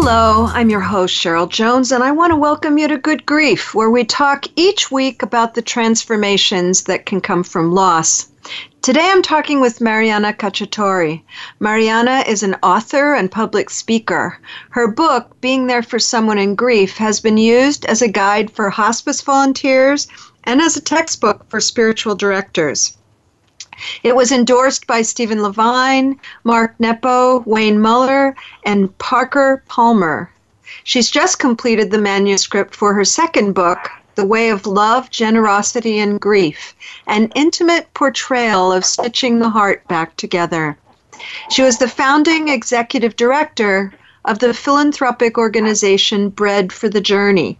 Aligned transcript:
Hello, 0.00 0.46
I'm 0.52 0.70
your 0.70 0.80
host, 0.80 1.12
Cheryl 1.12 1.48
Jones, 1.48 1.90
and 1.90 2.04
I 2.04 2.12
want 2.12 2.30
to 2.30 2.36
welcome 2.36 2.78
you 2.78 2.86
to 2.86 2.96
Good 2.96 3.26
Grief, 3.26 3.74
where 3.74 3.90
we 3.90 4.04
talk 4.04 4.46
each 4.54 4.92
week 4.92 5.24
about 5.24 5.54
the 5.54 5.60
transformations 5.60 6.84
that 6.84 7.04
can 7.04 7.20
come 7.20 7.42
from 7.42 7.72
loss. 7.72 8.28
Today 8.80 9.10
I'm 9.10 9.22
talking 9.22 9.60
with 9.60 9.80
Marianna 9.80 10.34
Cacciatore. 10.34 11.20
Marianna 11.58 12.22
is 12.28 12.44
an 12.44 12.54
author 12.62 13.14
and 13.14 13.28
public 13.28 13.70
speaker. 13.70 14.38
Her 14.70 14.86
book, 14.86 15.36
Being 15.40 15.66
There 15.66 15.82
for 15.82 15.98
Someone 15.98 16.38
in 16.38 16.54
Grief, 16.54 16.96
has 16.96 17.18
been 17.18 17.36
used 17.36 17.84
as 17.86 18.00
a 18.00 18.06
guide 18.06 18.52
for 18.52 18.70
hospice 18.70 19.20
volunteers 19.20 20.06
and 20.44 20.60
as 20.60 20.76
a 20.76 20.80
textbook 20.80 21.44
for 21.50 21.58
spiritual 21.58 22.14
directors. 22.14 22.96
It 24.02 24.16
was 24.16 24.32
endorsed 24.32 24.86
by 24.86 25.02
Stephen 25.02 25.42
Levine, 25.42 26.18
Mark 26.44 26.74
Nepo, 26.78 27.40
Wayne 27.46 27.80
Muller, 27.80 28.34
and 28.64 28.96
Parker 28.98 29.62
Palmer. 29.68 30.30
She's 30.84 31.10
just 31.10 31.38
completed 31.38 31.90
the 31.90 31.98
manuscript 31.98 32.74
for 32.74 32.94
her 32.94 33.04
second 33.04 33.52
book, 33.52 33.90
The 34.14 34.26
Way 34.26 34.50
of 34.50 34.66
Love, 34.66 35.10
Generosity, 35.10 35.98
and 35.98 36.20
Grief 36.20 36.74
An 37.06 37.30
Intimate 37.34 37.92
Portrayal 37.94 38.72
of 38.72 38.84
Stitching 38.84 39.38
the 39.38 39.50
Heart 39.50 39.86
Back 39.88 40.16
Together. 40.16 40.76
She 41.50 41.62
was 41.62 41.78
the 41.78 41.88
founding 41.88 42.48
executive 42.48 43.16
director 43.16 43.92
of 44.24 44.38
the 44.40 44.54
philanthropic 44.54 45.38
organization 45.38 46.28
Bread 46.28 46.72
for 46.72 46.88
the 46.88 47.00
Journey. 47.00 47.58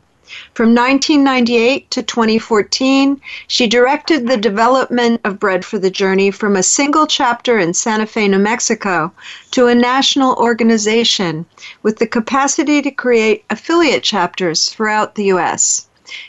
From 0.53 0.75
1998 0.75 1.91
to 1.91 2.03
2014, 2.03 3.19
she 3.47 3.67
directed 3.67 4.27
the 4.27 4.37
development 4.37 5.23
of 5.25 5.41
Bread 5.41 5.65
for 5.65 5.79
the 5.79 5.89
Journey 5.89 6.31
from 6.31 6.55
a 6.55 6.63
single 6.63 7.07
chapter 7.07 7.59
in 7.59 7.73
Santa 7.73 8.05
Fe, 8.05 8.29
New 8.29 8.39
Mexico, 8.39 9.11
to 9.53 9.69
a 9.69 9.75
national 9.75 10.35
organization 10.35 11.47
with 11.83 11.97
the 11.97 12.07
capacity 12.07 12.83
to 12.83 12.91
create 12.91 13.43
affiliate 13.49 14.03
chapters 14.03 14.69
throughout 14.69 15.15
the 15.15 15.25
U.S. 15.25 15.87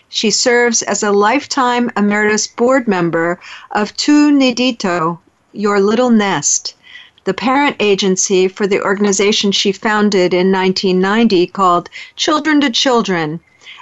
She 0.07 0.31
serves 0.31 0.81
as 0.81 1.03
a 1.03 1.11
lifetime 1.11 1.91
emeritus 1.97 2.47
board 2.47 2.87
member 2.87 3.37
of 3.71 3.97
Tu 3.97 4.31
Nidito, 4.31 5.19
Your 5.51 5.81
Little 5.81 6.09
Nest, 6.09 6.73
the 7.25 7.33
parent 7.33 7.75
agency 7.81 8.47
for 8.47 8.65
the 8.65 8.81
organization 8.81 9.51
she 9.51 9.73
founded 9.73 10.33
in 10.33 10.53
1990 10.53 11.47
called 11.47 11.89
Children 12.15 12.61
to 12.61 12.69
Children 12.69 13.41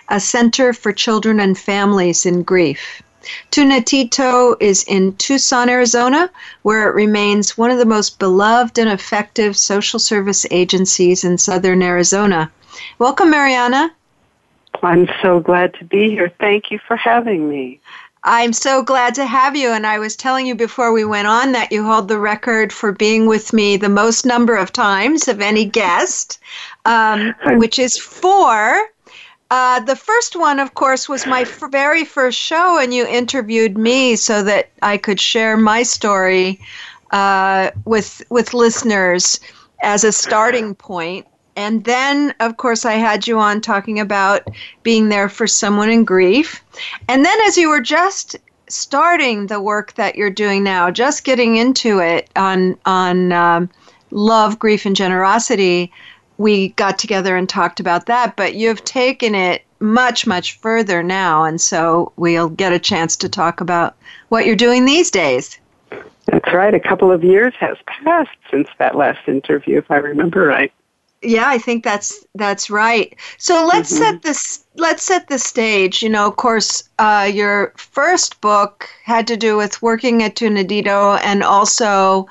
a 0.09 0.19
center 0.19 0.73
for 0.73 0.91
children 0.91 1.39
and 1.39 1.57
families 1.57 2.25
in 2.25 2.43
grief. 2.43 3.01
Tu 3.51 3.65
Nidito 3.65 4.55
is 4.61 4.83
in 4.83 5.13
Tucson, 5.17 5.67
Arizona, 5.69 6.29
where 6.61 6.87
it 6.89 6.95
remains 6.95 7.57
one 7.57 7.71
of 7.71 7.77
the 7.77 7.85
most 7.85 8.19
beloved 8.19 8.77
and 8.77 8.89
effective 8.89 9.57
social 9.57 9.99
service 9.99 10.45
agencies 10.49 11.23
in 11.23 11.37
southern 11.37 11.81
Arizona. 11.81 12.49
Welcome, 12.99 13.29
Marianna. 13.29 13.91
I'm 14.83 15.09
so 15.21 15.39
glad 15.39 15.73
to 15.75 15.85
be 15.85 16.09
here. 16.09 16.31
Thank 16.39 16.71
you 16.71 16.79
for 16.87 16.95
having 16.95 17.49
me. 17.49 17.79
I'm 18.23 18.51
so 18.53 18.83
glad 18.83 19.15
to 19.15 19.25
have 19.25 19.55
you. 19.55 19.69
And 19.69 19.87
I 19.87 19.99
was 19.99 20.15
telling 20.15 20.45
you 20.45 20.55
before 20.55 20.91
we 20.91 21.05
went 21.05 21.27
on 21.27 21.53
that 21.53 21.71
you 21.71 21.83
hold 21.83 22.07
the 22.07 22.19
record 22.19 22.73
for 22.73 22.91
being 22.91 23.25
with 23.25 23.53
me 23.53 23.77
the 23.77 23.89
most 23.89 24.25
number 24.25 24.55
of 24.55 24.73
times 24.73 25.27
of 25.27 25.39
any 25.39 25.65
guest, 25.65 26.39
um, 26.85 27.33
which 27.57 27.79
is 27.79 27.97
four. 27.97 28.89
Uh, 29.49 29.79
the 29.79 29.95
first 29.95 30.35
one, 30.35 30.59
of 30.59 30.73
course, 30.73 31.07
was 31.07 31.25
my 31.25 31.41
f- 31.41 31.63
very 31.71 32.03
first 32.03 32.37
show, 32.37 32.79
and 32.79 32.93
you 32.93 33.07
interviewed 33.07 33.77
me 33.77 34.15
so 34.15 34.43
that 34.43 34.69
I 34.81 34.97
could 34.97 35.21
share 35.21 35.55
my 35.55 35.83
story 35.83 36.59
uh, 37.11 37.71
with 37.85 38.21
with 38.29 38.53
listeners 38.53 39.39
as 39.81 40.03
a 40.03 40.11
starting 40.11 40.75
point. 40.75 41.25
And 41.55 41.85
then, 41.85 42.35
of 42.39 42.57
course, 42.57 42.85
I 42.85 42.93
had 42.93 43.25
you 43.25 43.39
on 43.39 43.61
talking 43.61 43.99
about 43.99 44.47
being 44.83 45.09
there 45.09 45.29
for 45.29 45.47
someone 45.47 45.89
in 45.89 46.03
grief. 46.03 46.61
And 47.07 47.25
then, 47.25 47.37
as 47.47 47.57
you 47.57 47.69
were 47.69 47.81
just 47.81 48.35
starting 48.67 49.47
the 49.47 49.61
work 49.61 49.93
that 49.93 50.15
you're 50.15 50.29
doing 50.29 50.63
now, 50.63 50.91
just 50.91 51.23
getting 51.23 51.55
into 51.55 51.99
it 51.99 52.29
on 52.35 52.77
on 52.85 53.31
um, 53.31 53.69
love, 54.11 54.59
grief, 54.59 54.85
and 54.85 54.95
generosity, 54.95 55.91
we 56.37 56.69
got 56.69 56.99
together 56.99 57.35
and 57.35 57.47
talked 57.47 57.79
about 57.79 58.05
that, 58.05 58.35
but 58.35 58.55
you've 58.55 58.83
taken 58.83 59.35
it 59.35 59.63
much, 59.79 60.25
much 60.25 60.57
further 60.59 61.03
now. 61.03 61.43
And 61.43 61.59
so 61.59 62.11
we'll 62.15 62.49
get 62.49 62.73
a 62.73 62.79
chance 62.79 63.15
to 63.17 63.29
talk 63.29 63.61
about 63.61 63.95
what 64.29 64.45
you're 64.45 64.55
doing 64.55 64.85
these 64.85 65.11
days. 65.11 65.59
That's 66.25 66.53
right. 66.53 66.73
A 66.73 66.79
couple 66.79 67.11
of 67.11 67.23
years 67.23 67.53
has 67.59 67.77
passed 67.85 68.37
since 68.51 68.67
that 68.79 68.95
last 68.95 69.27
interview, 69.27 69.77
if 69.77 69.89
I 69.89 69.97
remember 69.97 70.45
right. 70.45 70.71
Yeah, 71.23 71.47
I 71.47 71.57
think 71.57 71.83
that's 71.83 72.25
that's 72.35 72.69
right. 72.69 73.15
So 73.39 73.65
let's 73.65 73.91
mm-hmm. 73.91 74.03
set 74.03 74.21
this 74.21 74.63
let's 74.75 75.01
set 75.01 75.29
the 75.29 75.39
stage. 75.39 76.03
You 76.03 76.09
know, 76.09 76.27
of 76.27 76.35
course, 76.35 76.87
uh, 76.99 77.29
your 77.33 77.73
first 77.75 78.39
book 78.39 78.87
had 79.03 79.25
to 79.27 79.37
do 79.37 79.57
with 79.57 79.81
working 79.81 80.21
at 80.21 80.35
Tu 80.35 80.47
Nidito 80.47 81.19
and 81.23 81.41
also 81.41 82.27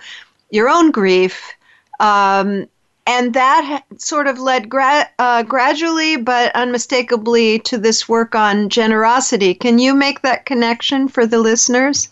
your 0.50 0.68
own 0.68 0.92
grief. 0.92 1.52
Um, 1.98 2.68
and 3.06 3.34
that 3.34 3.84
sort 3.96 4.26
of 4.26 4.38
led 4.38 4.68
gra- 4.68 5.08
uh, 5.18 5.42
gradually 5.44 6.16
but 6.16 6.54
unmistakably 6.54 7.60
to 7.60 7.78
this 7.78 8.08
work 8.08 8.34
on 8.34 8.68
generosity. 8.68 9.54
Can 9.54 9.78
you 9.78 9.94
make 9.94 10.22
that 10.22 10.44
connection 10.44 11.08
for 11.08 11.26
the 11.26 11.38
listeners? 11.38 12.08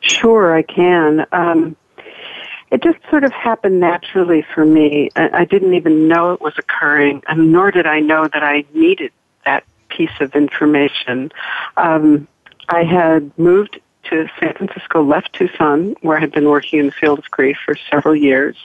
Sure, 0.00 0.54
I 0.54 0.62
can. 0.62 1.26
Um, 1.32 1.76
it 2.70 2.82
just 2.82 2.98
sort 3.10 3.24
of 3.24 3.32
happened 3.32 3.80
naturally 3.80 4.44
for 4.54 4.64
me. 4.64 5.10
I, 5.16 5.40
I 5.40 5.44
didn't 5.44 5.74
even 5.74 6.08
know 6.08 6.32
it 6.32 6.40
was 6.40 6.54
occurring, 6.56 7.22
and 7.28 7.52
nor 7.52 7.70
did 7.70 7.86
I 7.86 8.00
know 8.00 8.28
that 8.28 8.42
I 8.42 8.64
needed 8.74 9.12
that 9.44 9.64
piece 9.88 10.20
of 10.20 10.34
information. 10.34 11.32
Um, 11.76 12.26
I 12.68 12.84
had 12.84 13.36
moved 13.38 13.80
to 14.04 14.28
San 14.38 14.54
Francisco, 14.54 15.02
left 15.02 15.32
Tucson, 15.32 15.96
where 16.00 16.16
I 16.16 16.20
had 16.20 16.32
been 16.32 16.48
working 16.48 16.78
in 16.78 16.86
the 16.86 16.92
field 16.92 17.18
of 17.18 17.30
grief 17.30 17.56
for 17.64 17.76
several 17.90 18.14
years 18.14 18.56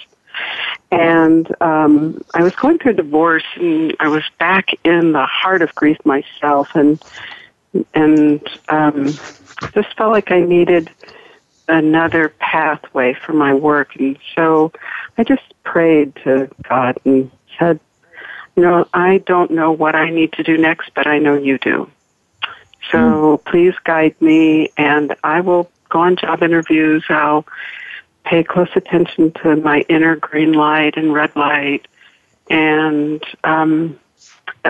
and 0.91 1.49
um, 1.61 2.21
I 2.33 2.43
was 2.43 2.55
going 2.55 2.77
through 2.77 2.91
a 2.91 2.95
divorce, 2.95 3.45
and 3.55 3.95
I 3.99 4.07
was 4.09 4.23
back 4.39 4.69
in 4.83 5.13
the 5.13 5.25
heart 5.25 5.61
of 5.61 5.73
grief 5.75 5.97
myself, 6.05 6.69
and 6.75 7.01
and 7.93 8.41
um, 8.69 9.05
just 9.73 9.95
felt 9.95 10.11
like 10.11 10.31
I 10.31 10.41
needed 10.41 10.89
another 11.67 12.29
pathway 12.39 13.13
for 13.13 13.33
my 13.33 13.53
work, 13.53 13.95
and 13.95 14.17
so 14.35 14.71
I 15.17 15.23
just 15.23 15.43
prayed 15.63 16.15
to 16.23 16.49
God 16.67 16.97
and 17.05 17.31
said, 17.57 17.79
you 18.55 18.63
know, 18.63 18.85
I 18.93 19.19
don't 19.19 19.51
know 19.51 19.71
what 19.71 19.95
I 19.95 20.09
need 20.09 20.33
to 20.33 20.43
do 20.43 20.57
next, 20.57 20.91
but 20.93 21.07
I 21.07 21.19
know 21.19 21.35
you 21.35 21.57
do. 21.57 21.89
So 22.91 22.97
mm. 22.97 23.45
please 23.45 23.75
guide 23.85 24.19
me, 24.21 24.71
and 24.77 25.15
I 25.23 25.39
will 25.39 25.71
go 25.89 25.99
on 25.99 26.17
job 26.17 26.43
interviews. 26.43 27.05
I'll 27.09 27.45
pay 28.23 28.43
close 28.43 28.69
attention 28.75 29.31
to 29.43 29.55
my 29.55 29.81
inner 29.89 30.15
green 30.15 30.53
light 30.53 30.95
and 30.97 31.13
red 31.13 31.35
light. 31.35 31.87
And 32.49 33.23
um, 33.43 33.99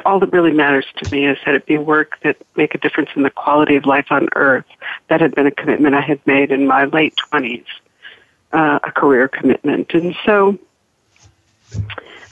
all 0.05 0.19
that 0.19 0.31
really 0.31 0.51
matters 0.51 0.85
to 0.97 1.11
me 1.11 1.25
is 1.25 1.37
that 1.45 1.55
it 1.55 1.65
be 1.65 1.77
work 1.77 2.17
that 2.23 2.37
make 2.55 2.75
a 2.75 2.77
difference 2.77 3.09
in 3.15 3.23
the 3.23 3.29
quality 3.29 3.75
of 3.75 3.85
life 3.85 4.07
on 4.09 4.29
earth. 4.35 4.65
That 5.09 5.21
had 5.21 5.35
been 5.35 5.47
a 5.47 5.51
commitment 5.51 5.95
I 5.95 6.01
had 6.01 6.25
made 6.25 6.51
in 6.51 6.67
my 6.67 6.85
late 6.85 7.15
20s, 7.31 7.65
uh, 8.53 8.79
a 8.83 8.91
career 8.91 9.27
commitment. 9.27 9.93
And 9.93 10.15
so, 10.25 10.57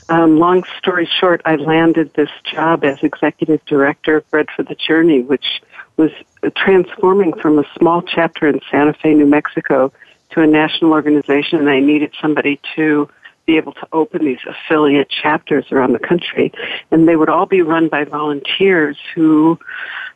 um, 0.08 0.38
long 0.38 0.64
story 0.78 1.08
short, 1.20 1.42
I 1.44 1.56
landed 1.56 2.14
this 2.14 2.30
job 2.50 2.84
as 2.84 3.02
executive 3.02 3.64
director 3.66 4.16
of 4.16 4.30
Bread 4.30 4.48
for 4.54 4.62
the 4.62 4.74
Journey, 4.74 5.22
which 5.22 5.62
was 5.96 6.10
transforming 6.56 7.34
from 7.34 7.58
a 7.58 7.64
small 7.78 8.02
chapter 8.02 8.48
in 8.48 8.60
Santa 8.70 8.94
Fe, 8.94 9.14
New 9.14 9.26
Mexico 9.26 9.92
to 10.32 10.40
a 10.40 10.46
national 10.46 10.92
organization 10.92 11.58
and 11.58 11.68
I 11.68 11.80
needed 11.80 12.12
somebody 12.20 12.60
to 12.76 13.08
be 13.46 13.56
able 13.56 13.72
to 13.72 13.88
open 13.92 14.24
these 14.24 14.38
affiliate 14.46 15.08
chapters 15.08 15.64
around 15.72 15.92
the 15.92 15.98
country. 15.98 16.52
And 16.90 17.08
they 17.08 17.16
would 17.16 17.28
all 17.28 17.46
be 17.46 17.62
run 17.62 17.88
by 17.88 18.04
volunteers 18.04 18.96
who 19.14 19.58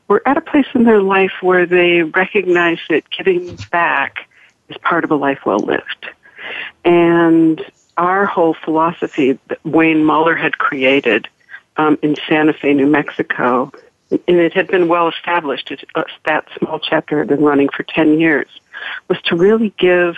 were 0.08 0.22
at 0.26 0.37
a 0.37 0.40
place 0.40 0.66
in 0.75 0.84
their 0.84 1.00
life 1.02 1.32
where 1.40 1.66
they 1.66 2.02
recognized 2.02 2.82
that 2.90 3.11
giving 3.11 3.56
back 3.70 4.28
is 4.69 4.76
part 4.78 5.05
of 5.05 5.11
a 5.11 5.16
life 5.16 5.40
well 5.44 5.58
lived. 5.58 6.06
And 6.84 7.64
our 7.96 8.26
whole 8.26 8.55
philosophy 8.55 9.38
that 9.49 9.64
Wayne 9.64 10.05
Muller 10.05 10.37
had 10.37 10.58
created 10.58 11.28
um, 11.76 11.99
in 12.02 12.17
Santa 12.28 12.52
Fe, 12.52 12.75
New 12.75 12.87
Mexico, 12.87 13.72
and 14.10 14.37
it 14.37 14.52
had 14.52 14.69
been 14.69 14.88
well 14.88 15.08
established. 15.08 15.70
It, 15.70 15.84
uh, 15.94 16.05
that 16.26 16.46
small 16.58 16.78
chapter 16.78 17.19
had 17.19 17.28
been 17.28 17.43
running 17.43 17.69
for 17.69 17.82
10 17.82 18.20
years, 18.20 18.49
was 19.08 19.20
to 19.22 19.36
really 19.36 19.75
give 19.78 20.16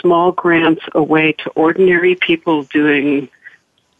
small 0.00 0.32
grants 0.32 0.82
away 0.94 1.32
to 1.32 1.50
ordinary 1.50 2.14
people 2.14 2.64
doing 2.64 3.28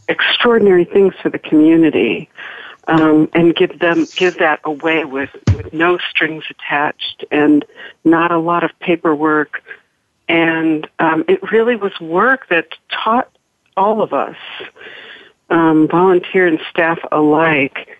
extraordinary 0.09 0.85
things 0.85 1.15
for 1.23 1.31
the 1.31 1.39
community. 1.39 2.29
Um, 2.87 3.31
and 3.33 3.57
give 3.57 3.79
them 3.79 4.05
give 4.15 4.37
that 4.41 4.61
away 4.63 5.07
with, 5.07 5.31
with 5.57 5.73
no 5.73 5.97
strings 6.11 6.45
attached 6.51 7.25
and 7.31 7.65
not 8.05 8.31
a 8.31 8.39
lot 8.39 8.63
of 8.63 8.79
paperwork 8.79 9.63
and 10.29 10.89
um, 10.99 11.25
it 11.29 11.51
really 11.51 11.77
was 11.77 11.99
work 12.01 12.49
that 12.49 12.69
taught 12.91 13.31
all 13.77 14.03
of 14.03 14.13
us 14.13 14.37
um, 15.51 15.89
volunteer 15.89 16.47
and 16.47 16.61
staff 16.71 16.99
alike 17.13 17.99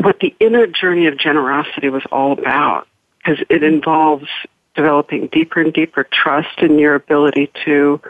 what 0.00 0.20
the 0.20 0.34
inner 0.40 0.66
journey 0.66 1.06
of 1.06 1.18
generosity 1.18 1.90
was 1.90 2.02
all 2.10 2.32
about 2.32 2.88
because 3.18 3.44
it 3.50 3.62
involves 3.62 4.28
developing 4.76 5.26
deeper 5.28 5.60
and 5.60 5.72
deeper 5.72 6.04
trust 6.04 6.58
in 6.58 6.78
your 6.78 6.94
ability 6.94 7.50
to 7.64 8.00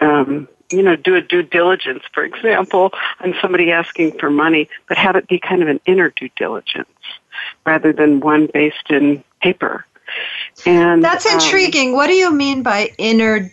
um, 0.00 0.48
you 0.72 0.82
know 0.82 0.96
do 0.96 1.14
a 1.14 1.20
due 1.20 1.42
diligence 1.42 2.02
for 2.12 2.24
example 2.24 2.90
on 3.20 3.34
somebody 3.40 3.70
asking 3.70 4.18
for 4.18 4.30
money 4.30 4.68
but 4.88 4.96
have 4.96 5.16
it 5.16 5.28
be 5.28 5.38
kind 5.38 5.62
of 5.62 5.68
an 5.68 5.80
inner 5.86 6.10
due 6.10 6.28
diligence 6.36 6.88
rather 7.64 7.92
than 7.92 8.20
one 8.20 8.48
based 8.52 8.90
in 8.90 9.22
paper 9.40 9.86
and 10.66 11.04
that's 11.04 11.26
um, 11.26 11.34
intriguing 11.34 11.90
um, 11.90 11.94
what 11.94 12.06
do 12.06 12.14
you 12.14 12.32
mean 12.32 12.62
by 12.62 12.90
inner 12.98 13.50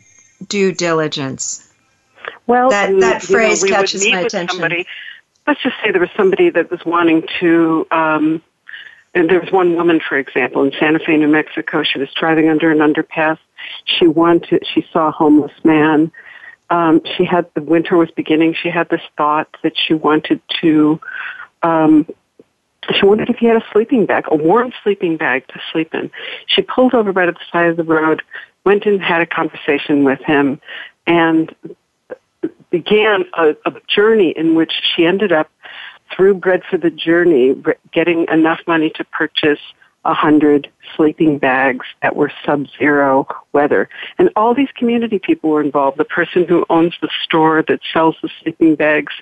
due 0.48 0.72
diligence 0.72 1.66
well, 2.48 2.70
that, 2.70 2.90
and, 2.90 3.02
that 3.02 3.22
phrase 3.22 3.64
know, 3.64 3.70
catches 3.70 4.08
my 4.08 4.22
attention. 4.22 4.60
Somebody, 4.60 4.86
let's 5.48 5.62
just 5.62 5.76
say 5.84 5.92
there 5.92 6.02
was 6.02 6.10
somebody 6.16 6.50
that 6.50 6.70
was 6.70 6.84
wanting 6.86 7.24
to. 7.40 7.88
Um, 7.92 8.42
and 9.16 9.30
there 9.30 9.40
was 9.40 9.52
one 9.52 9.76
woman, 9.76 10.02
for 10.08 10.18
example, 10.18 10.64
in 10.64 10.74
Santa 10.78 11.00
Fe, 11.00 11.16
New 11.16 11.30
Mexico. 11.30 11.84
She 11.84 11.98
was 11.98 12.10
driving 12.14 12.50
under 12.50 12.70
an 12.70 12.80
underpass. 12.80 13.40
She 13.86 14.08
wanted. 14.08 14.64
She 14.68 14.86
saw 14.92 15.08
a 15.08 15.12
homeless 15.12 15.54
man. 15.64 16.12
Um, 16.70 17.02
she 17.16 17.24
had 17.24 17.48
the 17.54 17.62
winter 17.62 17.96
was 17.96 18.12
beginning. 18.12 18.56
She 18.62 18.70
had 18.70 18.90
this 18.90 19.02
thought 19.18 19.48
that 19.64 19.74
she 19.78 19.94
wanted 19.94 20.42
to. 20.62 21.00
Um, 21.64 22.08
she 22.94 23.06
wondered 23.06 23.30
if 23.30 23.38
he 23.38 23.46
had 23.46 23.56
a 23.56 23.66
sleeping 23.72 24.06
bag, 24.06 24.26
a 24.28 24.36
warm 24.36 24.74
sleeping 24.84 25.16
bag 25.16 25.48
to 25.48 25.62
sleep 25.72 25.96
in. 25.96 26.12
She 26.48 26.62
pulled 26.62 26.94
over 26.94 27.12
right 27.12 27.30
at 27.30 27.36
the 27.36 27.46
side 27.52 27.70
of 27.70 27.78
the 27.78 27.84
road, 27.84 28.22
went 28.66 28.86
and 28.86 29.02
had 29.02 29.22
a 29.22 29.26
conversation 29.26 30.04
with 30.04 30.20
him, 30.22 30.60
and 31.08 31.56
began 32.70 33.26
a, 33.34 33.56
a 33.66 33.74
journey 33.88 34.34
in 34.36 34.56
which 34.56 34.74
she 34.94 35.06
ended 35.06 35.32
up 35.32 35.50
through 36.12 36.36
Bread 36.36 36.64
for 36.70 36.78
the 36.78 36.90
Journey 36.90 37.56
getting 37.92 38.28
enough 38.32 38.60
money 38.68 38.90
to 38.92 39.04
purchase 39.06 39.60
a 40.06 40.14
hundred 40.14 40.70
sleeping 40.96 41.40
bags 41.40 41.86
that 42.04 42.16
were 42.16 42.32
sub-zero 42.46 43.28
weather. 43.54 43.90
And 44.20 44.30
all 44.36 44.54
these 44.54 44.70
community 44.76 45.18
people 45.18 45.50
were 45.50 45.64
involved. 45.64 45.98
The 45.98 46.06
person 46.06 46.46
who 46.46 46.64
owns 46.70 46.94
the 47.02 47.10
store 47.24 47.64
that 47.64 47.80
sells 47.92 48.16
the 48.22 48.30
sleeping 48.42 48.76
bags 48.76 49.14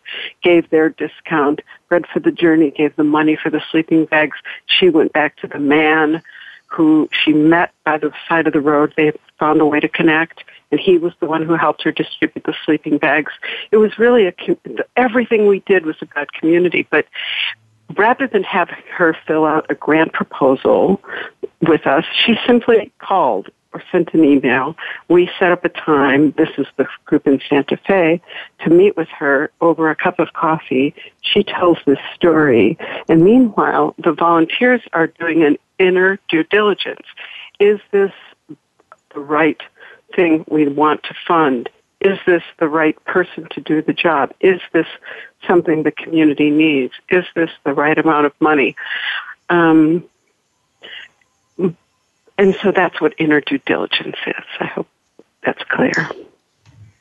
gave 0.43 0.69
their 0.69 0.89
discount. 0.89 1.61
Bread 1.87 2.05
for 2.11 2.19
the 2.19 2.31
Journey 2.31 2.71
gave 2.71 2.95
the 2.97 3.03
money 3.05 3.37
for 3.41 3.49
the 3.49 3.61
sleeping 3.71 4.05
bags. 4.05 4.37
She 4.65 4.89
went 4.89 5.13
back 5.13 5.37
to 5.37 5.47
the 5.47 5.59
man 5.59 6.21
who 6.67 7.07
she 7.23 7.31
met 7.31 7.71
by 7.85 7.97
the 7.97 8.11
side 8.27 8.47
of 8.47 8.53
the 8.53 8.59
road. 8.61 8.93
They 8.97 9.13
found 9.39 9.61
a 9.61 9.65
way 9.65 9.79
to 9.79 9.87
connect 9.87 10.43
and 10.73 10.79
he 10.79 10.97
was 10.97 11.13
the 11.19 11.27
one 11.27 11.45
who 11.45 11.53
helped 11.53 11.83
her 11.83 11.91
distribute 11.91 12.43
the 12.45 12.55
sleeping 12.65 12.97
bags. 12.97 13.31
It 13.71 13.77
was 13.77 13.99
really 13.99 14.25
a 14.25 14.33
everything 14.97 15.45
we 15.45 15.59
did 15.67 15.85
was 15.85 15.97
about 16.01 16.33
community, 16.33 16.87
but 16.89 17.05
rather 17.95 18.25
than 18.25 18.41
have 18.41 18.69
her 18.91 19.15
fill 19.27 19.45
out 19.45 19.67
a 19.69 19.75
grant 19.75 20.13
proposal 20.13 20.99
with 21.61 21.85
us, 21.85 22.05
she 22.25 22.39
simply 22.47 22.91
called 22.97 23.49
or 23.71 23.83
sent 23.91 24.15
an 24.15 24.23
email. 24.23 24.75
We 25.09 25.29
set 25.37 25.51
up 25.51 25.63
a 25.63 25.69
time, 25.69 26.31
this 26.39 26.49
is 26.57 26.65
the 26.77 26.87
group 27.05 27.27
in 27.27 27.39
Santa 27.47 27.77
Fe, 27.77 28.19
to 28.63 28.71
meet 28.71 28.97
with 28.97 29.09
her 29.09 29.51
over 29.61 29.91
a 29.91 29.95
cup 29.95 30.17
of 30.17 30.33
coffee. 30.33 30.95
She 31.21 31.43
tells 31.43 31.77
this 31.85 31.99
story. 32.15 32.79
And 33.07 33.23
meanwhile, 33.23 33.93
the 33.99 34.13
volunteers 34.13 34.81
are 34.93 35.05
doing 35.05 35.43
an 35.43 35.57
inner 35.77 36.19
due 36.29 36.43
diligence. 36.45 37.05
Is 37.59 37.79
this 37.91 38.11
the 39.13 39.19
right 39.19 39.61
thing 40.15 40.45
we 40.47 40.67
want 40.67 41.03
to 41.03 41.15
fund? 41.27 41.69
Is 42.01 42.19
this 42.25 42.43
the 42.59 42.67
right 42.67 43.01
person 43.05 43.47
to 43.51 43.61
do 43.61 43.81
the 43.81 43.93
job? 43.93 44.33
Is 44.41 44.59
this 44.73 44.87
something 45.47 45.83
the 45.83 45.91
community 45.91 46.49
needs? 46.49 46.93
Is 47.09 47.25
this 47.35 47.49
the 47.63 47.73
right 47.73 47.97
amount 47.97 48.25
of 48.25 48.33
money? 48.41 48.75
Um, 49.49 50.03
and 52.37 52.55
so 52.61 52.71
that's 52.71 52.99
what 52.99 53.13
inner 53.17 53.41
due 53.41 53.59
diligence 53.59 54.17
is. 54.25 54.43
I 54.59 54.65
hope 54.65 54.87
that's 55.43 55.63
clear. 55.63 56.09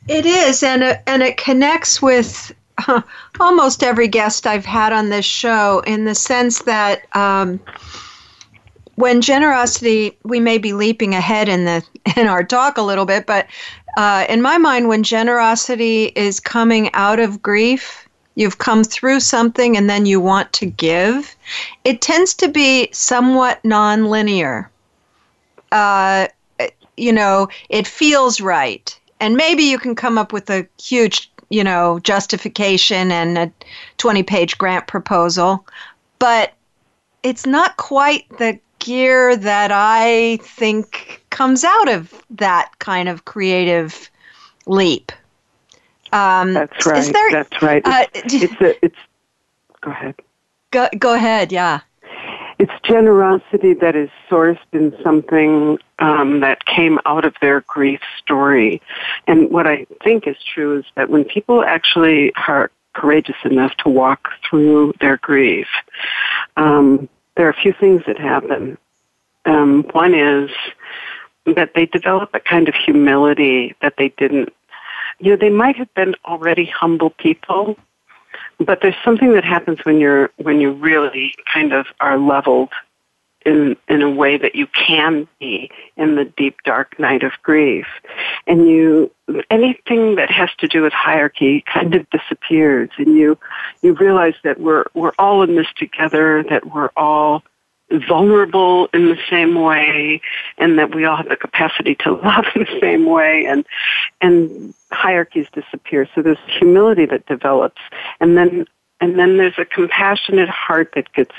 It 0.08 0.26
is, 0.26 0.62
and 0.62 0.82
it, 0.82 1.00
and 1.06 1.22
it 1.22 1.36
connects 1.36 2.02
with 2.02 2.52
uh, 2.88 3.02
almost 3.40 3.82
every 3.82 4.08
guest 4.08 4.46
I've 4.46 4.64
had 4.64 4.92
on 4.92 5.08
this 5.08 5.24
show 5.24 5.80
in 5.80 6.04
the 6.04 6.14
sense 6.14 6.62
that 6.62 7.02
um, 7.16 7.60
when 9.02 9.20
generosity, 9.20 10.16
we 10.22 10.38
may 10.38 10.58
be 10.58 10.72
leaping 10.72 11.12
ahead 11.12 11.48
in 11.48 11.64
the 11.64 11.84
in 12.16 12.28
our 12.28 12.44
talk 12.44 12.78
a 12.78 12.82
little 12.82 13.04
bit, 13.04 13.26
but 13.26 13.48
uh, 13.96 14.24
in 14.28 14.40
my 14.40 14.58
mind, 14.58 14.86
when 14.86 15.02
generosity 15.02 16.12
is 16.14 16.38
coming 16.38 16.88
out 16.94 17.18
of 17.18 17.42
grief, 17.42 18.08
you've 18.36 18.58
come 18.58 18.84
through 18.84 19.18
something 19.18 19.76
and 19.76 19.90
then 19.90 20.06
you 20.06 20.20
want 20.20 20.52
to 20.52 20.66
give, 20.66 21.34
it 21.82 22.00
tends 22.00 22.32
to 22.32 22.46
be 22.46 22.88
somewhat 22.92 23.60
nonlinear. 23.64 24.68
Uh, 25.72 26.28
you 26.96 27.12
know, 27.12 27.48
it 27.70 27.88
feels 27.88 28.40
right, 28.40 28.96
and 29.18 29.36
maybe 29.36 29.64
you 29.64 29.78
can 29.80 29.96
come 29.96 30.16
up 30.16 30.32
with 30.32 30.48
a 30.48 30.64
huge, 30.80 31.28
you 31.48 31.64
know, 31.64 31.98
justification 32.04 33.10
and 33.10 33.36
a 33.36 33.52
twenty-page 33.98 34.58
grant 34.58 34.86
proposal, 34.86 35.66
but 36.20 36.52
it's 37.24 37.46
not 37.46 37.76
quite 37.78 38.28
the 38.38 38.60
gear 38.82 39.36
that 39.36 39.70
I 39.72 40.38
think 40.42 41.24
comes 41.30 41.64
out 41.64 41.88
of 41.88 42.12
that 42.30 42.70
kind 42.80 43.08
of 43.08 43.24
creative 43.24 44.10
leap. 44.66 45.12
Um, 46.12 46.52
That's 46.54 46.84
right. 46.84 47.12
There, 47.12 47.30
That's 47.30 47.62
right. 47.62 47.82
Uh, 47.84 48.04
it's, 48.12 48.34
it's, 48.34 48.60
a, 48.60 48.84
it's. 48.84 48.96
Go 49.80 49.90
ahead. 49.90 50.14
Go 50.70 50.88
go 50.98 51.14
ahead. 51.14 51.52
Yeah. 51.52 51.80
It's 52.58 52.72
generosity 52.84 53.74
that 53.74 53.96
is 53.96 54.10
sourced 54.30 54.58
in 54.72 54.94
something 55.02 55.78
um, 55.98 56.40
that 56.40 56.64
came 56.66 57.00
out 57.06 57.24
of 57.24 57.34
their 57.40 57.62
grief 57.62 58.00
story, 58.18 58.80
and 59.26 59.50
what 59.50 59.66
I 59.66 59.86
think 60.04 60.28
is 60.28 60.36
true 60.54 60.78
is 60.78 60.84
that 60.94 61.08
when 61.08 61.24
people 61.24 61.64
actually 61.64 62.32
are 62.46 62.70
courageous 62.94 63.36
enough 63.44 63.74
to 63.78 63.88
walk 63.88 64.28
through 64.48 64.92
their 65.00 65.16
grief, 65.16 65.66
um, 66.56 67.08
there 67.36 67.46
are 67.46 67.50
a 67.50 67.54
few 67.54 67.72
things 67.72 68.02
that 68.06 68.18
happen. 68.18 68.78
Um, 69.44 69.84
one 69.92 70.14
is 70.14 70.50
that 71.46 71.72
they 71.74 71.86
develop 71.86 72.30
a 72.34 72.40
kind 72.40 72.68
of 72.68 72.74
humility 72.74 73.74
that 73.82 73.94
they 73.98 74.10
didn't, 74.10 74.50
you 75.18 75.30
know, 75.30 75.36
they 75.36 75.50
might 75.50 75.76
have 75.76 75.92
been 75.94 76.14
already 76.24 76.66
humble 76.66 77.10
people, 77.10 77.76
but 78.58 78.80
there's 78.80 78.94
something 79.04 79.32
that 79.32 79.44
happens 79.44 79.78
when 79.84 79.98
you're, 79.98 80.30
when 80.36 80.60
you 80.60 80.72
really 80.72 81.34
kind 81.52 81.72
of 81.72 81.86
are 82.00 82.18
leveled 82.18 82.70
in 83.44 83.76
in 83.88 84.02
a 84.02 84.10
way 84.10 84.36
that 84.36 84.54
you 84.54 84.66
can 84.66 85.28
be 85.38 85.70
in 85.96 86.16
the 86.16 86.24
deep 86.24 86.56
dark 86.64 86.98
night 86.98 87.22
of 87.22 87.32
grief. 87.42 87.86
And 88.46 88.68
you 88.68 89.10
anything 89.50 90.16
that 90.16 90.30
has 90.30 90.50
to 90.58 90.68
do 90.68 90.82
with 90.82 90.92
hierarchy 90.92 91.64
kind 91.72 91.94
of 91.94 92.08
disappears 92.10 92.90
and 92.98 93.16
you 93.16 93.38
you 93.82 93.94
realize 93.94 94.34
that 94.44 94.60
we're 94.60 94.84
we're 94.94 95.12
all 95.18 95.42
in 95.42 95.56
this 95.56 95.72
together 95.76 96.44
that 96.50 96.74
we're 96.74 96.90
all 96.96 97.42
vulnerable 98.08 98.88
in 98.94 99.06
the 99.06 99.18
same 99.28 99.54
way 99.54 100.20
and 100.58 100.78
that 100.78 100.94
we 100.94 101.04
all 101.04 101.16
have 101.16 101.28
the 101.28 101.36
capacity 101.36 101.94
to 101.94 102.12
love 102.24 102.44
in 102.54 102.62
the 102.62 102.80
same 102.80 103.06
way 103.06 103.44
and 103.46 103.64
and 104.20 104.74
hierarchies 104.90 105.46
disappear. 105.52 106.08
So 106.14 106.22
there's 106.22 106.38
humility 106.58 107.06
that 107.06 107.26
develops 107.26 107.80
and 108.20 108.36
then 108.36 108.66
and 109.02 109.18
then 109.18 109.36
there's 109.36 109.58
a 109.58 109.64
compassionate 109.64 110.48
heart 110.48 110.92
that 110.94 111.12
gets 111.12 111.34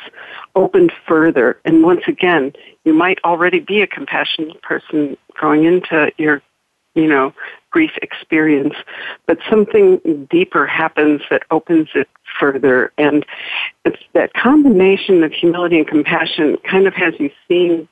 opened 0.54 0.92
further. 1.08 1.62
And 1.64 1.82
once 1.82 2.02
again, 2.08 2.52
you 2.84 2.94
might 2.94 3.20
already 3.24 3.62
be 3.62 3.82
a 3.82 3.88
compassionate 3.88 4.62
person 4.62 5.16
going 5.40 5.64
into 5.64 6.12
your, 6.18 6.42
you 6.94 7.08
know, 7.08 7.34
grief 7.72 7.92
experience, 8.02 8.76
but 9.28 9.38
something 9.50 10.28
deeper 10.30 10.68
happens 10.68 11.22
that 11.30 11.44
opens 11.52 11.88
it 11.96 12.10
further. 12.38 12.92
And 12.98 13.26
it's 13.86 14.04
that 14.12 14.34
combination 14.34 15.24
of 15.24 15.32
humility 15.32 15.78
and 15.78 15.88
compassion 15.88 16.58
kind 16.70 16.86
of 16.86 16.94
has 16.96 17.14
you 17.18 17.32
seeing 17.48 17.88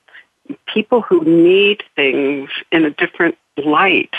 people 0.66 1.00
who 1.02 1.24
need 1.24 1.82
things 1.96 2.50
in 2.74 2.84
a 2.84 2.90
different 2.90 3.38
light. 3.64 4.14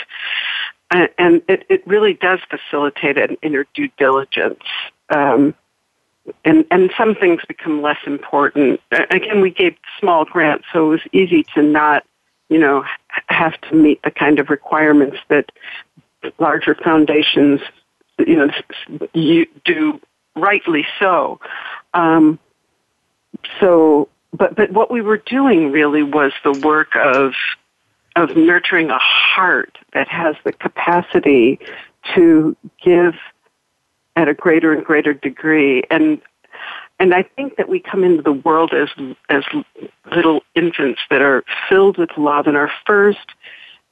And 0.89 1.43
it, 1.47 1.63
it 1.69 1.85
really 1.87 2.15
does 2.15 2.39
facilitate 2.49 3.17
an 3.19 3.37
inner 3.43 3.67
due 3.75 3.89
diligence 3.97 4.63
um, 5.13 5.53
and 6.45 6.65
and 6.71 6.91
some 6.97 7.15
things 7.15 7.41
become 7.47 7.81
less 7.81 7.97
important. 8.05 8.79
Again, 8.91 9.41
we 9.41 9.51
gave 9.51 9.75
small 9.99 10.25
grants, 10.25 10.65
so 10.71 10.87
it 10.87 10.89
was 10.89 11.01
easy 11.11 11.45
to 11.55 11.61
not, 11.61 12.05
you 12.49 12.57
know, 12.57 12.83
have 13.27 13.59
to 13.61 13.75
meet 13.75 14.01
the 14.03 14.11
kind 14.11 14.39
of 14.39 14.49
requirements 14.49 15.17
that 15.29 15.51
larger 16.39 16.75
foundations, 16.75 17.59
you 18.19 18.35
know, 18.35 18.49
you 19.13 19.45
do 19.65 19.99
rightly 20.35 20.85
so. 20.99 21.39
Um, 21.93 22.39
so, 23.59 24.07
but 24.31 24.55
but 24.55 24.71
what 24.71 24.91
we 24.91 25.01
were 25.01 25.17
doing 25.17 25.71
really 25.71 26.03
was 26.03 26.31
the 26.43 26.53
work 26.53 26.95
of 26.95 27.33
of 28.15 28.35
nurturing 28.37 28.91
a 28.91 28.99
heart 28.99 29.77
that 29.93 30.07
has 30.07 30.35
the 30.43 30.53
capacity 30.53 31.59
to 32.15 32.55
give 32.83 33.15
at 34.15 34.27
a 34.27 34.33
greater 34.33 34.73
and 34.73 34.85
greater 34.85 35.13
degree 35.13 35.83
and 35.89 36.21
and 36.99 37.13
I 37.13 37.23
think 37.23 37.57
that 37.57 37.67
we 37.67 37.79
come 37.79 38.03
into 38.03 38.21
the 38.21 38.33
world 38.33 38.73
as 38.73 38.89
as 39.29 39.43
little 40.15 40.41
infants 40.55 41.01
that 41.09 41.21
are 41.21 41.43
filled 41.69 41.97
with 41.97 42.11
love 42.17 42.47
and 42.47 42.55
our 42.55 42.71
first 42.85 43.31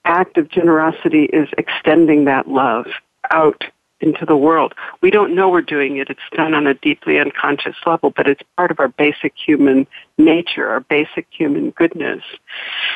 act 0.05 0.37
of 0.37 0.49
generosity 0.49 1.25
is 1.25 1.49
extending 1.57 2.25
that 2.25 2.47
love 2.47 2.87
out 3.29 3.63
into 4.01 4.25
the 4.25 4.35
world. 4.35 4.73
We 5.01 5.11
don't 5.11 5.35
know 5.35 5.49
we're 5.49 5.61
doing 5.61 5.97
it. 5.97 6.09
It's 6.09 6.19
done 6.33 6.53
on 6.53 6.65
a 6.65 6.73
deeply 6.73 7.19
unconscious 7.19 7.75
level, 7.85 8.09
but 8.09 8.27
it's 8.27 8.41
part 8.57 8.71
of 8.71 8.79
our 8.79 8.87
basic 8.87 9.33
human 9.35 9.87
nature, 10.17 10.67
our 10.67 10.79
basic 10.79 11.27
human 11.29 11.69
goodness. 11.71 12.23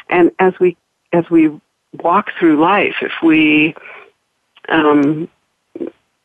And 0.10 0.32
as 0.39 0.53
we 0.60 0.77
as 1.13 1.29
we 1.29 1.51
walk 2.03 2.32
through 2.38 2.60
life, 2.60 2.96
if 3.01 3.12
we 3.24 3.75
um, 4.70 5.29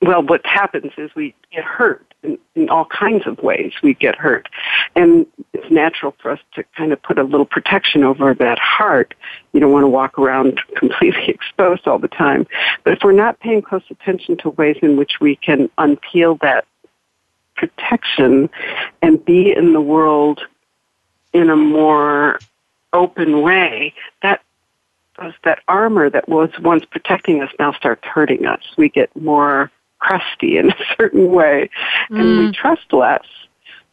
well, 0.02 0.22
what 0.22 0.44
happens 0.46 0.92
is 0.96 1.10
we 1.14 1.34
get 1.52 1.64
hurt 1.64 2.14
in, 2.22 2.38
in, 2.54 2.70
all 2.70 2.86
kinds 2.86 3.26
of 3.26 3.38
ways. 3.42 3.72
We 3.82 3.94
get 3.94 4.16
hurt. 4.16 4.48
And 4.96 5.26
it's 5.52 5.70
natural 5.70 6.14
for 6.20 6.30
us 6.30 6.40
to 6.54 6.64
kind 6.76 6.92
of 6.92 7.02
put 7.02 7.18
a 7.18 7.22
little 7.22 7.44
protection 7.44 8.02
over 8.02 8.34
that 8.34 8.58
heart. 8.58 9.14
You 9.52 9.60
don't 9.60 9.72
want 9.72 9.84
to 9.84 9.88
walk 9.88 10.18
around 10.18 10.60
completely 10.76 11.28
exposed 11.28 11.86
all 11.86 11.98
the 11.98 12.08
time. 12.08 12.46
But 12.82 12.94
if 12.94 13.00
we're 13.04 13.12
not 13.12 13.40
paying 13.40 13.62
close 13.62 13.82
attention 13.90 14.38
to 14.38 14.50
ways 14.50 14.78
in 14.82 14.96
which 14.96 15.20
we 15.20 15.36
can 15.36 15.68
unpeel 15.76 16.40
that 16.40 16.64
protection 17.56 18.48
and 19.02 19.22
be 19.22 19.54
in 19.54 19.74
the 19.74 19.82
world 19.82 20.40
in 21.34 21.50
a 21.50 21.56
more 21.56 22.38
open 22.92 23.42
way, 23.42 23.94
that 24.22 24.40
that 25.44 25.58
armor 25.68 26.08
that 26.08 26.26
was 26.26 26.48
once 26.60 26.86
protecting 26.86 27.42
us 27.42 27.50
now 27.58 27.72
starts 27.72 28.02
hurting 28.06 28.46
us. 28.46 28.62
We 28.78 28.88
get 28.88 29.14
more 29.14 29.70
crusty 30.00 30.58
in 30.58 30.70
a 30.70 30.76
certain 30.98 31.30
way, 31.30 31.70
and 32.08 32.18
mm. 32.18 32.38
we 32.38 32.52
trust 32.52 32.92
less. 32.92 33.24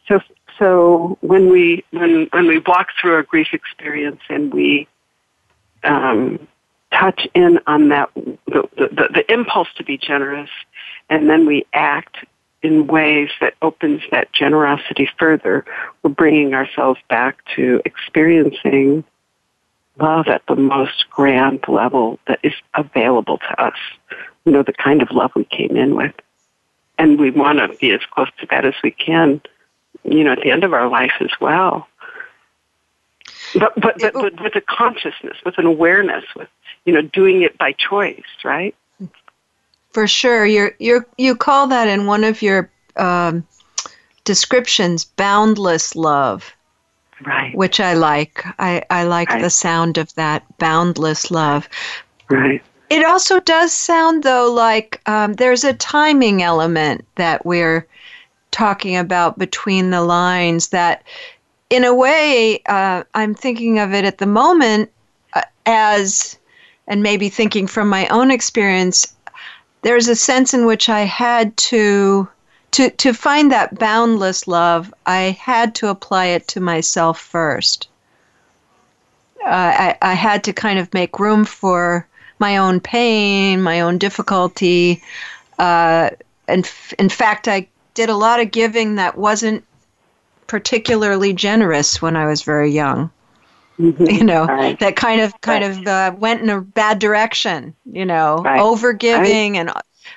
So, 0.08 0.20
so 0.58 1.18
when 1.20 1.50
we 1.50 1.84
when 1.90 2.28
when 2.32 2.46
we 2.46 2.58
walk 2.58 2.88
through 3.00 3.18
a 3.18 3.22
grief 3.22 3.48
experience 3.52 4.20
and 4.28 4.52
we 4.52 4.88
um, 5.84 6.48
touch 6.92 7.26
in 7.34 7.60
on 7.66 7.88
that 7.90 8.10
the, 8.14 8.68
the, 8.76 9.08
the 9.14 9.32
impulse 9.32 9.68
to 9.76 9.84
be 9.84 9.96
generous, 9.98 10.50
and 11.08 11.28
then 11.28 11.46
we 11.46 11.66
act 11.72 12.16
in 12.62 12.86
ways 12.86 13.30
that 13.40 13.54
opens 13.62 14.02
that 14.10 14.32
generosity 14.32 15.08
further, 15.18 15.64
we're 16.02 16.10
bringing 16.10 16.54
ourselves 16.54 16.98
back 17.08 17.38
to 17.54 17.80
experiencing 17.84 19.04
love 20.00 20.26
at 20.28 20.42
the 20.48 20.56
most 20.56 21.08
grand 21.10 21.60
level 21.68 22.18
that 22.26 22.38
is 22.42 22.54
available 22.74 23.38
to 23.38 23.62
us 23.62 23.78
you 24.48 24.54
know, 24.54 24.62
the 24.62 24.72
kind 24.72 25.02
of 25.02 25.10
love 25.10 25.30
we 25.36 25.44
came 25.44 25.76
in 25.76 25.94
with. 25.94 26.14
And 26.96 27.20
we 27.20 27.30
want 27.30 27.58
to 27.58 27.68
be 27.76 27.90
as 27.90 28.00
close 28.10 28.30
to 28.40 28.46
that 28.46 28.64
as 28.64 28.72
we 28.82 28.90
can, 28.90 29.42
you 30.04 30.24
know, 30.24 30.32
at 30.32 30.40
the 30.40 30.50
end 30.50 30.64
of 30.64 30.72
our 30.72 30.88
life 30.88 31.12
as 31.20 31.30
well. 31.38 31.86
But, 33.54 33.74
but, 33.78 33.98
but, 34.00 34.14
but 34.14 34.40
with 34.40 34.56
a 34.56 34.62
consciousness, 34.62 35.36
with 35.44 35.58
an 35.58 35.66
awareness, 35.66 36.24
with, 36.34 36.48
you 36.86 36.94
know, 36.94 37.02
doing 37.02 37.42
it 37.42 37.58
by 37.58 37.72
choice, 37.72 38.24
right? 38.42 38.74
For 39.92 40.06
sure. 40.06 40.46
You're, 40.46 40.72
you're, 40.78 41.06
you 41.18 41.36
call 41.36 41.66
that 41.66 41.88
in 41.88 42.06
one 42.06 42.24
of 42.24 42.40
your 42.40 42.70
um, 42.96 43.46
descriptions 44.24 45.04
boundless 45.04 45.94
love. 45.94 46.54
Right. 47.26 47.54
Which 47.54 47.80
I 47.80 47.92
like. 47.92 48.44
I, 48.58 48.82
I 48.88 49.04
like 49.04 49.28
right. 49.28 49.42
the 49.42 49.50
sound 49.50 49.98
of 49.98 50.14
that 50.14 50.44
boundless 50.56 51.30
love. 51.30 51.68
Right. 52.30 52.62
It 52.90 53.04
also 53.04 53.40
does 53.40 53.72
sound, 53.72 54.22
though, 54.22 54.52
like 54.52 55.00
um, 55.06 55.34
there's 55.34 55.64
a 55.64 55.74
timing 55.74 56.42
element 56.42 57.04
that 57.16 57.44
we're 57.44 57.86
talking 58.50 58.96
about 58.96 59.38
between 59.38 59.90
the 59.90 60.02
lines 60.02 60.68
that, 60.68 61.02
in 61.68 61.84
a 61.84 61.94
way, 61.94 62.62
uh, 62.66 63.04
I'm 63.14 63.34
thinking 63.34 63.78
of 63.78 63.92
it 63.92 64.04
at 64.04 64.18
the 64.18 64.26
moment 64.26 64.90
uh, 65.34 65.42
as, 65.66 66.38
and 66.86 67.02
maybe 67.02 67.28
thinking 67.28 67.66
from 67.66 67.88
my 67.88 68.06
own 68.08 68.30
experience, 68.30 69.14
there's 69.82 70.08
a 70.08 70.16
sense 70.16 70.54
in 70.54 70.64
which 70.66 70.88
I 70.88 71.00
had 71.00 71.56
to. 71.56 72.28
To, 72.72 72.90
to 72.90 73.14
find 73.14 73.50
that 73.50 73.78
boundless 73.78 74.46
love, 74.46 74.92
I 75.06 75.38
had 75.40 75.74
to 75.76 75.88
apply 75.88 76.26
it 76.26 76.46
to 76.48 76.60
myself 76.60 77.18
first. 77.18 77.88
Uh, 79.42 79.48
I, 79.48 79.98
I 80.02 80.12
had 80.12 80.44
to 80.44 80.52
kind 80.52 80.78
of 80.78 80.92
make 80.92 81.18
room 81.18 81.46
for 81.46 82.06
my 82.38 82.56
own 82.56 82.80
pain, 82.80 83.62
my 83.62 83.80
own 83.80 83.98
difficulty. 83.98 85.02
Uh, 85.58 86.10
and 86.46 86.64
f- 86.64 86.94
in 86.98 87.08
fact, 87.08 87.48
I 87.48 87.68
did 87.94 88.08
a 88.08 88.16
lot 88.16 88.40
of 88.40 88.50
giving 88.50 88.96
that 88.96 89.18
wasn't 89.18 89.64
particularly 90.46 91.32
generous 91.32 92.00
when 92.00 92.16
I 92.16 92.26
was 92.26 92.42
very 92.42 92.70
young. 92.70 93.10
Mm-hmm. 93.78 94.06
You 94.06 94.24
know, 94.24 94.44
right. 94.44 94.78
that 94.80 94.96
kind 94.96 95.20
of 95.20 95.40
kind 95.40 95.64
right. 95.64 95.78
of 95.78 95.86
uh, 95.86 96.16
went 96.18 96.42
in 96.42 96.50
a 96.50 96.60
bad 96.60 96.98
direction. 96.98 97.76
You 97.90 98.04
know, 98.04 98.38
right. 98.38 98.60
over 98.60 98.92
giving 98.92 99.56
and 99.56 99.70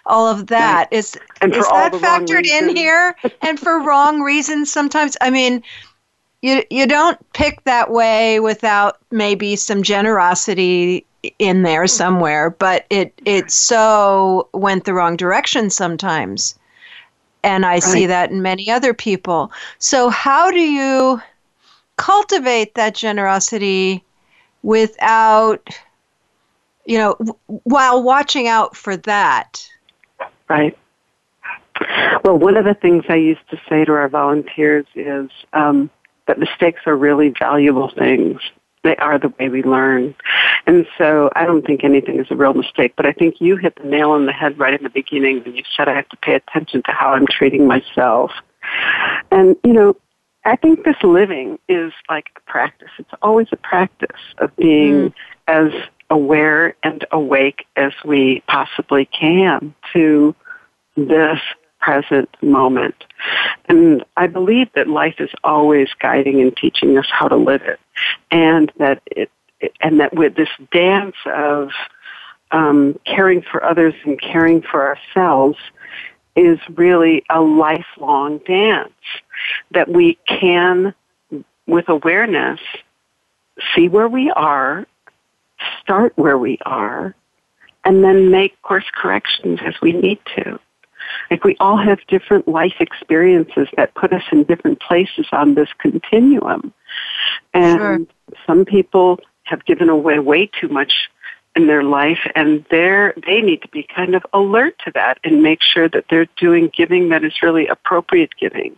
all 0.05 0.27
of 0.27 0.47
that 0.47 0.87
is 0.91 1.15
is 1.41 1.67
that 1.67 1.93
factored 1.93 2.45
in 2.45 2.75
here 2.75 3.15
and 3.41 3.59
for 3.59 3.81
wrong 3.81 4.21
reasons 4.21 4.71
sometimes 4.71 5.17
i 5.21 5.29
mean 5.29 5.61
you 6.41 6.63
you 6.69 6.87
don't 6.87 7.19
pick 7.33 7.63
that 7.65 7.91
way 7.91 8.39
without 8.39 8.97
maybe 9.11 9.55
some 9.55 9.83
generosity 9.83 11.05
in 11.39 11.63
there 11.63 11.87
somewhere, 11.87 12.49
but 12.49 12.85
it 12.89 13.13
it 13.25 13.51
so 13.51 14.49
went 14.53 14.85
the 14.85 14.93
wrong 14.93 15.15
direction 15.15 15.69
sometimes. 15.69 16.57
And 17.43 17.65
I 17.65 17.73
right. 17.73 17.83
see 17.83 18.05
that 18.05 18.31
in 18.31 18.41
many 18.41 18.69
other 18.69 18.93
people. 18.93 19.51
So 19.79 20.09
how 20.09 20.51
do 20.51 20.59
you 20.59 21.21
cultivate 21.97 22.75
that 22.75 22.95
generosity 22.95 24.03
without 24.63 25.67
you 26.85 26.97
know 26.97 27.15
w- 27.19 27.37
while 27.63 28.03
watching 28.03 28.47
out 28.47 28.75
for 28.75 28.97
that? 28.97 29.67
Right. 30.49 30.77
Well, 32.23 32.37
one 32.37 32.57
of 32.57 32.65
the 32.65 32.75
things 32.75 33.05
I 33.09 33.15
used 33.15 33.47
to 33.49 33.59
say 33.67 33.85
to 33.85 33.91
our 33.93 34.09
volunteers 34.09 34.85
is 34.93 35.31
um, 35.53 35.89
that 36.27 36.37
mistakes 36.37 36.81
are 36.85 36.95
really 36.95 37.29
valuable 37.29 37.89
things 37.89 38.39
they 38.83 38.95
are 38.97 39.19
the 39.19 39.33
way 39.39 39.49
we 39.49 39.63
learn. 39.63 40.15
And 40.65 40.85
so 40.97 41.29
I 41.35 41.45
don't 41.45 41.65
think 41.65 41.83
anything 41.83 42.19
is 42.19 42.27
a 42.29 42.35
real 42.35 42.53
mistake, 42.53 42.93
but 42.95 43.05
I 43.05 43.13
think 43.13 43.35
you 43.39 43.57
hit 43.57 43.75
the 43.75 43.87
nail 43.87 44.11
on 44.11 44.25
the 44.25 44.31
head 44.31 44.57
right 44.59 44.73
in 44.73 44.83
the 44.83 44.89
beginning 44.89 45.43
when 45.43 45.55
you 45.55 45.63
said 45.75 45.87
I 45.87 45.95
have 45.95 46.09
to 46.09 46.17
pay 46.17 46.33
attention 46.35 46.81
to 46.83 46.91
how 46.91 47.13
I'm 47.13 47.27
treating 47.27 47.67
myself. 47.67 48.31
And, 49.31 49.55
you 49.63 49.73
know, 49.73 49.95
I 50.45 50.55
think 50.55 50.83
this 50.83 50.95
living 51.03 51.59
is 51.69 51.93
like 52.09 52.31
a 52.35 52.39
practice. 52.41 52.89
It's 52.97 53.11
always 53.21 53.47
a 53.51 53.57
practice 53.57 54.21
of 54.39 54.55
being 54.55 55.09
mm. 55.09 55.13
as 55.47 55.71
aware 56.09 56.75
and 56.83 57.05
awake 57.11 57.65
as 57.75 57.93
we 58.03 58.43
possibly 58.47 59.05
can 59.05 59.73
to 59.93 60.35
this 60.97 61.39
present 61.79 62.29
moment. 62.41 62.95
And 63.67 64.03
I 64.17 64.27
believe 64.27 64.67
that 64.75 64.87
life 64.87 65.15
is 65.19 65.29
always 65.43 65.89
guiding 65.99 66.41
and 66.41 66.55
teaching 66.55 66.97
us 66.97 67.07
how 67.11 67.27
to 67.27 67.35
live 67.35 67.61
it. 67.63 67.79
And 68.29 68.71
that 68.77 69.01
it, 69.05 69.31
and 69.79 69.99
that 69.99 70.13
with 70.13 70.35
this 70.35 70.49
dance 70.71 71.15
of 71.25 71.69
um, 72.51 72.99
caring 73.05 73.41
for 73.41 73.63
others 73.63 73.93
and 74.05 74.19
caring 74.19 74.61
for 74.61 74.87
ourselves 74.87 75.57
is 76.35 76.59
really 76.75 77.23
a 77.29 77.41
lifelong 77.41 78.39
dance 78.39 78.93
that 79.71 79.89
we 79.89 80.17
can, 80.27 80.93
with 81.67 81.89
awareness, 81.89 82.59
see 83.75 83.87
where 83.87 84.07
we 84.07 84.31
are, 84.31 84.87
start 85.81 86.13
where 86.15 86.37
we 86.37 86.57
are, 86.65 87.15
and 87.83 88.03
then 88.03 88.31
make 88.31 88.61
course 88.61 88.85
corrections 88.93 89.59
as 89.65 89.75
we 89.81 89.91
need 89.91 90.19
to. 90.35 90.59
Like 91.29 91.43
we 91.43 91.57
all 91.59 91.77
have 91.77 91.99
different 92.07 92.47
life 92.47 92.75
experiences 92.79 93.67
that 93.75 93.93
put 93.95 94.13
us 94.13 94.23
in 94.31 94.43
different 94.43 94.79
places 94.79 95.27
on 95.31 95.55
this 95.55 95.69
continuum. 95.79 96.73
And 97.53 97.79
sure. 97.79 98.35
some 98.45 98.65
people 98.65 99.19
have 99.43 99.65
given 99.65 99.89
away 99.89 100.19
way 100.19 100.49
too 100.59 100.69
much 100.69 101.09
in 101.55 101.67
their 101.67 101.83
life 101.83 102.19
and 102.33 102.65
they're 102.71 103.13
they 103.27 103.41
need 103.41 103.61
to 103.61 103.67
be 103.67 103.85
kind 103.93 104.15
of 104.15 104.25
alert 104.33 104.73
to 104.85 104.91
that 104.93 105.19
and 105.23 105.43
make 105.43 105.61
sure 105.61 105.89
that 105.89 106.05
they're 106.09 106.27
doing 106.37 106.71
giving 106.75 107.09
that 107.09 107.25
is 107.25 107.41
really 107.41 107.67
appropriate 107.67 108.29
giving 108.39 108.77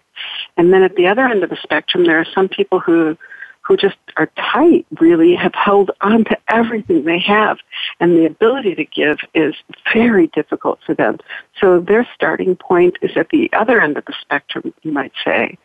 and 0.58 0.74
then 0.74 0.82
at 0.82 0.96
the 0.96 1.06
other 1.06 1.26
end 1.26 1.44
of 1.44 1.52
the 1.52 1.58
spectrum 1.62 2.04
there 2.06 2.20
are 2.20 2.26
some 2.34 2.50
people 2.50 2.80
who 2.80 3.16
who 3.64 3.78
just 3.78 3.98
are 4.18 4.30
tight 4.36 4.86
really 5.00 5.36
have 5.36 5.54
held 5.56 5.92
on 6.02 6.26
to 6.26 6.38
everything 6.50 7.06
they 7.06 7.20
have. 7.20 7.58
And 8.00 8.16
the 8.16 8.26
ability 8.26 8.76
to 8.76 8.86
give 8.86 9.18
is 9.34 9.56
very 9.94 10.28
difficult 10.28 10.80
for 10.86 10.94
them. 10.94 11.18
So 11.60 11.80
their 11.80 12.08
starting 12.14 12.56
point 12.56 12.98
is 13.02 13.12
at 13.16 13.30
the 13.30 13.50
other 13.54 13.82
end 13.82 13.98
of 13.98 14.06
the 14.06 14.14
spectrum 14.22 14.74
you 14.84 14.92
might 14.92 15.14
say. 15.24 15.58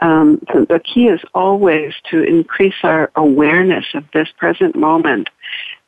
Um, 0.00 0.40
the 0.52 0.80
key 0.82 1.06
is 1.06 1.20
always 1.34 1.94
to 2.10 2.22
increase 2.22 2.74
our 2.82 3.10
awareness 3.14 3.86
of 3.94 4.04
this 4.12 4.28
present 4.36 4.74
moment 4.76 5.28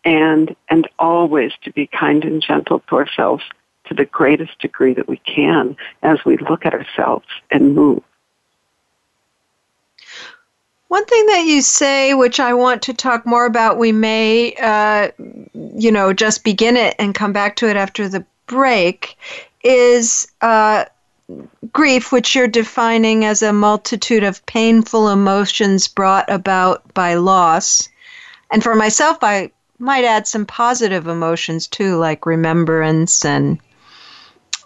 and 0.05 0.57
and 0.69 0.89
always 0.99 1.53
to 1.63 1.73
be 1.73 1.87
kind 1.87 2.25
and 2.25 2.43
gentle 2.43 2.81
to 2.89 2.97
ourselves 2.97 3.43
to 3.87 3.95
the 3.95 4.07
greatest 4.07 4.59
degree 4.61 4.95
that 4.95 5.09
we 5.09 5.19
can 5.19 5.77
as 6.03 6.19
we 6.25 6.37
look 6.39 6.65
at 6.65 6.75
ourselves 6.75 7.27
and 7.51 7.75
move. 7.75 8.03
One 10.91 11.05
thing 11.05 11.27
that 11.27 11.45
you 11.47 11.63
say, 11.63 12.15
which 12.15 12.41
I 12.41 12.53
want 12.53 12.83
to 12.83 12.93
talk 12.93 13.25
more 13.25 13.47
about, 13.47 13.79
we 13.79 13.93
may, 13.93 14.55
uh, 14.61 15.13
you 15.55 15.93
know, 15.93 16.13
just 16.13 16.43
begin 16.43 16.77
it 16.77 16.97
and 16.99 17.15
come 17.15 17.33
back 17.33 17.55
to 17.57 17.69
it 17.71 17.77
after 17.77 18.09
the 18.09 18.27
break, 18.49 19.17
is 19.63 20.27
uh, 20.41 20.87
grief, 21.73 22.11
which 22.11 22.35
you're 22.35 22.49
defining 22.49 23.25
as 23.25 23.41
a 23.41 23.53
multitude 23.53 24.25
of 24.25 24.45
painful 24.47 25.11
emotions 25.11 25.87
brought 25.87 26.29
about 26.29 26.93
by 26.93 27.15
loss. 27.15 27.89
And 28.51 28.61
for 28.61 28.75
myself, 28.75 29.19
I 29.23 29.53
might 29.79 30.05
add 30.05 30.27
some 30.27 30.45
positive 30.45 31.07
emotions 31.07 31.69
too, 31.69 31.99
like 31.99 32.27
remembrance 32.27 33.25
and 33.25 33.61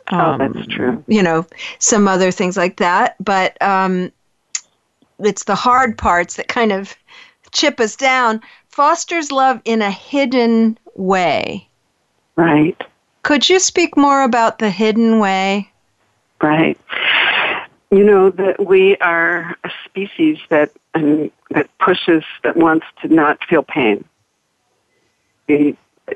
um, 0.07 0.41
oh, 0.41 0.49
that's 0.55 0.67
true. 0.69 1.05
You 1.07 1.23
know, 1.23 1.45
some 1.81 2.09
other 2.09 2.31
things 2.31 2.57
like 2.57 2.79
that. 2.79 3.17
But 3.23 3.61
um, 3.61 4.11
it's 5.19 5.45
the 5.45 5.55
hard 5.55 5.97
parts 5.97 6.37
that 6.37 6.49
kind 6.49 6.73
of 6.73 6.95
chip 7.53 7.81
us 7.81 7.97
down. 7.97 8.41
Fosters 8.69 9.31
love 9.31 9.61
in 9.65 9.83
a 9.83 9.91
hidden 9.91 10.79
way. 10.95 11.69
Right. 12.37 12.81
Could 13.23 13.49
you 13.49 13.59
speak 13.59 13.97
more 13.97 14.23
about 14.23 14.59
the 14.59 14.71
hidden 14.71 15.19
way? 15.19 15.71
Right. 16.43 16.79
You 17.91 18.05
know 18.05 18.31
that 18.31 18.67
we 18.67 18.97
are 18.97 19.57
a 19.63 19.71
species 19.85 20.39
that 20.49 20.73
um, 20.95 21.31
that 21.51 21.69
pushes 21.79 22.25
that 22.43 22.57
wants 22.57 22.87
to 23.03 23.09
not 23.09 23.43
feel 23.45 23.63
pain 23.63 24.05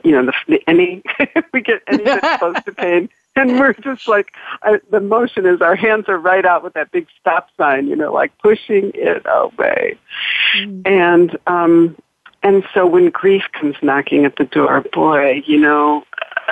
you 0.05 0.13
know, 0.13 0.25
the, 0.25 0.33
the 0.47 0.63
any 0.69 1.03
we 1.53 1.61
get 1.61 1.83
any 1.87 2.05
bit 2.05 2.23
close 2.39 2.63
to 2.65 2.73
pain, 2.73 3.09
and 3.39 3.59
we're 3.59 3.73
just 3.75 4.09
like 4.09 4.33
I, 4.63 4.81
the 4.91 5.01
motion 5.01 5.47
is 5.47 5.61
our 5.61 5.77
hands 5.77 6.05
are 6.09 6.19
right 6.19 6.45
out 6.45 6.63
with 6.63 6.75
that 6.75 6.91
big 6.91 7.07
stop 7.21 7.49
sign, 7.57 7.87
you 7.89 7.97
know, 7.97 8.13
like 8.13 8.37
pushing 8.39 8.93
it 8.95 9.23
away, 9.27 9.99
mm. 10.57 10.83
and 10.87 11.37
um, 11.47 11.97
and 12.43 12.65
so 12.73 12.87
when 12.87 13.11
grief 13.11 13.45
comes 13.53 13.77
knocking 13.83 14.25
at 14.25 14.37
the 14.37 14.45
door, 14.45 14.85
boy, 14.93 15.43
you 15.47 15.59
know, 15.59 16.05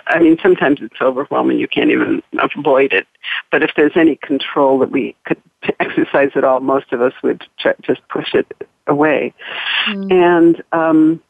I 0.09 0.19
mean, 0.19 0.37
sometimes 0.43 0.81
it's 0.81 1.01
overwhelming. 1.01 1.59
You 1.59 1.69
can't 1.69 1.91
even 1.91 2.23
avoid 2.39 2.93
it. 2.93 3.07
But 3.51 3.63
if 3.63 3.71
there's 3.77 3.97
any 3.97 4.17
control 4.17 4.79
that 4.81 4.91
we 4.91 5.17
could 5.25 5.41
exercise 5.81 6.31
at 6.35 6.45
all, 6.45 6.61
most 6.61 6.93
of 6.93 7.01
us 7.01 7.13
would 7.23 7.45
just 7.83 8.07
push 8.09 8.35
it 8.35 8.69
away. 8.87 9.35
Mm. 9.89 10.13
And 10.13 10.63
um, 10.73 11.23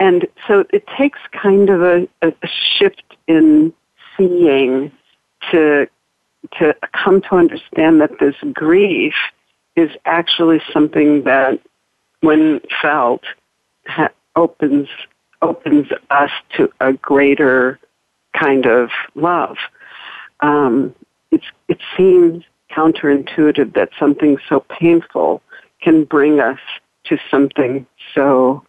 and 0.00 0.26
so 0.46 0.64
it 0.72 0.86
takes 0.96 1.18
kind 1.32 1.70
of 1.70 1.82
a, 1.82 2.08
a 2.22 2.32
shift 2.78 3.02
in 3.26 3.72
seeing 4.18 4.92
to 5.50 5.88
to 6.58 6.74
come 6.92 7.20
to 7.22 7.34
understand 7.34 8.00
that 8.00 8.18
this 8.20 8.34
grief 8.52 9.14
is 9.76 9.90
actually 10.04 10.60
something 10.72 11.24
that, 11.24 11.60
when 12.20 12.60
felt, 12.82 13.22
ha- 13.86 14.10
opens 14.36 14.88
opens 15.40 15.86
us 16.10 16.30
to 16.56 16.68
a 16.80 16.92
greater 16.92 17.78
kind 18.32 18.66
of 18.66 18.90
love. 19.14 19.56
Um, 20.40 20.94
it's 21.30 21.46
it 21.68 21.78
seems 21.96 22.44
counterintuitive 22.70 23.74
that 23.74 23.90
something 23.98 24.38
so 24.48 24.60
painful 24.68 25.42
can 25.80 26.04
bring 26.04 26.40
us 26.40 26.58
to 27.04 27.18
something 27.30 27.86
so 28.14 28.64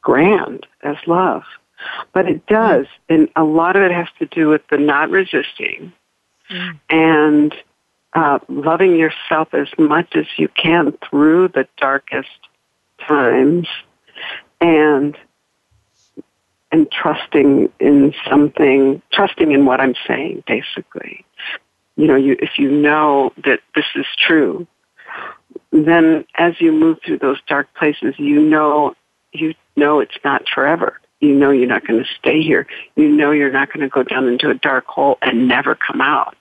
grand 0.00 0.66
as 0.82 0.96
love. 1.06 1.42
But 2.12 2.28
it 2.28 2.46
does, 2.46 2.86
and 3.08 3.28
a 3.36 3.44
lot 3.44 3.76
of 3.76 3.82
it 3.82 3.92
has 3.92 4.08
to 4.18 4.26
do 4.26 4.48
with 4.48 4.62
the 4.70 4.78
not 4.78 5.10
resisting 5.10 5.92
mm. 6.50 6.80
and 6.88 7.54
uh, 8.14 8.38
loving 8.48 8.96
yourself 8.96 9.48
as 9.52 9.68
much 9.78 10.16
as 10.16 10.26
you 10.38 10.48
can 10.48 10.96
through 11.08 11.48
the 11.48 11.68
darkest 11.76 12.28
times, 13.06 13.68
and 14.60 15.16
and 16.72 16.90
trusting 16.90 17.70
in 17.78 18.14
something, 18.28 19.00
trusting 19.12 19.52
in 19.52 19.64
what 19.66 19.80
I'm 19.80 19.94
saying, 20.06 20.42
basically. 20.46 21.24
You 21.96 22.06
know, 22.06 22.16
you 22.16 22.36
if 22.40 22.58
you 22.58 22.70
know 22.70 23.32
that 23.44 23.60
this 23.74 23.86
is 23.94 24.06
true, 24.18 24.66
then 25.72 26.24
as 26.36 26.54
you 26.60 26.72
move 26.72 26.98
through 27.04 27.18
those 27.18 27.38
dark 27.46 27.68
places, 27.74 28.14
you 28.18 28.40
know 28.40 28.94
you 29.32 29.54
know 29.76 30.00
it's 30.00 30.18
not 30.24 30.48
forever. 30.48 31.00
You 31.20 31.34
know 31.34 31.50
you're 31.50 31.68
not 31.68 31.86
going 31.86 32.02
to 32.02 32.08
stay 32.18 32.42
here. 32.42 32.66
You 32.94 33.08
know 33.08 33.30
you're 33.30 33.52
not 33.52 33.72
going 33.72 33.80
to 33.80 33.88
go 33.88 34.02
down 34.02 34.28
into 34.28 34.50
a 34.50 34.54
dark 34.54 34.86
hole 34.86 35.18
and 35.22 35.48
never 35.48 35.74
come 35.74 36.00
out, 36.00 36.36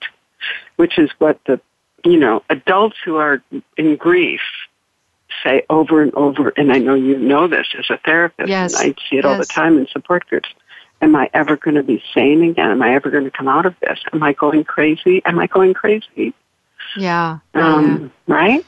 which 0.75 0.97
is 0.97 1.09
what 1.17 1.39
the, 1.45 1.61
you 2.03 2.17
know, 2.17 2.43
adults 2.49 2.97
who 3.03 3.15
are 3.15 3.41
in 3.77 3.95
grief 3.95 4.41
say 5.43 5.63
over 5.69 6.01
and 6.01 6.13
over, 6.15 6.49
and 6.57 6.71
I 6.71 6.77
know 6.79 6.95
you 6.95 7.17
know 7.17 7.47
this 7.47 7.67
as 7.77 7.85
a 7.89 7.97
therapist, 7.97 8.49
yes. 8.49 8.79
and 8.79 8.91
I 8.91 9.09
see 9.09 9.17
it 9.17 9.23
yes. 9.23 9.25
all 9.25 9.37
the 9.37 9.45
time 9.45 9.77
in 9.77 9.87
support 9.87 10.27
groups. 10.27 10.49
Am 11.01 11.15
I 11.15 11.29
ever 11.33 11.57
going 11.57 11.75
to 11.75 11.83
be 11.83 12.01
sane 12.13 12.41
again? 12.43 12.71
Am 12.71 12.81
I 12.81 12.95
ever 12.95 13.09
going 13.09 13.25
to 13.25 13.31
come 13.31 13.47
out 13.47 13.65
of 13.65 13.75
this? 13.81 13.99
Am 14.13 14.23
I 14.23 14.33
going 14.33 14.63
crazy? 14.63 15.21
Am 15.25 15.39
I 15.39 15.47
going 15.47 15.73
crazy? 15.73 16.33
Yeah. 16.95 17.39
Um, 17.53 18.11
yeah. 18.27 18.33
Right? 18.33 18.65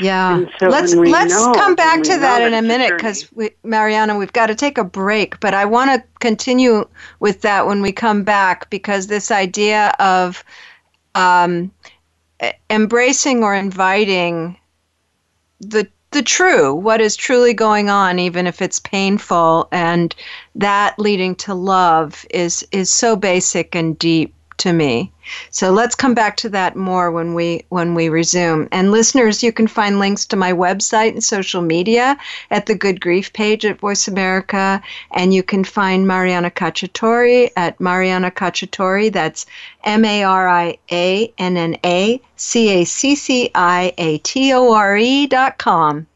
Yeah. 0.00 0.44
So 0.58 0.68
let's 0.68 0.94
let's 0.94 1.34
know, 1.34 1.52
come 1.54 1.74
back 1.74 2.02
to 2.02 2.18
that 2.18 2.42
in 2.42 2.54
a 2.54 2.62
minute 2.62 2.92
because 2.96 3.30
we, 3.32 3.50
Marianna, 3.62 4.16
we've 4.16 4.32
got 4.32 4.46
to 4.46 4.54
take 4.54 4.78
a 4.78 4.84
break. 4.84 5.38
But 5.40 5.54
I 5.54 5.64
want 5.66 5.90
to 5.90 6.06
continue 6.20 6.88
with 7.20 7.42
that 7.42 7.66
when 7.66 7.82
we 7.82 7.92
come 7.92 8.24
back 8.24 8.70
because 8.70 9.06
this 9.06 9.30
idea 9.30 9.94
of 9.98 10.42
um, 11.14 11.70
embracing 12.70 13.44
or 13.44 13.54
inviting 13.54 14.56
the 15.60 15.86
the 16.12 16.22
true, 16.22 16.74
what 16.74 17.00
is 17.00 17.14
truly 17.14 17.54
going 17.54 17.88
on, 17.88 18.18
even 18.18 18.46
if 18.46 18.60
it's 18.60 18.80
painful, 18.80 19.68
and 19.70 20.14
that 20.56 20.98
leading 20.98 21.34
to 21.36 21.54
love 21.54 22.24
is 22.30 22.66
is 22.72 22.92
so 22.92 23.16
basic 23.16 23.74
and 23.74 23.98
deep 23.98 24.34
to 24.58 24.72
me. 24.72 25.12
So 25.50 25.70
let's 25.70 25.94
come 25.94 26.14
back 26.14 26.36
to 26.38 26.48
that 26.50 26.76
more 26.76 27.10
when 27.10 27.34
we 27.34 27.64
when 27.68 27.94
we 27.94 28.08
resume. 28.08 28.68
And 28.72 28.90
listeners, 28.90 29.42
you 29.42 29.52
can 29.52 29.66
find 29.66 29.98
links 29.98 30.26
to 30.26 30.36
my 30.36 30.52
website 30.52 31.10
and 31.10 31.22
social 31.22 31.62
media 31.62 32.16
at 32.50 32.66
the 32.66 32.74
Good 32.74 33.00
Grief 33.00 33.32
page 33.32 33.64
at 33.64 33.80
Voice 33.80 34.08
America, 34.08 34.82
and 35.12 35.34
you 35.34 35.42
can 35.42 35.64
find 35.64 36.06
Marianna 36.06 36.50
Cacciatore 36.50 37.50
at 37.56 37.80
Marianna 37.80 38.30
Cacciatore. 38.30 39.12
That's 39.12 39.46
M 39.84 40.04
A 40.04 40.24
R 40.24 40.48
I 40.48 40.78
A 40.90 41.32
N 41.38 41.56
N 41.56 41.76
A 41.84 42.20
C 42.36 42.68
A 42.80 42.84
C 42.84 43.14
C 43.14 43.50
I 43.54 43.92
A 43.98 44.18
T 44.18 44.52
O 44.52 44.72
R 44.72 44.96
E 44.96 45.26
dot 45.26 45.58
com. 45.58 46.06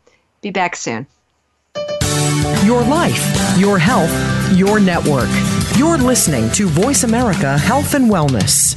Be 0.42 0.50
back 0.50 0.76
soon. 0.76 1.06
Your 2.64 2.82
life, 2.82 3.58
your 3.58 3.78
health, 3.78 4.12
your 4.56 4.80
network. 4.80 5.28
You're 5.76 5.98
listening 5.98 6.50
to 6.52 6.66
Voice 6.68 7.04
America 7.04 7.58
Health 7.58 7.94
and 7.94 8.10
Wellness. 8.10 8.76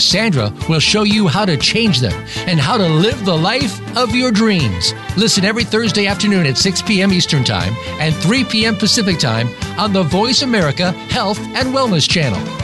Sandra 0.00 0.52
will 0.68 0.80
show 0.80 1.02
you 1.02 1.28
how 1.28 1.44
to 1.44 1.56
change 1.56 2.00
them 2.00 2.12
and 2.46 2.58
how 2.58 2.76
to 2.76 2.86
live 2.86 3.24
the 3.24 3.36
life 3.36 3.80
of 3.96 4.14
your 4.14 4.30
dreams. 4.30 4.92
Listen 5.16 5.44
every 5.44 5.64
Thursday 5.64 6.06
afternoon 6.06 6.46
at 6.46 6.56
6 6.56 6.82
p.m. 6.82 7.12
Eastern 7.12 7.44
Time 7.44 7.74
and 8.00 8.14
3 8.14 8.44
p.m. 8.44 8.76
Pacific 8.76 9.18
Time 9.18 9.48
on 9.78 9.92
the 9.92 10.02
Voice 10.02 10.42
America 10.42 10.92
Health 10.92 11.38
and 11.38 11.74
Wellness 11.74 12.08
Channel. 12.08 12.63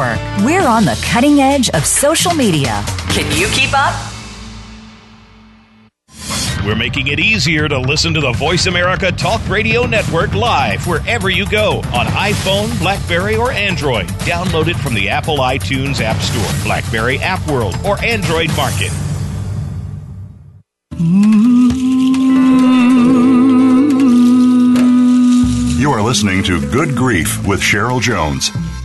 We're 0.43 0.67
on 0.67 0.85
the 0.85 0.99
cutting 1.05 1.39
edge 1.39 1.69
of 1.69 1.85
social 1.85 2.33
media. 2.33 2.83
Can 3.09 3.31
you 3.39 3.47
keep 3.49 3.71
up? 3.73 3.93
We're 6.65 6.75
making 6.75 7.07
it 7.07 7.19
easier 7.19 7.67
to 7.67 7.79
listen 7.79 8.13
to 8.13 8.21
the 8.21 8.31
Voice 8.33 8.67
America 8.67 9.11
Talk 9.11 9.47
Radio 9.49 9.85
Network 9.85 10.33
live 10.33 10.85
wherever 10.85 11.29
you 11.29 11.49
go 11.49 11.77
on 11.93 12.05
iPhone, 12.07 12.77
Blackberry, 12.79 13.35
or 13.35 13.51
Android. 13.51 14.07
Download 14.25 14.67
it 14.67 14.77
from 14.77 14.93
the 14.93 15.09
Apple 15.09 15.37
iTunes 15.37 16.01
App 16.01 16.21
Store, 16.21 16.63
Blackberry 16.63 17.17
App 17.19 17.45
World, 17.47 17.75
or 17.83 18.03
Android 18.03 18.49
Market. 18.55 18.91
You 25.79 25.91
are 25.91 26.01
listening 26.01 26.43
to 26.43 26.61
Good 26.71 26.95
Grief 26.95 27.45
with 27.47 27.59
Cheryl 27.59 27.99
Jones. 27.99 28.51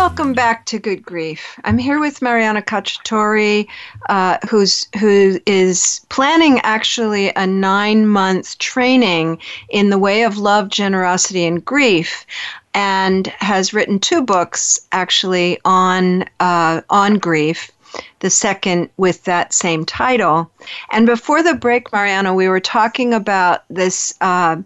Welcome 0.00 0.32
back 0.32 0.64
to 0.64 0.78
Good 0.78 1.04
Grief. 1.04 1.60
I'm 1.64 1.76
here 1.76 2.00
with 2.00 2.22
Marianna 2.22 2.62
Cacciatore, 2.62 3.68
uh, 4.08 4.38
who's 4.48 4.88
who 4.98 5.38
is 5.44 6.00
planning 6.08 6.58
actually 6.60 7.30
a 7.36 7.46
nine 7.46 8.08
month 8.08 8.56
training 8.56 9.38
in 9.68 9.90
the 9.90 9.98
way 9.98 10.22
of 10.22 10.38
love, 10.38 10.70
generosity, 10.70 11.44
and 11.44 11.62
grief, 11.62 12.24
and 12.72 13.26
has 13.26 13.74
written 13.74 13.98
two 13.98 14.22
books 14.22 14.80
actually 14.90 15.58
on 15.66 16.24
uh, 16.40 16.80
on 16.88 17.18
grief. 17.18 17.70
The 18.20 18.30
second 18.30 18.88
with 18.96 19.24
that 19.24 19.52
same 19.52 19.84
title. 19.84 20.50
And 20.92 21.04
before 21.04 21.42
the 21.42 21.54
break, 21.54 21.92
Marianna, 21.92 22.32
we 22.32 22.48
were 22.48 22.60
talking 22.60 23.12
about 23.12 23.64
this. 23.68 24.14
Uh, 24.22 24.62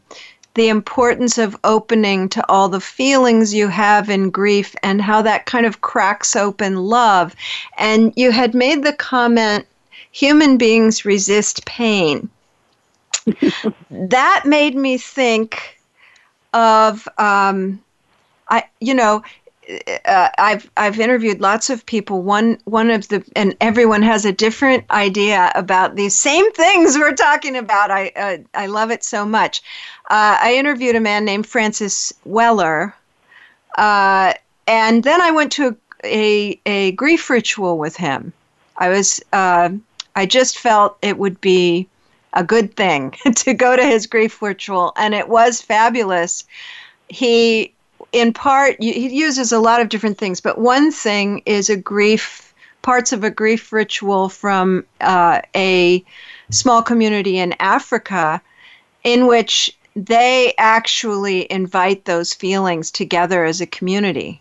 the 0.54 0.68
importance 0.68 1.36
of 1.36 1.56
opening 1.64 2.28
to 2.30 2.44
all 2.48 2.68
the 2.68 2.80
feelings 2.80 3.52
you 3.52 3.68
have 3.68 4.08
in 4.08 4.30
grief 4.30 4.74
and 4.82 5.02
how 5.02 5.20
that 5.22 5.46
kind 5.46 5.66
of 5.66 5.80
cracks 5.80 6.36
open 6.36 6.76
love. 6.76 7.34
And 7.76 8.12
you 8.16 8.30
had 8.30 8.54
made 8.54 8.84
the 8.84 8.92
comment 8.92 9.66
human 10.12 10.56
beings 10.56 11.04
resist 11.04 11.64
pain. 11.66 12.28
that 13.90 14.42
made 14.44 14.76
me 14.76 14.96
think 14.96 15.78
of, 16.52 17.08
um, 17.18 17.82
I, 18.48 18.64
you 18.80 18.94
know, 18.94 19.24
uh, 20.04 20.28
I've 20.38 20.70
I've 20.76 20.98
interviewed 20.98 21.40
lots 21.40 21.70
of 21.70 21.84
people. 21.86 22.22
One 22.22 22.58
one 22.64 22.90
of 22.90 23.08
the 23.08 23.24
and 23.34 23.56
everyone 23.60 24.02
has 24.02 24.24
a 24.24 24.32
different 24.32 24.84
idea 24.90 25.50
about 25.54 25.96
these 25.96 26.14
same 26.14 26.50
things 26.52 26.96
we're 26.96 27.14
talking 27.14 27.56
about. 27.56 27.90
I 27.90 28.12
uh, 28.16 28.38
I 28.54 28.66
love 28.66 28.90
it 28.90 29.04
so 29.04 29.24
much. 29.24 29.62
Uh, 30.10 30.36
I 30.40 30.54
interviewed 30.56 30.96
a 30.96 31.00
man 31.00 31.24
named 31.24 31.46
Francis 31.46 32.12
Weller, 32.24 32.94
uh, 33.78 34.34
and 34.66 35.02
then 35.02 35.20
I 35.20 35.30
went 35.30 35.52
to 35.52 35.68
a, 35.68 35.74
a, 36.04 36.60
a 36.66 36.92
grief 36.92 37.30
ritual 37.30 37.78
with 37.78 37.96
him. 37.96 38.32
I 38.76 38.88
was 38.88 39.20
uh, 39.32 39.70
I 40.16 40.26
just 40.26 40.58
felt 40.58 40.98
it 41.02 41.18
would 41.18 41.40
be 41.40 41.88
a 42.34 42.44
good 42.44 42.76
thing 42.76 43.14
to 43.36 43.54
go 43.54 43.76
to 43.76 43.84
his 43.84 44.06
grief 44.06 44.42
ritual, 44.42 44.92
and 44.96 45.14
it 45.14 45.28
was 45.28 45.60
fabulous. 45.62 46.44
He 47.08 47.73
in 48.14 48.32
part, 48.32 48.76
he 48.80 49.08
uses 49.08 49.50
a 49.50 49.58
lot 49.58 49.80
of 49.80 49.88
different 49.88 50.18
things, 50.18 50.40
but 50.40 50.56
one 50.56 50.92
thing 50.92 51.42
is 51.46 51.68
a 51.68 51.76
grief, 51.76 52.54
parts 52.80 53.12
of 53.12 53.24
a 53.24 53.30
grief 53.30 53.72
ritual 53.72 54.28
from 54.28 54.84
uh, 55.00 55.40
a 55.56 56.04
small 56.48 56.80
community 56.80 57.38
in 57.38 57.56
Africa 57.58 58.40
in 59.02 59.26
which 59.26 59.76
they 59.96 60.54
actually 60.58 61.50
invite 61.50 62.04
those 62.04 62.32
feelings 62.32 62.92
together 62.92 63.44
as 63.44 63.60
a 63.60 63.66
community. 63.66 64.40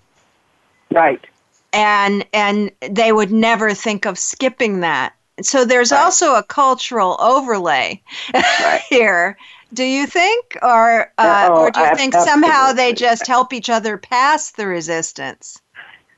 Right. 0.92 1.26
And 1.74 2.24
and 2.32 2.70
they 2.82 3.12
would 3.12 3.32
never 3.32 3.74
think 3.74 4.06
of 4.06 4.20
skipping 4.20 4.82
that. 4.82 5.16
So 5.42 5.66
there's 5.66 5.92
right. 5.92 6.00
also 6.00 6.36
a 6.36 6.44
cultural 6.44 7.18
overlay 7.20 8.00
right. 8.36 8.82
here 8.90 9.36
do 9.74 9.84
you 9.84 10.08
think, 10.08 10.58
or 10.62 11.12
uh, 11.18 11.50
or 11.52 11.72
do 11.72 11.80
you 11.80 11.96
think 11.96 12.14
somehow 12.14 12.74
they 12.74 12.94
just 12.94 13.28
help 13.28 13.54
each 13.54 13.70
other 13.70 13.98
pass 13.98 14.52
the 14.52 14.68
resistance? 14.68 15.62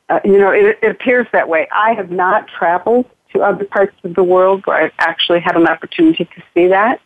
Uh, 0.10 0.20
you 0.24 0.38
know, 0.38 0.52
it, 0.52 0.78
it 0.82 0.92
appears 0.92 1.28
that 1.32 1.50
way. 1.50 1.68
I 1.72 1.94
have 1.94 2.12
not 2.12 2.48
traveled 2.48 3.06
to 3.34 3.42
other 3.42 3.66
parts 3.66 3.96
of 4.04 4.16
the 4.16 4.24
world 4.24 4.66
where 4.66 4.78
I've 4.78 4.94
actually 5.00 5.40
had 5.40 5.56
an 5.56 5.68
opportunity 5.68 6.26
to 6.26 6.44
see 6.54 6.68
that. 6.68 7.02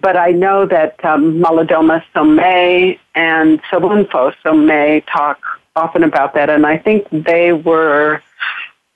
But 0.00 0.16
I 0.16 0.30
know 0.30 0.64
that 0.66 1.04
um, 1.04 1.40
Malidoma 1.40 2.02
Somé 2.14 2.98
and 3.14 3.62
Sobonfu 3.64 4.34
Somé 4.42 5.04
talk 5.12 5.40
often 5.76 6.02
about 6.02 6.34
that, 6.34 6.48
and 6.48 6.66
I 6.66 6.78
think 6.78 7.06
they 7.10 7.52
were 7.52 8.22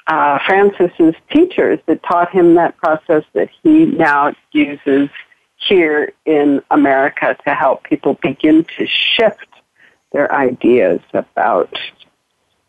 uh, 0.06 0.38
Francis's 0.46 1.14
teachers 1.30 1.80
that 1.86 2.02
taught 2.02 2.30
him 2.30 2.54
that 2.54 2.76
process 2.76 3.24
that 3.34 3.50
he 3.62 3.86
now 3.86 4.34
uses 4.52 5.10
here 5.68 6.12
in 6.24 6.62
America 6.70 7.36
to 7.44 7.54
help 7.54 7.84
people 7.84 8.14
begin 8.14 8.64
to 8.76 8.86
shift 8.86 9.46
their 10.12 10.32
ideas 10.32 11.00
about 11.12 11.76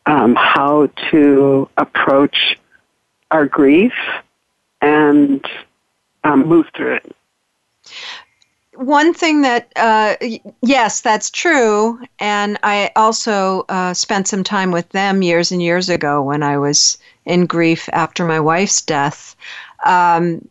um, 0.05 0.35
how 0.35 0.87
to 1.11 1.69
approach 1.77 2.57
our 3.31 3.45
grief 3.45 3.93
and 4.81 5.45
um, 6.23 6.47
move 6.47 6.67
through 6.75 6.95
it. 6.95 7.15
One 8.75 9.13
thing 9.13 9.41
that, 9.41 9.71
uh, 9.77 10.15
yes, 10.61 11.01
that's 11.01 11.31
true. 11.31 11.99
And 12.19 12.57
I 12.63 12.91
also 12.95 13.65
uh, 13.69 13.93
spent 13.93 14.27
some 14.27 14.43
time 14.43 14.71
with 14.71 14.89
them 14.89 15.21
years 15.21 15.51
and 15.51 15.61
years 15.61 15.87
ago 15.89 16.21
when 16.21 16.43
I 16.43 16.57
was 16.57 16.97
in 17.25 17.45
grief 17.45 17.87
after 17.93 18.25
my 18.25 18.39
wife's 18.39 18.81
death. 18.81 19.35
Um, 19.85 20.45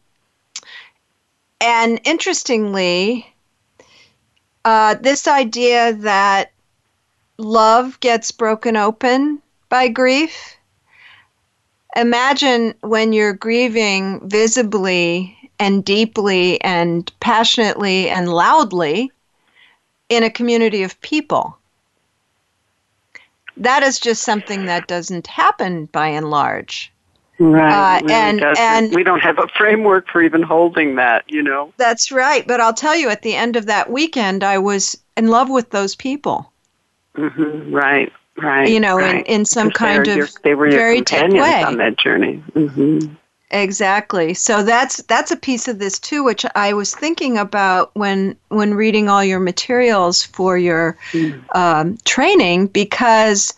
and 1.64 1.98
interestingly, 2.04 3.26
uh, 4.66 4.96
this 4.96 5.26
idea 5.26 5.94
that 5.94 6.52
love 7.38 7.98
gets 8.00 8.30
broken 8.30 8.76
open 8.76 9.40
by 9.70 9.88
grief. 9.88 10.56
Imagine 11.96 12.74
when 12.82 13.14
you're 13.14 13.32
grieving 13.32 14.28
visibly 14.28 15.50
and 15.58 15.82
deeply 15.82 16.60
and 16.60 17.10
passionately 17.20 18.10
and 18.10 18.30
loudly 18.30 19.10
in 20.10 20.22
a 20.22 20.28
community 20.28 20.82
of 20.82 21.00
people. 21.00 21.56
That 23.56 23.82
is 23.82 23.98
just 23.98 24.22
something 24.22 24.66
that 24.66 24.86
doesn't 24.86 25.28
happen 25.28 25.86
by 25.86 26.08
and 26.08 26.28
large. 26.28 26.92
Right. 27.44 28.00
Uh, 28.00 28.06
and 28.10 28.40
doesn't. 28.40 28.64
and 28.64 28.94
we 28.94 29.02
don't 29.02 29.20
have 29.20 29.38
a 29.38 29.48
framework 29.48 30.08
for 30.08 30.22
even 30.22 30.42
holding 30.42 30.94
that, 30.96 31.24
you 31.28 31.42
know. 31.42 31.74
That's 31.76 32.10
right. 32.10 32.46
But 32.46 32.60
I'll 32.60 32.72
tell 32.72 32.96
you, 32.96 33.10
at 33.10 33.22
the 33.22 33.34
end 33.34 33.56
of 33.56 33.66
that 33.66 33.90
weekend, 33.90 34.42
I 34.42 34.58
was 34.58 34.96
in 35.16 35.28
love 35.28 35.50
with 35.50 35.70
those 35.70 35.94
people. 35.94 36.50
Mm-hmm. 37.16 37.74
Right. 37.74 38.12
Right. 38.36 38.68
You 38.68 38.80
know, 38.80 38.96
right. 38.96 39.16
in, 39.26 39.40
in 39.40 39.44
some 39.44 39.70
kind 39.70 40.08
of 40.08 40.16
your, 40.16 40.28
they 40.42 40.54
were 40.54 40.66
your 40.66 40.78
very 40.78 40.96
companions 40.96 41.42
way. 41.42 41.62
on 41.62 41.76
that 41.76 41.98
journey. 41.98 42.42
Mm-hmm. 42.52 43.14
Exactly. 43.50 44.34
So 44.34 44.64
that's 44.64 45.02
that's 45.02 45.30
a 45.30 45.36
piece 45.36 45.68
of 45.68 45.78
this 45.78 46.00
too, 46.00 46.24
which 46.24 46.44
I 46.56 46.72
was 46.72 46.94
thinking 46.94 47.38
about 47.38 47.90
when 47.94 48.36
when 48.48 48.74
reading 48.74 49.08
all 49.08 49.22
your 49.22 49.38
materials 49.38 50.24
for 50.24 50.58
your 50.58 50.96
mm. 51.12 51.44
um, 51.54 51.96
training, 52.04 52.68
because 52.68 53.54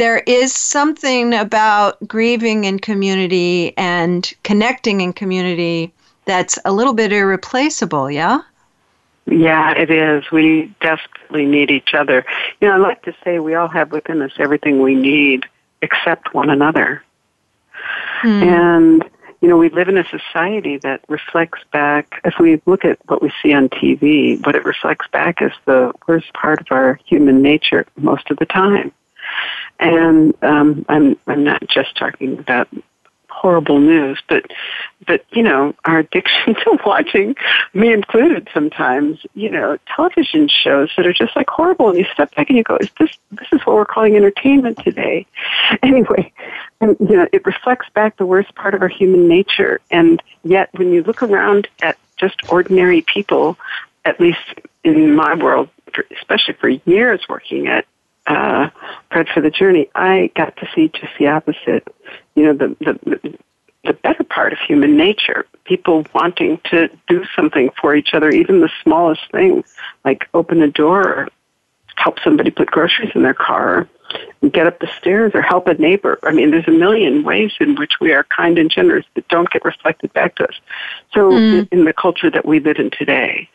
there 0.00 0.22
is 0.26 0.54
something 0.54 1.34
about 1.34 1.98
grieving 2.08 2.64
in 2.64 2.78
community 2.78 3.76
and 3.76 4.32
connecting 4.44 5.02
in 5.02 5.12
community 5.12 5.92
that's 6.24 6.58
a 6.64 6.72
little 6.72 6.94
bit 6.94 7.12
irreplaceable, 7.12 8.10
yeah? 8.10 8.40
Yeah, 9.26 9.72
it 9.72 9.90
is. 9.90 10.30
We 10.30 10.74
desperately 10.80 11.44
need 11.44 11.70
each 11.70 11.92
other. 11.92 12.24
You 12.62 12.68
know, 12.68 12.74
I 12.74 12.78
like 12.78 13.02
to 13.02 13.14
say 13.22 13.40
we 13.40 13.54
all 13.54 13.68
have 13.68 13.92
within 13.92 14.22
us 14.22 14.32
everything 14.38 14.80
we 14.80 14.94
need 14.94 15.44
except 15.82 16.32
one 16.32 16.48
another. 16.48 17.04
Mm. 18.22 18.42
And, 18.42 19.10
you 19.42 19.50
know, 19.50 19.58
we 19.58 19.68
live 19.68 19.88
in 19.88 19.98
a 19.98 20.08
society 20.08 20.78
that 20.78 21.02
reflects 21.08 21.60
back, 21.74 22.22
if 22.24 22.38
we 22.40 22.62
look 22.64 22.86
at 22.86 22.98
what 23.06 23.20
we 23.20 23.30
see 23.42 23.52
on 23.52 23.68
TV, 23.68 24.42
what 24.46 24.54
it 24.54 24.64
reflects 24.64 25.08
back 25.08 25.42
is 25.42 25.52
the 25.66 25.92
worst 26.08 26.32
part 26.32 26.58
of 26.62 26.68
our 26.70 26.98
human 27.04 27.42
nature 27.42 27.84
most 27.98 28.30
of 28.30 28.38
the 28.38 28.46
time. 28.46 28.92
And 29.80 30.34
um, 30.42 30.84
I'm 30.88 31.18
I'm 31.26 31.42
not 31.42 31.66
just 31.66 31.96
talking 31.96 32.38
about 32.38 32.68
horrible 33.30 33.78
news, 33.78 34.20
but 34.28 34.44
but 35.06 35.24
you 35.32 35.42
know 35.42 35.74
our 35.86 35.98
addiction 36.00 36.54
to 36.64 36.78
watching, 36.84 37.34
me 37.72 37.92
included, 37.92 38.48
sometimes 38.52 39.18
you 39.34 39.50
know 39.50 39.78
television 39.94 40.48
shows 40.48 40.90
that 40.96 41.06
are 41.06 41.12
just 41.12 41.34
like 41.34 41.48
horrible, 41.48 41.88
and 41.88 41.98
you 41.98 42.04
step 42.12 42.34
back 42.34 42.48
and 42.50 42.58
you 42.58 42.62
go, 42.62 42.76
"Is 42.76 42.90
this 42.98 43.10
this 43.32 43.48
is 43.52 43.60
what 43.66 43.76
we're 43.76 43.86
calling 43.86 44.16
entertainment 44.16 44.78
today?" 44.84 45.26
Anyway, 45.82 46.32
and 46.80 46.96
you 47.00 47.16
know 47.16 47.26
it 47.32 47.46
reflects 47.46 47.86
back 47.94 48.16
the 48.16 48.26
worst 48.26 48.54
part 48.54 48.74
of 48.74 48.82
our 48.82 48.88
human 48.88 49.28
nature, 49.28 49.80
and 49.90 50.22
yet 50.44 50.68
when 50.74 50.92
you 50.92 51.02
look 51.02 51.22
around 51.22 51.68
at 51.82 51.96
just 52.18 52.36
ordinary 52.50 53.00
people, 53.00 53.56
at 54.04 54.20
least 54.20 54.38
in 54.84 55.14
my 55.14 55.34
world, 55.34 55.68
especially 56.18 56.54
for 56.54 56.68
years 56.68 57.20
working 57.28 57.66
at 57.68 57.86
uh, 58.26 58.70
Bread 59.10 59.28
for 59.32 59.40
the 59.40 59.50
Journey, 59.50 59.88
I 59.94 60.30
got 60.36 60.56
to 60.58 60.68
see 60.74 60.88
just 60.88 61.12
the 61.18 61.28
opposite. 61.28 61.86
You 62.34 62.44
know, 62.44 62.52
the, 62.52 62.76
the, 62.80 63.38
the 63.84 63.92
better 63.92 64.24
part 64.24 64.52
of 64.52 64.58
human 64.58 64.96
nature. 64.96 65.46
People 65.64 66.06
wanting 66.14 66.60
to 66.70 66.88
do 67.08 67.24
something 67.34 67.70
for 67.80 67.94
each 67.94 68.10
other, 68.12 68.30
even 68.30 68.60
the 68.60 68.70
smallest 68.82 69.22
thing, 69.30 69.64
like 70.04 70.28
open 70.34 70.62
a 70.62 70.68
door 70.68 71.00
or 71.02 71.28
help 72.00 72.18
somebody 72.24 72.50
put 72.50 72.70
groceries 72.70 73.12
in 73.14 73.22
their 73.22 73.34
car 73.34 73.88
get 74.52 74.66
up 74.66 74.78
the 74.78 74.88
stairs 74.98 75.32
or 75.34 75.42
help 75.42 75.66
a 75.66 75.74
neighbor. 75.74 76.18
I 76.22 76.32
mean, 76.32 76.50
there's 76.50 76.66
a 76.66 76.72
million 76.72 77.22
ways 77.24 77.52
in 77.60 77.76
which 77.76 78.00
we 78.00 78.12
are 78.12 78.24
kind 78.24 78.58
and 78.58 78.70
generous 78.70 79.04
that 79.14 79.28
don't 79.28 79.50
get 79.50 79.64
reflected 79.64 80.12
back 80.12 80.36
to 80.36 80.48
us. 80.48 80.54
So 81.12 81.30
mm. 81.30 81.68
in 81.70 81.84
the 81.84 81.92
culture 81.92 82.30
that 82.30 82.46
we 82.46 82.58
live 82.58 82.78
in 82.78 82.90
today. 82.90 83.48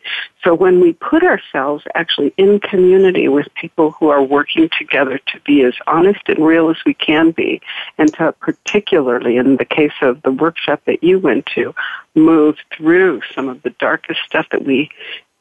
So 0.44 0.54
when 0.54 0.80
we 0.80 0.92
put 0.92 1.24
ourselves 1.24 1.84
actually 1.94 2.32
in 2.36 2.60
community 2.60 3.28
with 3.28 3.52
people 3.54 3.90
who 3.92 4.08
are 4.08 4.22
working 4.22 4.70
together 4.78 5.18
to 5.18 5.40
be 5.40 5.62
as 5.62 5.74
honest 5.86 6.20
and 6.28 6.44
real 6.44 6.70
as 6.70 6.76
we 6.86 6.94
can 6.94 7.32
be, 7.32 7.60
and 7.98 8.12
to 8.14 8.32
particularly 8.32 9.36
in 9.36 9.56
the 9.56 9.64
case 9.64 9.92
of 10.02 10.22
the 10.22 10.32
workshop 10.32 10.82
that 10.86 11.02
you 11.02 11.18
went 11.18 11.46
to, 11.54 11.74
move 12.14 12.56
through 12.74 13.22
some 13.34 13.48
of 13.48 13.62
the 13.62 13.70
darkest 13.70 14.20
stuff 14.26 14.46
that 14.52 14.64
we, 14.64 14.88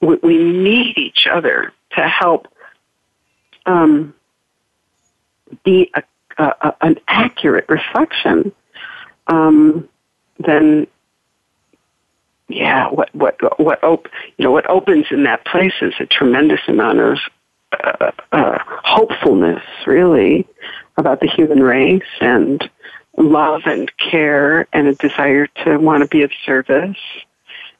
we 0.01 0.37
need 0.37 0.97
each 0.97 1.27
other 1.31 1.71
to 1.91 2.07
help 2.07 2.47
um, 3.65 4.13
be 5.63 5.91
a, 5.93 6.03
a, 6.37 6.73
an 6.81 6.99
accurate 7.07 7.65
reflection, 7.69 8.51
um, 9.27 9.87
then 10.39 10.87
yeah, 12.47 12.89
what 12.89 13.13
what 13.15 13.37
what 13.59 13.83
op- 13.83 14.07
you 14.37 14.43
know 14.43 14.51
what 14.51 14.69
opens 14.69 15.07
in 15.09 15.23
that 15.23 15.45
place 15.45 15.73
is 15.81 15.93
a 15.99 16.05
tremendous 16.05 16.61
amount 16.67 16.99
of 16.99 17.17
uh, 17.83 18.11
uh, 18.31 18.57
hopefulness, 18.83 19.63
really, 19.87 20.47
about 20.97 21.21
the 21.21 21.27
human 21.27 21.63
race 21.63 22.03
and 22.21 22.69
love 23.17 23.61
and 23.65 23.91
care 23.97 24.67
and 24.73 24.87
a 24.87 24.95
desire 24.95 25.47
to 25.47 25.77
want 25.77 26.03
to 26.03 26.07
be 26.07 26.21
of 26.21 26.31
service. 26.45 26.97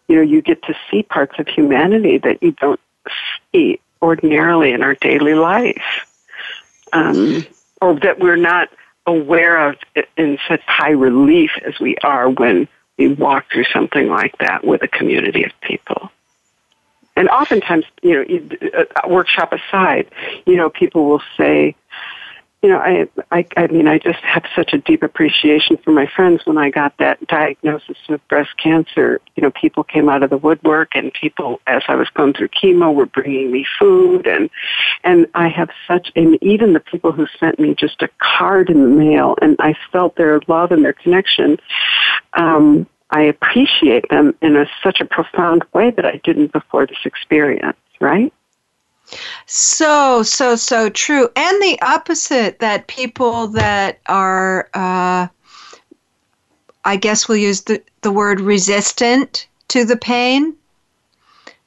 You 0.08 0.18
know, 0.18 0.22
you 0.22 0.42
get 0.42 0.64
to 0.64 0.76
see 0.90 1.04
parts 1.04 1.38
of 1.40 1.48
humanity 1.48 2.18
that 2.20 2.42
you 2.42 2.52
don't 2.54 2.80
see 3.52 3.80
ordinarily 4.02 4.72
in 4.72 4.84
our 4.84 4.96
daily 4.96 5.34
life. 5.34 6.06
Um, 6.94 7.46
or 7.82 8.00
that 8.00 8.20
we're 8.20 8.36
not 8.36 8.70
aware 9.06 9.70
of 9.70 9.76
in 10.18 10.38
such 10.48 10.62
high 10.66 10.92
relief 10.92 11.52
as 11.66 11.80
we 11.80 11.96
are 12.04 12.30
when 12.30 12.68
we 12.98 13.10
walk 13.10 13.46
through 13.52 13.66
something 13.66 14.08
like 14.08 14.38
that 14.40 14.64
with 14.64 14.82
a 14.82 14.88
community 14.88 15.44
of 15.44 15.52
people. 15.62 16.10
And 17.16 17.30
oftentimes, 17.30 17.86
you 18.02 18.26
know, 18.26 18.88
a 19.04 19.10
workshop 19.10 19.54
aside, 19.54 20.08
you 20.46 20.58
know, 20.58 20.70
people 20.70 21.06
will 21.06 21.22
say, 21.38 21.76
you 22.66 22.72
know, 22.72 22.80
I, 22.80 23.08
I, 23.30 23.46
I 23.58 23.68
mean, 23.68 23.88
I 23.88 24.00
just 24.00 24.18
have 24.22 24.44
such 24.56 24.74
a 24.74 24.80
deep 24.80 25.04
appreciation 25.04 25.78
for 25.78 25.92
my 25.92 26.08
friends 26.08 26.42
when 26.46 26.58
I 26.58 26.72
got 26.72 26.98
that 26.98 27.28
diagnosis 27.28 27.98
of 28.10 28.28
breast 28.28 28.58
cancer. 28.58 29.22
You 29.36 29.44
know, 29.44 29.52
people 29.52 29.84
came 29.84 30.10
out 30.10 30.24
of 30.24 30.32
the 30.32 30.38
woodwork, 30.38 30.96
and 30.96 31.14
people, 31.14 31.62
as 31.68 31.84
I 31.88 31.94
was 31.94 32.10
going 32.10 32.34
through 32.34 32.48
chemo, 32.48 32.92
were 32.92 33.06
bringing 33.06 33.52
me 33.52 33.68
food, 33.78 34.26
and 34.26 34.50
and 35.04 35.28
I 35.36 35.48
have 35.50 35.70
such, 35.88 36.12
and 36.16 36.42
even 36.42 36.74
the 36.74 36.80
people 36.80 37.12
who 37.12 37.28
sent 37.40 37.60
me 37.60 37.76
just 37.76 38.02
a 38.02 38.10
card 38.18 38.72
in 38.72 38.82
the 38.82 38.90
mail, 38.90 39.36
and 39.44 39.56
I 39.60 39.76
felt 39.92 40.16
their 40.16 40.42
love 40.48 40.72
and 40.72 40.84
their 40.84 40.94
connection. 40.94 41.60
Um, 42.34 42.88
I 43.12 43.22
appreciate 43.22 44.10
them 44.10 44.34
in 44.42 44.56
a, 44.56 44.66
such 44.82 45.02
a 45.02 45.06
profound 45.06 45.66
way 45.72 45.92
that 45.92 46.06
I 46.08 46.20
didn't 46.24 46.52
before 46.52 46.88
this 46.88 47.06
experience. 47.06 47.78
Right? 48.02 48.34
So, 49.46 50.24
so, 50.24 50.56
so 50.56 50.90
true. 50.90 51.30
And 51.36 51.62
the 51.62 51.78
opposite 51.82 52.60
that 52.60 52.88
people 52.88 53.48
that 53.50 54.00
are, 54.08 54.70
uh, 54.74 55.28
I 56.86 56.96
guess 56.96 57.28
we'll 57.28 57.38
use 57.38 57.62
the, 57.62 57.82
the 58.02 58.12
word 58.12 58.42
resistant 58.42 59.48
to 59.70 59.86
the 59.86 59.98
pain, 59.98 60.56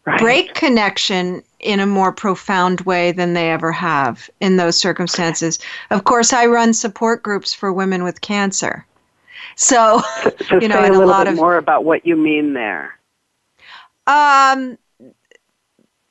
right. 0.05 0.19
break 0.19 0.55
connection 0.55 1.43
in 1.61 1.81
a 1.81 1.87
more 1.87 2.13
profound 2.13 2.81
way 2.83 3.13
than 3.13 3.35
they 3.35 3.51
ever 3.51 3.73
have 3.73 4.31
in 4.41 4.57
those 4.57 4.79
circumstances. 4.79 5.59
Of 5.91 6.05
course, 6.05 6.33
I 6.33 6.47
run 6.47 6.73
support 6.73 7.23
groups 7.23 7.53
for 7.53 7.73
women 7.73 8.05
with 8.05 8.21
cancer. 8.21 8.87
So, 9.57 10.03
so 10.49 10.61
you 10.61 10.69
know, 10.69 10.81
a, 10.81 10.91
a 10.91 10.93
little 10.93 11.15
bit 11.15 11.29
of, 11.29 11.37
more 11.37 11.57
about 11.57 11.85
what 11.85 12.07
you 12.07 12.17
mean 12.17 12.53
there. 12.53 12.99
Um, 14.07 14.79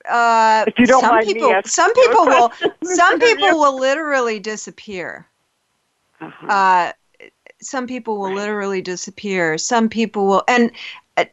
uh, 0.10 0.65
if 0.67 0.78
you 0.80 0.86
don't 0.86 1.02
some 1.02 1.15
mind 1.15 1.28
people, 1.28 1.50
me 1.50 1.62
some 1.65 1.93
people 1.93 2.26
will, 2.26 2.52
some 2.84 3.20
people 3.20 3.50
will 3.60 3.80
literally 3.80 4.39
disappear. 4.39 5.28
Uh-huh. 6.20 6.48
Uh, 6.48 6.91
some 7.62 7.88
people 7.88 8.17
will 8.17 8.28
right. 8.28 8.36
literally 8.36 8.82
disappear. 8.82 9.58
Some 9.58 9.89
people 9.89 10.28
will, 10.28 10.43
and 10.48 10.72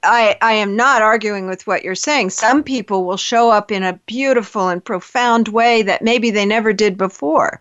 I, 0.02 0.36
I 0.40 0.52
am 0.54 0.76
not 0.76 1.02
arguing 1.02 1.46
with 1.46 1.66
what 1.66 1.84
you're 1.84 1.94
saying. 1.94 2.30
Some 2.30 2.62
people 2.62 3.04
will 3.04 3.18
show 3.18 3.50
up 3.50 3.70
in 3.70 3.82
a 3.82 3.98
beautiful 4.06 4.68
and 4.68 4.82
profound 4.82 5.48
way 5.48 5.82
that 5.82 6.02
maybe 6.02 6.30
they 6.30 6.46
never 6.46 6.72
did 6.72 6.96
before. 6.96 7.60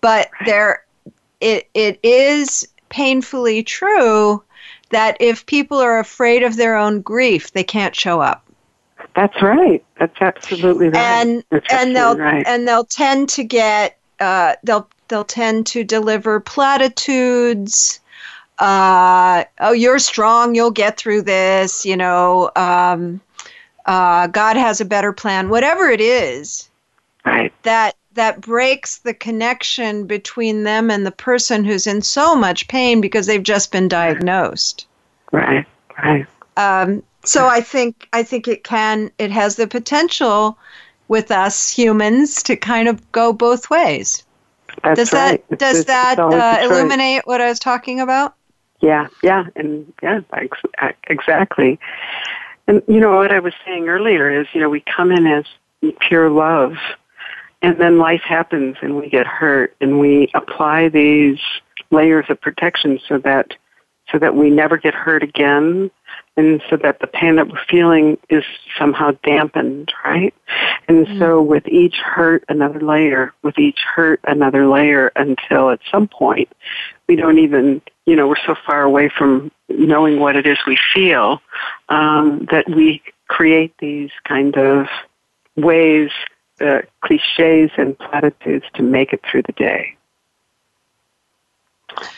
But 0.00 0.28
right. 0.40 0.46
there, 0.46 0.84
it, 1.40 1.68
it 1.72 1.98
is 2.02 2.68
painfully 2.90 3.62
true 3.62 4.42
that 4.90 5.16
if 5.18 5.46
people 5.46 5.78
are 5.78 5.98
afraid 5.98 6.42
of 6.42 6.56
their 6.56 6.76
own 6.76 7.00
grief, 7.00 7.52
they 7.52 7.64
can't 7.64 7.96
show 7.96 8.20
up. 8.20 8.43
That's 9.14 9.40
right. 9.42 9.84
That's 9.98 10.20
absolutely 10.20 10.88
right. 10.88 10.96
And 10.96 11.44
That's 11.50 11.72
and 11.72 11.94
they'll 11.94 12.16
right. 12.16 12.44
and 12.46 12.66
they'll 12.66 12.84
tend 12.84 13.28
to 13.30 13.44
get 13.44 13.98
uh, 14.20 14.54
they'll 14.64 14.88
they'll 15.08 15.24
tend 15.24 15.66
to 15.68 15.84
deliver 15.84 16.40
platitudes. 16.40 18.00
Uh, 18.58 19.44
oh, 19.60 19.72
you're 19.72 19.98
strong. 19.98 20.54
You'll 20.54 20.70
get 20.70 20.96
through 20.96 21.22
this. 21.22 21.86
You 21.86 21.96
know, 21.96 22.50
um, 22.56 23.20
uh, 23.86 24.26
God 24.28 24.56
has 24.56 24.80
a 24.80 24.84
better 24.84 25.12
plan. 25.12 25.48
Whatever 25.48 25.88
it 25.88 26.00
is, 26.00 26.68
right. 27.24 27.52
that 27.62 27.96
that 28.14 28.40
breaks 28.40 28.98
the 28.98 29.14
connection 29.14 30.06
between 30.06 30.62
them 30.62 30.90
and 30.90 31.04
the 31.04 31.12
person 31.12 31.64
who's 31.64 31.86
in 31.86 32.02
so 32.02 32.34
much 32.34 32.68
pain 32.68 33.00
because 33.00 33.26
they've 33.26 33.42
just 33.42 33.72
been 33.72 33.88
diagnosed. 33.88 34.86
Right. 35.32 35.66
Right. 35.98 36.26
Um, 36.56 37.02
so 37.24 37.46
I 37.46 37.60
think 37.60 38.08
I 38.12 38.22
think 38.22 38.48
it 38.48 38.64
can 38.64 39.10
it 39.18 39.30
has 39.30 39.56
the 39.56 39.66
potential 39.66 40.58
with 41.08 41.30
us 41.30 41.70
humans 41.70 42.42
to 42.44 42.56
kind 42.56 42.88
of 42.88 43.12
go 43.12 43.32
both 43.32 43.70
ways. 43.70 44.24
That's 44.82 44.98
does 44.98 45.12
right. 45.12 45.48
that 45.48 45.58
does 45.58 45.78
it's, 45.78 45.86
that 45.86 46.18
uh, 46.18 46.58
illuminate 46.62 47.26
what 47.26 47.40
I 47.40 47.48
was 47.48 47.58
talking 47.58 48.00
about? 48.00 48.34
Yeah, 48.80 49.08
yeah, 49.22 49.44
and 49.56 49.92
yeah, 50.02 50.20
exactly. 51.06 51.78
And 52.66 52.82
you 52.88 53.00
know 53.00 53.16
what 53.16 53.32
I 53.32 53.38
was 53.38 53.54
saying 53.64 53.88
earlier 53.88 54.40
is, 54.40 54.46
you 54.52 54.60
know, 54.60 54.68
we 54.68 54.80
come 54.80 55.12
in 55.12 55.26
as 55.26 55.44
pure 56.00 56.30
love, 56.30 56.76
and 57.62 57.78
then 57.78 57.98
life 57.98 58.22
happens, 58.22 58.76
and 58.82 58.96
we 58.96 59.08
get 59.08 59.26
hurt, 59.26 59.76
and 59.80 60.00
we 60.00 60.30
apply 60.34 60.88
these 60.88 61.38
layers 61.90 62.26
of 62.28 62.40
protection 62.40 62.98
so 63.06 63.18
that 63.18 63.52
so 64.10 64.18
that 64.18 64.34
we 64.34 64.50
never 64.50 64.76
get 64.76 64.94
hurt 64.94 65.22
again 65.22 65.90
and 66.36 66.60
so 66.68 66.76
that 66.76 66.98
the 66.98 67.06
pain 67.06 67.36
that 67.36 67.48
we're 67.48 67.64
feeling 67.70 68.18
is 68.28 68.44
somehow 68.78 69.12
dampened, 69.22 69.92
right? 70.04 70.34
And 70.88 71.06
mm-hmm. 71.06 71.18
so 71.18 71.40
with 71.40 71.66
each 71.68 71.96
hurt, 71.96 72.44
another 72.48 72.80
layer, 72.80 73.32
with 73.42 73.58
each 73.58 73.78
hurt, 73.94 74.20
another 74.24 74.66
layer 74.66 75.12
until 75.14 75.70
at 75.70 75.80
some 75.90 76.08
point 76.08 76.48
we 77.08 77.16
don't 77.16 77.38
even, 77.38 77.82
you 78.06 78.16
know, 78.16 78.26
we're 78.26 78.34
so 78.46 78.56
far 78.66 78.82
away 78.82 79.08
from 79.16 79.52
knowing 79.68 80.18
what 80.18 80.36
it 80.36 80.46
is 80.46 80.58
we 80.66 80.78
feel 80.92 81.40
um, 81.88 82.46
that 82.50 82.68
we 82.68 83.02
create 83.28 83.72
these 83.78 84.10
kind 84.26 84.56
of 84.56 84.86
ways, 85.56 86.10
uh, 86.60 86.80
cliches 87.00 87.70
and 87.76 87.96
platitudes 87.98 88.64
to 88.74 88.82
make 88.82 89.12
it 89.12 89.20
through 89.30 89.42
the 89.42 89.52
day. 89.52 89.96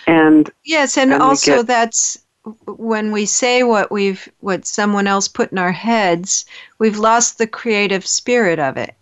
And 0.07 0.51
yes, 0.65 0.97
and, 0.97 1.13
also 1.13 1.57
get, 1.57 1.67
that's 1.67 2.19
when 2.67 3.13
we 3.13 3.27
say 3.27 3.63
what 3.63 3.91
we've 3.91 4.29
what 4.41 4.67
someone 4.67 5.07
else 5.07 5.29
put 5.29 5.53
in 5.53 5.59
our 5.59 5.73
heads, 5.73 6.47
we've 6.79 6.99
lost 6.99 7.39
the 7.39 7.47
creative 7.47 8.07
spirit 8.07 8.59
of 8.59 8.77
it. 8.77 8.95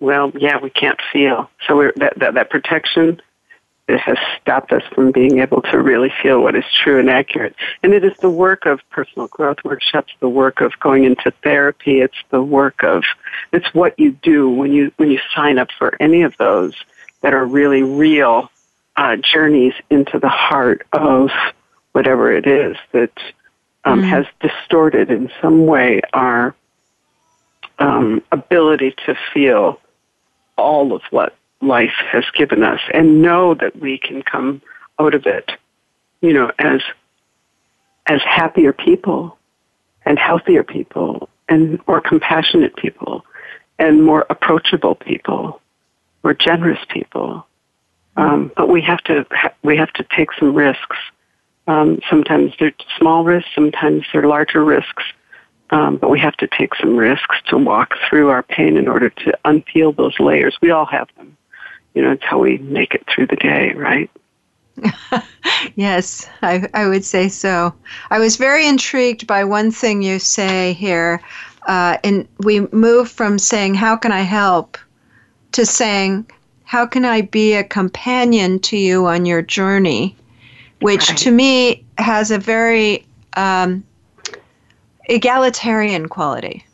Well, 0.00 0.32
yeah, 0.34 0.58
we 0.58 0.70
can't 0.70 0.98
feel. 1.12 1.50
So 1.66 1.92
that, 1.96 2.18
that 2.18 2.34
that 2.34 2.50
protection 2.50 3.20
it 3.88 3.98
has 4.00 4.18
stopped 4.40 4.70
us 4.70 4.82
from 4.94 5.12
being 5.12 5.38
able 5.38 5.62
to 5.62 5.80
really 5.80 6.12
feel 6.22 6.42
what 6.42 6.54
is 6.54 6.64
true 6.82 7.00
and 7.00 7.08
accurate. 7.08 7.56
And 7.82 7.94
it 7.94 8.04
is 8.04 8.14
the 8.18 8.28
work 8.28 8.66
of 8.66 8.80
personal 8.90 9.28
growth 9.28 9.64
workshops, 9.64 10.12
the 10.20 10.28
work 10.28 10.60
of 10.60 10.78
going 10.78 11.04
into 11.04 11.30
therapy. 11.42 12.02
It's 12.02 12.18
the 12.28 12.42
work 12.42 12.82
of, 12.84 13.02
it's 13.50 13.72
what 13.72 13.98
you 13.98 14.12
do 14.12 14.50
when 14.50 14.72
you, 14.72 14.92
when 14.98 15.10
you 15.10 15.18
sign 15.34 15.58
up 15.58 15.68
for 15.78 15.96
any 16.00 16.20
of 16.20 16.36
those 16.36 16.74
that 17.22 17.32
are 17.32 17.46
really 17.46 17.82
real 17.82 18.50
uh, 18.96 19.16
journeys 19.16 19.72
into 19.88 20.18
the 20.18 20.28
heart 20.28 20.86
of 20.92 21.30
whatever 21.92 22.32
it 22.32 22.46
is 22.46 22.76
that 22.92 23.12
um, 23.84 24.00
mm-hmm. 24.00 24.08
has 24.10 24.26
distorted 24.40 25.10
in 25.10 25.30
some 25.40 25.66
way 25.66 26.00
our 26.12 26.54
um, 27.78 28.22
ability 28.32 28.94
to 29.06 29.14
feel 29.32 29.80
all 30.56 30.92
of 30.92 31.02
what 31.10 31.36
life 31.60 31.94
has 32.10 32.24
given 32.34 32.62
us 32.62 32.80
and 32.92 33.22
know 33.22 33.54
that 33.54 33.78
we 33.78 33.98
can 33.98 34.22
come 34.22 34.60
out 34.98 35.14
of 35.14 35.26
it, 35.26 35.50
you 36.20 36.32
know, 36.32 36.50
as 36.58 36.80
as 38.06 38.22
happier 38.22 38.72
people 38.72 39.36
and 40.04 40.18
healthier 40.18 40.64
people 40.64 41.28
and 41.48 41.78
more 41.86 42.00
compassionate 42.00 42.74
people 42.76 43.24
and 43.78 44.02
more 44.02 44.26
approachable 44.30 44.94
people, 44.94 45.60
more 46.24 46.34
generous 46.34 46.80
people. 46.88 47.46
Um, 48.16 48.50
but 48.56 48.68
we 48.68 48.80
have 48.82 49.02
to 49.04 49.26
ha- 49.30 49.54
we 49.62 49.76
have 49.76 49.92
to 49.94 50.06
take 50.16 50.32
some 50.38 50.54
risks. 50.54 50.96
Um, 51.68 52.00
sometimes 52.10 52.52
they're 52.58 52.72
small 52.98 53.22
risks, 53.22 53.50
sometimes 53.54 54.04
they're 54.12 54.26
larger 54.26 54.64
risks. 54.64 55.04
Um, 55.70 55.98
but 55.98 56.08
we 56.08 56.18
have 56.18 56.36
to 56.38 56.48
take 56.48 56.74
some 56.76 56.96
risks 56.96 57.36
to 57.48 57.58
walk 57.58 57.92
through 58.08 58.30
our 58.30 58.42
pain 58.42 58.76
in 58.78 58.88
order 58.88 59.10
to 59.10 59.38
unpeel 59.44 59.94
those 59.94 60.18
layers. 60.18 60.56
We 60.62 60.70
all 60.70 60.86
have 60.86 61.08
them 61.16 61.36
you 61.98 62.04
know, 62.04 62.12
it's 62.12 62.22
how 62.22 62.38
we 62.38 62.58
make 62.58 62.94
it 62.94 63.04
through 63.12 63.26
the 63.26 63.34
day, 63.34 63.72
right? 63.72 64.08
yes, 65.74 66.28
I, 66.42 66.68
I 66.72 66.86
would 66.86 67.04
say 67.04 67.28
so. 67.28 67.74
I 68.10 68.20
was 68.20 68.36
very 68.36 68.68
intrigued 68.68 69.26
by 69.26 69.42
one 69.42 69.72
thing 69.72 70.02
you 70.02 70.20
say 70.20 70.74
here. 70.74 71.20
Uh, 71.66 71.98
and 72.04 72.28
we 72.38 72.60
move 72.72 73.10
from 73.10 73.36
saying, 73.36 73.74
How 73.74 73.96
can 73.96 74.12
I 74.12 74.20
help? 74.20 74.78
to 75.52 75.66
saying, 75.66 76.30
How 76.62 76.86
can 76.86 77.04
I 77.04 77.22
be 77.22 77.54
a 77.54 77.64
companion 77.64 78.60
to 78.60 78.76
you 78.76 79.06
on 79.06 79.26
your 79.26 79.42
journey? 79.42 80.14
Which 80.80 81.08
right. 81.08 81.18
to 81.18 81.30
me 81.30 81.84
has 81.98 82.30
a 82.30 82.38
very 82.38 83.04
um, 83.36 83.84
egalitarian 85.08 86.08
quality. 86.08 86.64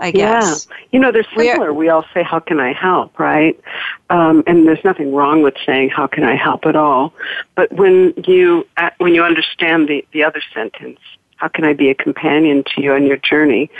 I 0.00 0.10
guess. 0.10 0.66
Yeah. 0.70 0.76
You 0.92 0.98
know, 1.00 1.12
they're 1.12 1.26
similar. 1.36 1.72
we 1.72 1.88
all 1.88 2.04
say, 2.14 2.22
how 2.22 2.38
can 2.38 2.60
I 2.60 2.72
help, 2.72 3.18
right? 3.18 3.58
Um, 4.10 4.42
and 4.46 4.66
there's 4.66 4.84
nothing 4.84 5.12
wrong 5.12 5.42
with 5.42 5.54
saying, 5.66 5.90
how 5.90 6.06
can 6.06 6.24
I 6.24 6.36
help 6.36 6.66
at 6.66 6.76
all? 6.76 7.12
But 7.54 7.72
when 7.72 8.14
you, 8.26 8.66
uh, 8.76 8.90
when 8.98 9.14
you 9.14 9.22
understand 9.24 9.88
the, 9.88 10.06
the 10.12 10.24
other 10.24 10.42
sentence, 10.54 11.00
how 11.36 11.48
can 11.48 11.64
I 11.64 11.72
be 11.72 11.88
a 11.90 11.94
companion 11.94 12.64
to 12.74 12.82
you 12.82 12.92
on 12.92 13.06
your 13.06 13.16
journey? 13.16 13.70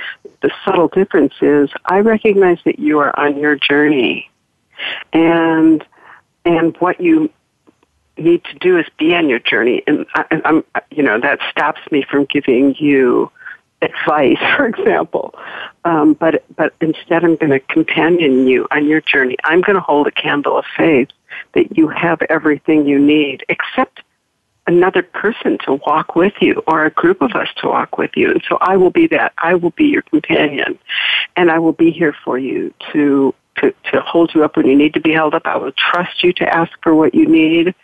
The 0.43 0.51
subtle 0.65 0.89
difference 0.89 1.35
is 1.41 1.71
I 1.87 2.01
recognize 2.01 2.59
that 2.65 2.79
you 2.79 2.99
are 2.99 3.19
on 3.19 3.39
your 3.39 3.57
journey 3.57 4.31
and, 5.13 5.85
and 6.45 6.77
what 6.79 7.01
you 7.01 7.31
need 8.19 8.45
to 8.45 8.55
do 8.55 8.79
is 8.79 8.87
be 8.99 9.15
on 9.15 9.29
your 9.29 9.39
journey. 9.39 9.83
And 9.87 10.07
I, 10.15 10.41
I'm, 10.45 10.65
you 10.91 11.03
know, 11.03 11.21
that 11.21 11.41
stops 11.51 11.81
me 11.91 12.05
from 12.09 12.25
giving 12.27 12.75
you 12.77 13.31
advice, 13.83 14.39
for 14.57 14.67
example. 14.67 15.35
Um, 15.85 16.15
but 16.15 16.45
but 16.57 16.75
instead, 16.81 17.25
I'm 17.25 17.37
going 17.37 17.51
to 17.51 17.61
companion 17.61 18.47
you 18.47 18.67
on 18.71 18.87
your 18.87 19.01
journey. 19.01 19.37
I'm 19.45 19.61
going 19.61 19.77
to 19.77 19.83
hold 19.83 20.07
a 20.07 20.13
candle 20.13 20.59
of 20.59 20.65
faith 20.77 21.09
that 21.55 21.77
you 21.77 21.89
have 21.89 22.21
everything 22.29 22.87
you 22.87 22.99
need, 22.99 23.45
except 23.49 24.01
another 24.67 25.03
person 25.03 25.57
to 25.65 25.75
walk 25.87 26.15
with 26.15 26.35
you 26.41 26.63
or 26.67 26.85
a 26.85 26.91
group 26.91 27.23
of 27.23 27.33
us 27.33 27.49
to 27.57 27.69
walk 27.69 27.97
with 27.97 28.11
you. 28.17 28.31
And 28.31 28.43
so 28.47 28.59
I 28.61 28.77
will 28.77 28.91
be 28.91 29.07
that. 29.09 29.33
I 29.39 29.55
will 29.55 29.71
be 29.71 29.87
your 29.87 30.03
companion, 30.03 30.79
and 31.37 31.51
I 31.51 31.59
will 31.59 31.73
be 31.73 31.91
here 31.91 32.15
for 32.25 32.39
you 32.39 32.75
to 32.93 33.35
to, 33.61 33.75
to 33.93 34.01
hold 34.01 34.35
you 34.35 34.45
up 34.45 34.57
when 34.57 34.67
you 34.67 34.77
need 34.77 34.95
to 34.95 35.01
be 35.01 35.13
held 35.13 35.35
up. 35.35 35.43
I 35.47 35.57
will 35.57 35.73
trust 35.73 36.23
you 36.23 36.33
to 36.35 36.55
ask 36.55 36.73
for 36.83 36.95
what 36.95 37.15
you 37.15 37.27
need. 37.27 37.75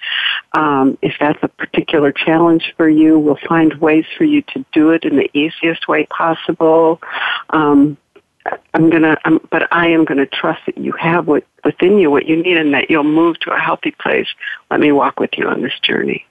Um, 0.52 0.98
if 1.02 1.14
that's 1.18 1.38
a 1.42 1.48
particular 1.48 2.12
challenge 2.12 2.74
for 2.76 2.88
you, 2.88 3.18
we'll 3.18 3.38
find 3.48 3.74
ways 3.74 4.04
for 4.16 4.24
you 4.24 4.42
to 4.42 4.64
do 4.72 4.90
it 4.90 5.04
in 5.04 5.16
the 5.16 5.30
easiest 5.36 5.88
way 5.88 6.06
possible. 6.06 7.00
Um, 7.50 7.96
I'm 8.74 8.90
gonna, 8.90 9.16
but 9.50 9.72
I 9.72 9.88
am 9.88 10.04
gonna 10.04 10.26
trust 10.26 10.66
that 10.66 10.76
you 10.76 10.92
have 10.92 11.26
what 11.26 11.44
within 11.64 11.98
you 11.98 12.10
what 12.10 12.26
you 12.26 12.36
need, 12.36 12.58
and 12.58 12.74
that 12.74 12.90
you'll 12.90 13.02
move 13.04 13.40
to 13.40 13.52
a 13.52 13.58
healthy 13.58 13.92
place. 13.92 14.28
Let 14.70 14.80
me 14.80 14.92
walk 14.92 15.18
with 15.18 15.30
you 15.38 15.48
on 15.48 15.62
this 15.62 15.72
journey. 15.80 16.26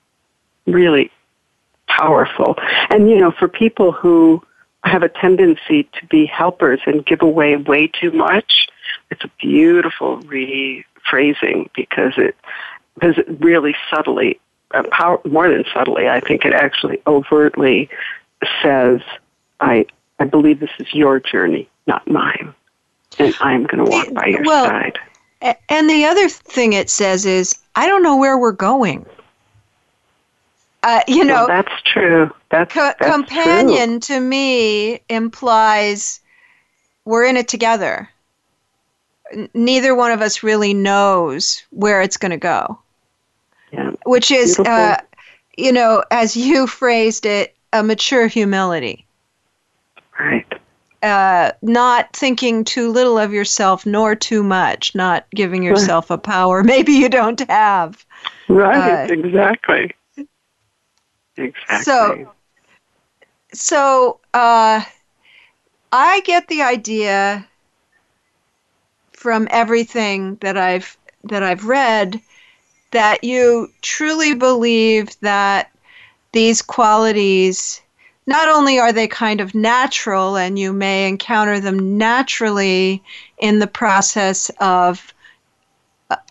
Really 0.67 1.11
powerful, 1.87 2.55
and 2.91 3.09
you 3.09 3.17
know, 3.17 3.31
for 3.31 3.47
people 3.47 3.91
who 3.91 4.43
have 4.83 5.01
a 5.01 5.09
tendency 5.09 5.83
to 5.93 6.05
be 6.07 6.25
helpers 6.25 6.79
and 6.85 7.05
give 7.05 7.21
away 7.21 7.55
way 7.55 7.87
too 7.87 8.11
much, 8.11 8.67
it's 9.13 9.23
a 9.23 9.31
beautiful 9.39 10.17
rephrasing 10.23 11.69
because 11.75 12.13
it 12.17 12.35
because 12.95 13.17
it 13.17 13.27
really 13.39 13.75
subtly, 13.89 14.39
uh, 14.73 14.83
power, 14.91 15.19
more 15.25 15.49
than 15.49 15.63
subtly, 15.73 16.09
I 16.09 16.19
think 16.19 16.45
it 16.45 16.53
actually 16.53 17.01
overtly 17.05 17.89
says, 18.61 19.01
"I 19.59 19.85
I 20.19 20.25
believe 20.25 20.59
this 20.59 20.71
is 20.79 20.93
your 20.93 21.19
journey, 21.19 21.69
not 21.85 22.07
mine, 22.09 22.53
and 23.19 23.35
I'm 23.39 23.65
going 23.65 23.85
to 23.85 23.91
walk 23.91 24.13
by 24.13 24.25
your 24.25 24.43
well, 24.43 24.65
side." 24.65 24.99
And 25.69 25.89
the 25.89 26.05
other 26.05 26.27
thing 26.27 26.73
it 26.73 26.89
says 26.89 27.25
is, 27.25 27.55
"I 27.75 27.87
don't 27.87 28.01
know 28.01 28.17
where 28.17 28.37
we're 28.37 28.51
going." 28.51 29.05
Uh, 30.81 31.01
you 31.07 31.23
know, 31.23 31.45
well, 31.45 31.47
that's 31.47 31.81
true. 31.83 32.31
That's, 32.49 32.73
co- 32.73 32.93
that's 32.99 33.11
companion 33.11 34.01
true. 34.01 34.17
to 34.17 34.19
me 34.19 34.99
implies 35.07 36.19
we're 37.05 37.25
in 37.25 37.37
it 37.37 37.47
together 37.47 38.09
neither 39.53 39.95
one 39.95 40.11
of 40.11 40.21
us 40.21 40.43
really 40.43 40.73
knows 40.73 41.63
where 41.71 42.01
it's 42.01 42.17
going 42.17 42.31
to 42.31 42.37
go. 42.37 42.79
Yeah. 43.71 43.91
Which 44.05 44.31
is, 44.31 44.59
uh, 44.59 44.97
you 45.57 45.71
know, 45.71 46.03
as 46.11 46.35
you 46.35 46.67
phrased 46.79 47.25
it, 47.25 47.55
a 47.71 47.83
mature 47.83 48.27
humility. 48.27 49.05
Right. 50.19 50.45
Uh, 51.01 51.51
not 51.61 52.15
thinking 52.15 52.63
too 52.63 52.89
little 52.89 53.17
of 53.17 53.33
yourself 53.33 53.85
nor 53.85 54.15
too 54.15 54.41
much, 54.41 54.95
not 54.95 55.25
giving 55.31 55.61
yourself 55.61 56.09
right. 56.09 56.15
a 56.15 56.17
power 56.17 56.63
maybe 56.63 56.93
you 56.93 57.09
don't 57.09 57.41
have. 57.49 58.05
Right, 58.47 59.09
uh, 59.09 59.13
exactly. 59.13 59.91
Exactly. 61.35 61.83
So, 61.83 62.31
so 63.53 64.19
uh, 64.33 64.83
I 65.91 66.21
get 66.21 66.47
the 66.47 66.61
idea 66.61 67.47
from 69.23 69.47
everything 69.51 70.35
that 70.41 70.57
I've 70.57 70.97
that 71.23 71.43
I've 71.43 71.63
read 71.63 72.19
that 72.91 73.23
you 73.23 73.69
truly 73.81 74.35
believe 74.35 75.17
that 75.21 75.71
these 76.33 76.61
qualities 76.61 77.81
not 78.27 78.49
only 78.49 78.79
are 78.79 78.91
they 78.91 79.07
kind 79.07 79.39
of 79.39 79.55
natural 79.55 80.35
and 80.35 80.59
you 80.59 80.73
may 80.73 81.07
encounter 81.07 81.61
them 81.61 81.97
naturally 81.97 83.01
in 83.37 83.59
the 83.59 83.67
process 83.81 84.51
of 84.59 85.13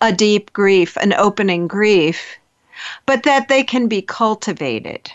a 0.02 0.12
deep 0.12 0.52
grief, 0.52 0.98
an 0.98 1.14
opening 1.14 1.66
grief, 1.66 2.36
but 3.06 3.22
that 3.22 3.48
they 3.48 3.64
can 3.64 3.88
be 3.88 4.02
cultivated. 4.02 5.10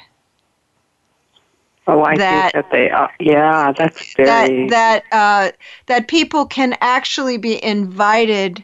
Oh, 1.88 2.04
I 2.04 2.18
that, 2.18 2.52
think 2.52 2.66
that 2.66 2.72
they 2.72 2.90
are. 2.90 3.12
Yeah, 3.20 3.72
that's 3.72 4.14
very 4.16 4.68
that 4.68 5.04
that 5.10 5.18
uh, 5.18 5.52
that 5.86 6.08
people 6.10 6.46
can 6.46 6.76
actually 6.82 7.38
be 7.38 7.64
invited 7.64 8.64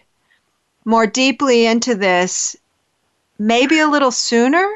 more 0.83 1.07
deeply 1.07 1.65
into 1.65 1.95
this, 1.95 2.57
maybe 3.39 3.79
a 3.79 3.87
little 3.87 4.11
sooner. 4.11 4.69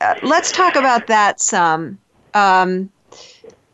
Uh, 0.00 0.14
let's 0.24 0.50
talk 0.50 0.74
about 0.74 1.06
that 1.06 1.40
some. 1.40 1.98
Um, 2.34 2.90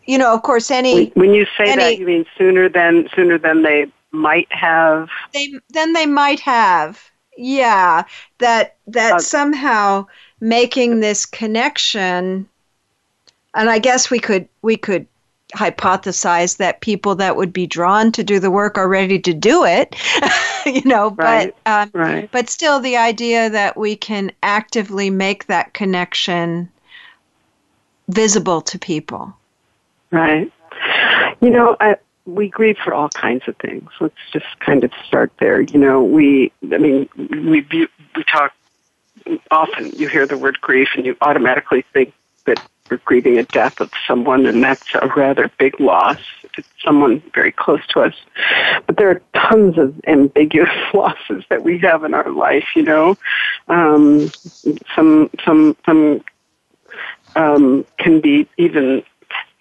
you 0.05 0.19
know, 0.19 0.35
of 0.35 0.43
course, 0.43 0.71
any 0.71 1.07
when 1.15 1.33
you 1.33 1.47
say 1.57 1.65
any, 1.65 1.83
that, 1.83 1.99
you 1.99 2.07
mean 2.07 2.27
sooner 2.37 2.69
than 2.69 3.09
sooner 3.17 3.39
than 3.39 3.63
they 3.63 3.87
might 4.11 4.53
have. 4.53 5.09
They 5.33 5.55
then 5.71 5.95
they 5.95 6.07
might 6.07 6.41
have. 6.41 7.03
Yeah, 7.39 8.05
that 8.41 8.77
that 8.89 9.15
uh, 9.15 9.19
somehow 9.21 10.07
making 10.43 10.99
this 10.99 11.25
connection 11.25 12.49
and 13.55 13.71
I 13.71 13.79
guess 13.79 14.11
we 14.11 14.19
could 14.19 14.49
we 14.63 14.77
could 14.77 15.07
hypothesize 15.55 16.57
that 16.57 16.81
people 16.81 17.15
that 17.15 17.37
would 17.37 17.53
be 17.53 17.65
drawn 17.65 18.11
to 18.11 18.25
do 18.25 18.41
the 18.41 18.51
work 18.51 18.77
are 18.77 18.89
ready 18.89 19.21
to 19.21 19.33
do 19.33 19.65
it 19.65 19.95
you 20.67 20.83
know 20.85 21.11
right, 21.11 21.55
but 21.65 21.73
um, 21.73 21.91
right. 21.95 22.29
but 22.33 22.51
still 22.51 22.81
the 22.81 22.97
idea 22.97 23.51
that 23.51 23.77
we 23.77 23.95
can 23.95 24.33
actively 24.43 25.11
make 25.11 25.47
that 25.47 25.75
connection 25.75 26.69
visible 28.09 28.61
to 28.61 28.79
people. 28.81 29.33
Right. 30.11 30.53
You 31.41 31.51
know 31.51 31.77
I, 31.79 31.97
we 32.27 32.49
grieve 32.49 32.79
for 32.83 32.93
all 32.93 33.11
kinds 33.11 33.47
of 33.47 33.57
things. 33.59 33.91
Let's 34.01 34.15
just 34.33 34.59
kind 34.59 34.83
of 34.83 34.91
start 35.07 35.31
there. 35.39 35.61
You 35.61 35.79
know 35.79 36.03
we 36.03 36.51
i 36.73 36.79
mean 36.79 37.09
we 37.17 37.65
we 38.17 38.25
talk 38.29 38.53
often 39.51 39.91
you 39.91 40.09
hear 40.09 40.27
the 40.27 40.39
word 40.39 40.61
grief 40.61 40.89
and 40.97 41.05
you 41.05 41.17
automatically 41.21 41.85
think 41.93 42.13
that 42.47 42.63
we're 42.91 42.99
grieving 42.99 43.39
a 43.39 43.45
death 43.45 43.81
of 43.81 43.91
someone, 44.07 44.45
and 44.45 44.63
that's 44.63 44.95
a 44.95 45.09
rather 45.17 45.51
big 45.59 45.81
loss. 45.81 46.19
It's 46.59 46.69
someone 46.85 47.23
very 47.35 47.53
close 47.53 47.87
to 47.89 48.01
us. 48.01 48.15
But 48.87 48.97
there 48.99 49.09
are 49.09 49.23
tons 49.35 49.79
of 49.79 49.99
ambiguous 50.07 50.69
losses 50.95 51.45
that 51.49 51.63
we 51.63 51.79
have 51.79 52.05
in 52.05 52.13
our 52.13 52.31
life. 52.31 52.67
You 52.75 52.83
know, 52.83 53.17
um, 53.69 54.31
some 54.95 55.31
some 55.45 55.77
some 55.87 56.25
um, 57.37 57.87
can 57.99 58.21
be 58.21 58.49
even 58.59 59.03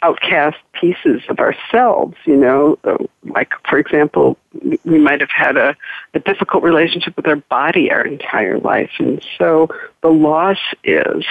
outcast 0.02 0.58
pieces 0.74 1.22
of 1.30 1.40
ourselves, 1.40 2.16
you 2.26 2.36
know, 2.36 2.78
like, 3.24 3.54
for 3.70 3.78
example, 3.78 4.38
we 4.84 4.98
might 4.98 5.22
have 5.22 5.30
had 5.30 5.58
a, 5.58 5.76
a 6.14 6.20
difficult 6.20 6.64
relationship 6.64 7.16
with 7.16 7.28
our 7.28 7.36
body 7.36 7.92
our 7.92 8.06
entire 8.06 8.60
life. 8.60 8.92
And 9.00 9.24
so 9.38 9.70
the 10.02 10.10
loss 10.10 10.58
is 10.84 11.24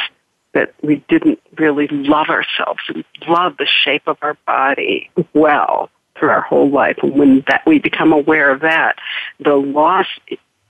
that 0.52 0.74
we 0.82 0.96
didn't 1.08 1.40
really 1.58 1.88
love 1.88 2.28
ourselves 2.28 2.80
and 2.88 3.04
love 3.28 3.56
the 3.56 3.66
shape 3.66 4.06
of 4.06 4.18
our 4.22 4.34
body 4.46 5.10
well 5.32 5.90
through 6.16 6.30
our 6.30 6.40
whole 6.40 6.70
life. 6.70 6.98
And 7.02 7.14
when 7.14 7.44
that 7.48 7.62
we 7.66 7.78
become 7.78 8.12
aware 8.12 8.50
of 8.50 8.60
that, 8.60 8.96
the 9.38 9.54
loss 9.54 10.06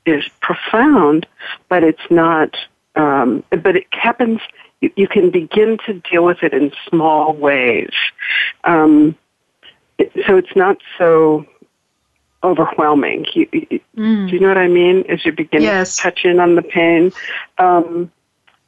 is 0.07 0.25
profound, 0.41 1.27
but 1.69 1.83
it's 1.85 2.11
not. 2.11 2.57
Um, 2.97 3.45
but 3.51 3.77
it 3.77 3.87
happens. 3.93 4.41
You, 4.81 4.91
you, 4.97 5.09
can 5.09 5.31
begin 5.31 5.79
to 5.87 5.95
deal 5.95 6.25
with 6.25 6.43
it 6.43 6.53
in 6.53 6.73
small 6.89 7.35
ways. 7.35 7.93
Um, 8.65 9.17
so 10.27 10.37
it's 10.37 10.57
not 10.57 10.79
so 10.97 11.47
overwhelming. 12.43 13.27
You, 13.35 13.47
mm. 13.47 14.29
Do 14.29 14.35
you 14.35 14.41
know 14.41 14.49
what 14.49 14.59
I 14.59 14.69
mean? 14.69 15.05
As 15.09 15.25
you 15.25 15.33
begin 15.33 15.63
yes. 15.63 15.97
to 15.97 16.03
touch 16.03 16.25
in 16.25 16.41
on 16.41 16.55
the 16.55 16.63
pain. 16.63 17.13
Um, 17.59 18.11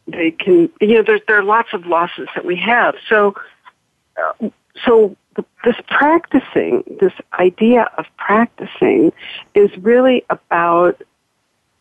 they 0.07 0.33
can, 0.33 0.69
you 0.81 0.97
know, 0.97 1.03
there's, 1.03 1.21
there 1.27 1.39
are 1.39 1.45
lots 1.45 1.69
of 1.73 1.87
losses 1.87 2.29
that 2.35 2.45
we 2.45 2.57
have. 2.57 2.95
So, 3.09 3.35
uh, 4.17 4.51
so 4.85 5.17
this 5.65 5.77
practicing, 5.89 6.83
this 7.01 7.13
idea 7.39 7.89
of 7.97 8.07
practicing 8.17 9.13
is 9.55 9.71
really 9.79 10.25
about 10.29 11.01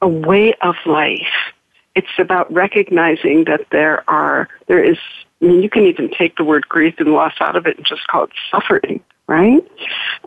a 0.01 0.07
way 0.07 0.53
of 0.61 0.75
life. 0.85 1.53
It's 1.95 2.07
about 2.17 2.51
recognizing 2.53 3.45
that 3.45 3.67
there 3.71 4.09
are, 4.09 4.47
there 4.67 4.83
is, 4.83 4.97
I 5.41 5.45
mean, 5.45 5.61
you 5.61 5.69
can 5.69 5.83
even 5.83 6.09
take 6.09 6.37
the 6.37 6.43
word 6.43 6.67
grief 6.69 6.95
and 6.99 7.13
loss 7.13 7.33
out 7.39 7.55
of 7.55 7.65
it 7.67 7.77
and 7.77 7.85
just 7.85 8.07
call 8.07 8.23
it 8.23 8.31
suffering, 8.49 9.03
right? 9.27 9.61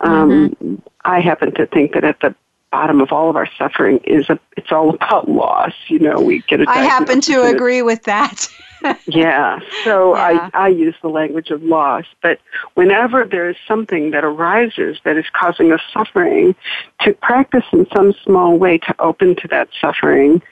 Um, 0.00 0.30
mm-hmm. 0.30 0.66
Um, 0.66 0.82
I 1.04 1.20
happen 1.20 1.54
to 1.54 1.66
think 1.66 1.94
that 1.94 2.04
at 2.04 2.20
the 2.20 2.34
bottom 2.74 3.00
of 3.00 3.12
all 3.12 3.30
of 3.30 3.36
our 3.36 3.48
suffering 3.56 4.00
is 4.02 4.28
a, 4.28 4.38
it's 4.56 4.72
all 4.72 4.90
about 4.90 5.28
loss. 5.28 5.72
You 5.86 6.00
know, 6.00 6.20
we 6.20 6.42
get 6.48 6.60
a. 6.60 6.64
I 6.68 6.78
happen 6.78 7.20
to 7.20 7.44
agree 7.44 7.82
with 7.82 8.02
that. 8.02 8.48
yeah, 9.06 9.60
so 9.84 10.16
yeah. 10.16 10.50
I 10.52 10.64
I 10.64 10.68
use 10.68 10.96
the 11.00 11.08
language 11.08 11.50
of 11.50 11.62
loss, 11.62 12.04
but 12.20 12.40
whenever 12.74 13.24
there 13.24 13.48
is 13.48 13.56
something 13.68 14.10
that 14.10 14.24
arises 14.24 14.98
that 15.04 15.16
is 15.16 15.24
causing 15.32 15.72
us 15.72 15.80
suffering, 15.92 16.56
to 17.02 17.12
practice 17.14 17.64
in 17.72 17.86
some 17.94 18.12
small 18.24 18.58
way 18.58 18.78
to 18.78 18.94
open 18.98 19.36
to 19.36 19.48
that 19.48 19.68
suffering. 19.80 20.42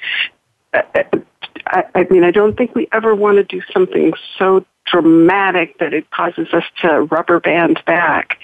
I, 0.73 1.85
I 1.95 2.07
mean, 2.11 2.25
I 2.25 2.31
don't 2.31 2.57
think 2.57 2.75
we 2.75 2.89
ever 2.93 3.15
want 3.15 3.37
to 3.37 3.45
do 3.45 3.63
something 3.73 4.13
so 4.39 4.65
dramatic 4.87 5.79
that 5.79 5.95
it 5.95 6.11
causes 6.11 6.49
us 6.53 6.65
to 6.83 7.03
rubber 7.03 7.41
band 7.41 7.81
back. 7.87 8.39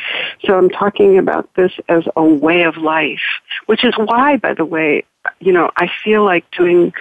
So 0.44 0.56
I'm 0.56 0.70
talking 0.70 1.18
about 1.18 1.52
this 1.54 1.72
as 1.88 2.04
a 2.16 2.24
way 2.24 2.62
of 2.62 2.76
life, 2.76 3.20
which 3.66 3.84
is 3.84 3.94
why, 3.96 4.36
by 4.36 4.54
the 4.54 4.64
way, 4.64 5.04
you 5.40 5.52
know, 5.52 5.70
I 5.76 5.90
feel 6.02 6.24
like 6.24 6.50
doing, 6.52 6.94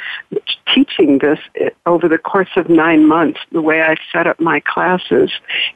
teaching 0.73 1.19
this 1.19 1.39
over 1.85 2.09
the 2.09 2.17
course 2.17 2.49
of 2.57 2.67
nine 2.67 3.07
months, 3.07 3.39
the 3.51 3.61
way 3.61 3.81
I 3.81 3.95
set 4.11 4.27
up 4.27 4.39
my 4.39 4.59
classes, 4.59 5.31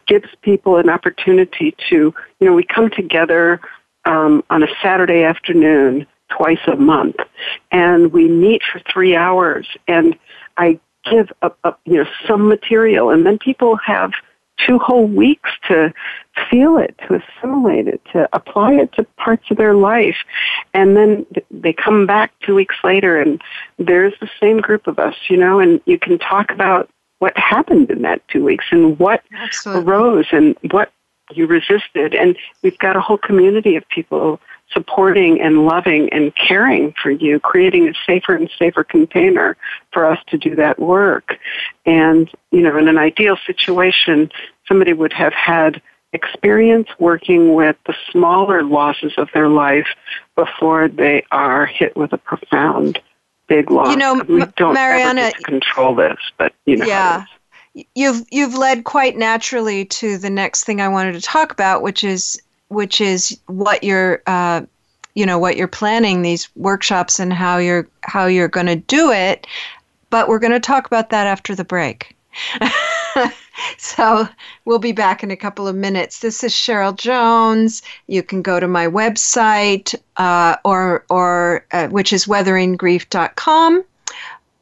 gives 0.07 0.27
people 0.41 0.77
an 0.77 0.89
opportunity 0.89 1.75
to, 1.89 2.13
you 2.39 2.47
know, 2.47 2.53
we 2.53 2.63
come 2.63 2.89
together 2.89 3.61
um, 4.05 4.43
on 4.49 4.63
a 4.63 4.67
Saturday 4.81 5.23
afternoon 5.23 6.07
twice 6.35 6.59
a 6.67 6.75
month, 6.75 7.17
and 7.71 8.11
we 8.11 8.27
meet 8.27 8.61
for 8.71 8.79
three 8.91 9.15
hours, 9.15 9.67
and 9.87 10.17
I 10.57 10.79
give 11.09 11.31
a, 11.41 11.51
a, 11.63 11.75
you 11.85 11.97
know 11.97 12.09
some 12.27 12.47
material, 12.47 13.09
and 13.09 13.25
then 13.25 13.37
people 13.37 13.75
have 13.77 14.11
two 14.65 14.77
whole 14.79 15.07
weeks 15.07 15.49
to 15.67 15.93
feel 16.49 16.77
it, 16.77 16.95
to 17.07 17.21
assimilate 17.21 17.87
it, 17.87 18.01
to 18.13 18.29
apply 18.33 18.73
it 18.73 18.91
to 18.93 19.03
parts 19.17 19.49
of 19.49 19.57
their 19.57 19.73
life, 19.73 20.17
and 20.73 20.95
then 20.95 21.25
they 21.49 21.73
come 21.73 22.05
back 22.05 22.31
two 22.41 22.55
weeks 22.55 22.75
later, 22.83 23.19
and 23.19 23.41
there's 23.77 24.13
the 24.19 24.29
same 24.39 24.59
group 24.59 24.87
of 24.87 24.99
us, 24.99 25.15
you 25.29 25.37
know, 25.37 25.59
and 25.59 25.81
you 25.85 25.97
can 25.97 26.17
talk 26.19 26.51
about 26.51 26.89
what 27.19 27.37
happened 27.37 27.89
in 27.91 28.01
that 28.01 28.21
two 28.29 28.43
weeks 28.43 28.65
and 28.71 28.97
what 28.99 29.23
Absolutely. 29.33 29.83
arose 29.83 30.25
and 30.31 30.55
what 30.71 30.91
you 31.33 31.47
resisted, 31.47 32.13
and 32.13 32.37
we've 32.61 32.77
got 32.79 32.95
a 32.95 33.01
whole 33.01 33.17
community 33.17 33.75
of 33.75 33.87
people 33.89 34.39
supporting 34.73 35.41
and 35.41 35.65
loving 35.65 36.09
and 36.11 36.33
caring 36.35 36.93
for 37.01 37.11
you, 37.11 37.39
creating 37.39 37.89
a 37.89 37.93
safer 38.05 38.33
and 38.35 38.49
safer 38.57 38.83
container 38.83 39.57
for 39.91 40.05
us 40.05 40.19
to 40.27 40.37
do 40.37 40.55
that 40.55 40.79
work. 40.79 41.37
And, 41.85 42.29
you 42.51 42.61
know, 42.61 42.77
in 42.77 42.87
an 42.87 42.97
ideal 42.97 43.37
situation, 43.45 44.31
somebody 44.67 44.93
would 44.93 45.13
have 45.13 45.33
had 45.33 45.81
experience 46.13 46.87
working 46.99 47.53
with 47.53 47.77
the 47.85 47.95
smaller 48.11 48.63
losses 48.63 49.13
of 49.17 49.29
their 49.33 49.47
life 49.47 49.87
before 50.35 50.87
they 50.87 51.23
are 51.31 51.65
hit 51.65 51.95
with 51.95 52.13
a 52.13 52.17
profound 52.17 52.99
big 53.47 53.71
loss. 53.71 53.89
You 53.89 53.97
know, 53.97 54.21
we 54.27 54.45
don't 54.57 54.73
Marianna, 54.73 55.21
ever 55.21 55.31
get 55.31 55.37
to 55.37 55.43
control 55.43 55.95
this, 55.95 56.17
but 56.37 56.53
you 56.65 56.77
know. 56.77 56.85
Yeah. 56.85 57.25
You've 57.95 58.25
you've 58.29 58.55
led 58.55 58.83
quite 58.83 59.15
naturally 59.15 59.85
to 59.85 60.17
the 60.17 60.29
next 60.29 60.65
thing 60.65 60.81
I 60.81 60.89
wanted 60.89 61.13
to 61.13 61.21
talk 61.21 61.53
about, 61.53 61.81
which 61.81 62.03
is 62.03 62.41
which 62.71 63.01
is 63.01 63.37
what 63.47 63.83
you're 63.83 64.21
uh, 64.27 64.61
you 65.13 65.25
know 65.25 65.39
what 65.39 65.57
you're 65.57 65.67
planning 65.67 66.21
these 66.21 66.49
workshops 66.55 67.19
and 67.19 67.33
how 67.33 67.57
you're 67.57 67.87
how 68.01 68.25
you're 68.25 68.47
going 68.47 68.67
to 68.67 68.75
do 68.75 69.11
it. 69.11 69.45
But 70.09 70.27
we're 70.27 70.39
going 70.39 70.51
to 70.53 70.59
talk 70.59 70.87
about 70.87 71.09
that 71.11 71.27
after 71.27 71.55
the 71.55 71.63
break. 71.63 72.15
So 73.77 74.27
we'll 74.65 74.79
be 74.79 74.91
back 74.91 75.23
in 75.23 75.31
a 75.31 75.35
couple 75.35 75.67
of 75.67 75.75
minutes. 75.75 76.19
This 76.19 76.43
is 76.43 76.53
cheryl 76.53 76.95
jones. 76.95 77.81
You 78.07 78.23
can 78.23 78.41
go 78.41 78.59
to 78.59 78.67
my 78.67 78.87
website 78.87 79.95
uh, 80.17 80.55
or 80.63 81.05
or 81.09 81.65
uh, 81.71 81.87
which 81.89 82.13
is 82.13 82.25
weatheringgrief.com 82.25 83.83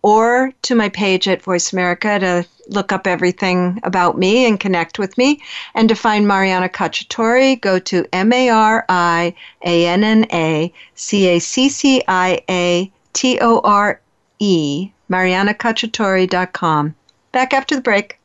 or 0.02 0.52
to 0.62 0.76
my 0.76 0.90
page 0.90 1.28
at 1.28 1.42
voice 1.42 1.74
america 1.74 2.20
to 2.20 2.46
look 2.70 2.92
up 2.92 3.08
everything 3.08 3.80
about 3.84 4.18
me 4.18 4.46
and 4.46 4.60
connect 4.60 5.00
with 5.00 5.18
me. 5.18 5.42
And 5.76 5.90
to 5.90 5.96
find 5.96 6.28
Marianna 6.28 6.70
Cacciatore, 6.70 7.60
go 7.60 7.80
to 7.80 8.06
M 8.14 8.32
A 8.32 8.50
R 8.50 8.86
I 8.88 9.36
A 9.66 9.88
N 9.88 10.04
N 10.04 10.26
A 10.32 10.72
C 10.96 11.28
A 11.28 11.40
C 11.40 11.70
C 11.70 12.04
I 12.08 12.42
A 12.50 12.92
T 13.14 13.40
O 13.42 13.60
R 13.64 14.00
E, 14.40 14.92
MariannaCacciatore.com. 15.10 16.96
Back 17.32 17.54
after 17.54 17.76
the 17.76 17.82
break. 17.82 18.20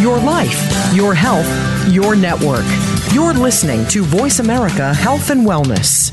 Your 0.00 0.18
life, 0.18 0.94
your 0.94 1.14
health, 1.14 1.46
your 1.92 2.16
network. 2.16 2.64
You're 3.12 3.34
listening 3.34 3.86
to 3.88 4.02
Voice 4.02 4.40
America 4.40 4.92
Health 4.92 5.30
and 5.30 5.46
Wellness. 5.46 6.12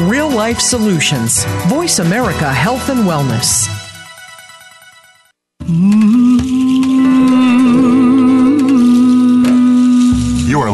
Real 0.00 0.30
life 0.30 0.60
solutions. 0.60 1.44
Voice 1.68 2.00
America 2.00 2.52
Health 2.52 2.90
and 2.90 3.00
Wellness. 3.00 3.66
You 5.66 7.45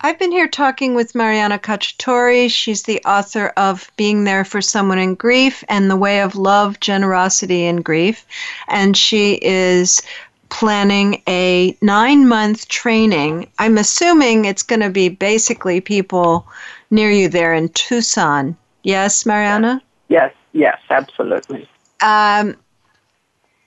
I've 0.00 0.18
been 0.18 0.32
here 0.32 0.48
talking 0.48 0.94
with 0.94 1.14
Marianna 1.14 1.58
Cacciatore. 1.58 2.50
She's 2.50 2.82
the 2.82 3.00
author 3.04 3.52
of 3.56 3.90
Being 3.96 4.24
There 4.24 4.44
for 4.44 4.60
Someone 4.60 4.98
in 4.98 5.14
Grief 5.14 5.64
and 5.68 5.90
The 5.90 5.96
Way 5.96 6.20
of 6.20 6.36
Love, 6.36 6.80
Generosity, 6.80 7.64
and 7.64 7.84
Grief. 7.84 8.26
And 8.68 8.96
she 8.96 9.38
is 9.40 10.02
planning 10.48 11.22
a 11.26 11.76
nine 11.80 12.28
month 12.28 12.68
training. 12.68 13.50
I'm 13.58 13.78
assuming 13.78 14.44
it's 14.44 14.62
going 14.62 14.80
to 14.80 14.90
be 14.90 15.08
basically 15.08 15.80
people 15.80 16.46
near 16.90 17.10
you 17.10 17.28
there 17.28 17.54
in 17.54 17.70
Tucson. 17.70 18.56
Yes, 18.82 19.24
Marianna? 19.24 19.82
Yes, 20.08 20.32
yes, 20.52 20.78
absolutely. 20.90 21.68
Um, 22.00 22.56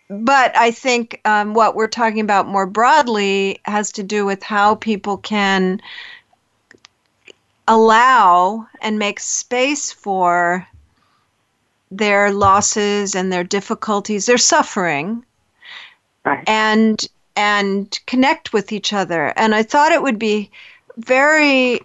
but 0.09 0.55
I 0.55 0.71
think 0.71 1.21
um, 1.25 1.53
what 1.53 1.75
we're 1.75 1.87
talking 1.87 2.21
about 2.21 2.47
more 2.47 2.65
broadly 2.65 3.59
has 3.65 3.91
to 3.93 4.03
do 4.03 4.25
with 4.25 4.41
how 4.41 4.75
people 4.75 5.17
can 5.17 5.81
allow 7.69 8.67
and 8.81 8.99
make 8.99 9.19
space 9.19 9.91
for 9.91 10.67
their 11.91 12.31
losses 12.31 13.15
and 13.15 13.31
their 13.31 13.43
difficulties, 13.43 14.25
their 14.25 14.37
suffering, 14.37 15.23
right. 16.25 16.43
and 16.47 17.07
and 17.35 17.99
connect 18.05 18.51
with 18.51 18.73
each 18.73 18.91
other. 18.91 19.31
And 19.37 19.55
I 19.55 19.63
thought 19.63 19.93
it 19.93 20.01
would 20.01 20.19
be 20.19 20.51
very 20.97 21.79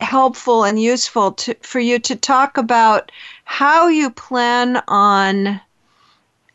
helpful 0.00 0.62
and 0.62 0.80
useful 0.80 1.32
to, 1.32 1.54
for 1.62 1.80
you 1.80 1.98
to 1.98 2.14
talk 2.14 2.56
about 2.56 3.10
how 3.44 3.88
you 3.88 4.10
plan 4.10 4.80
on 4.86 5.60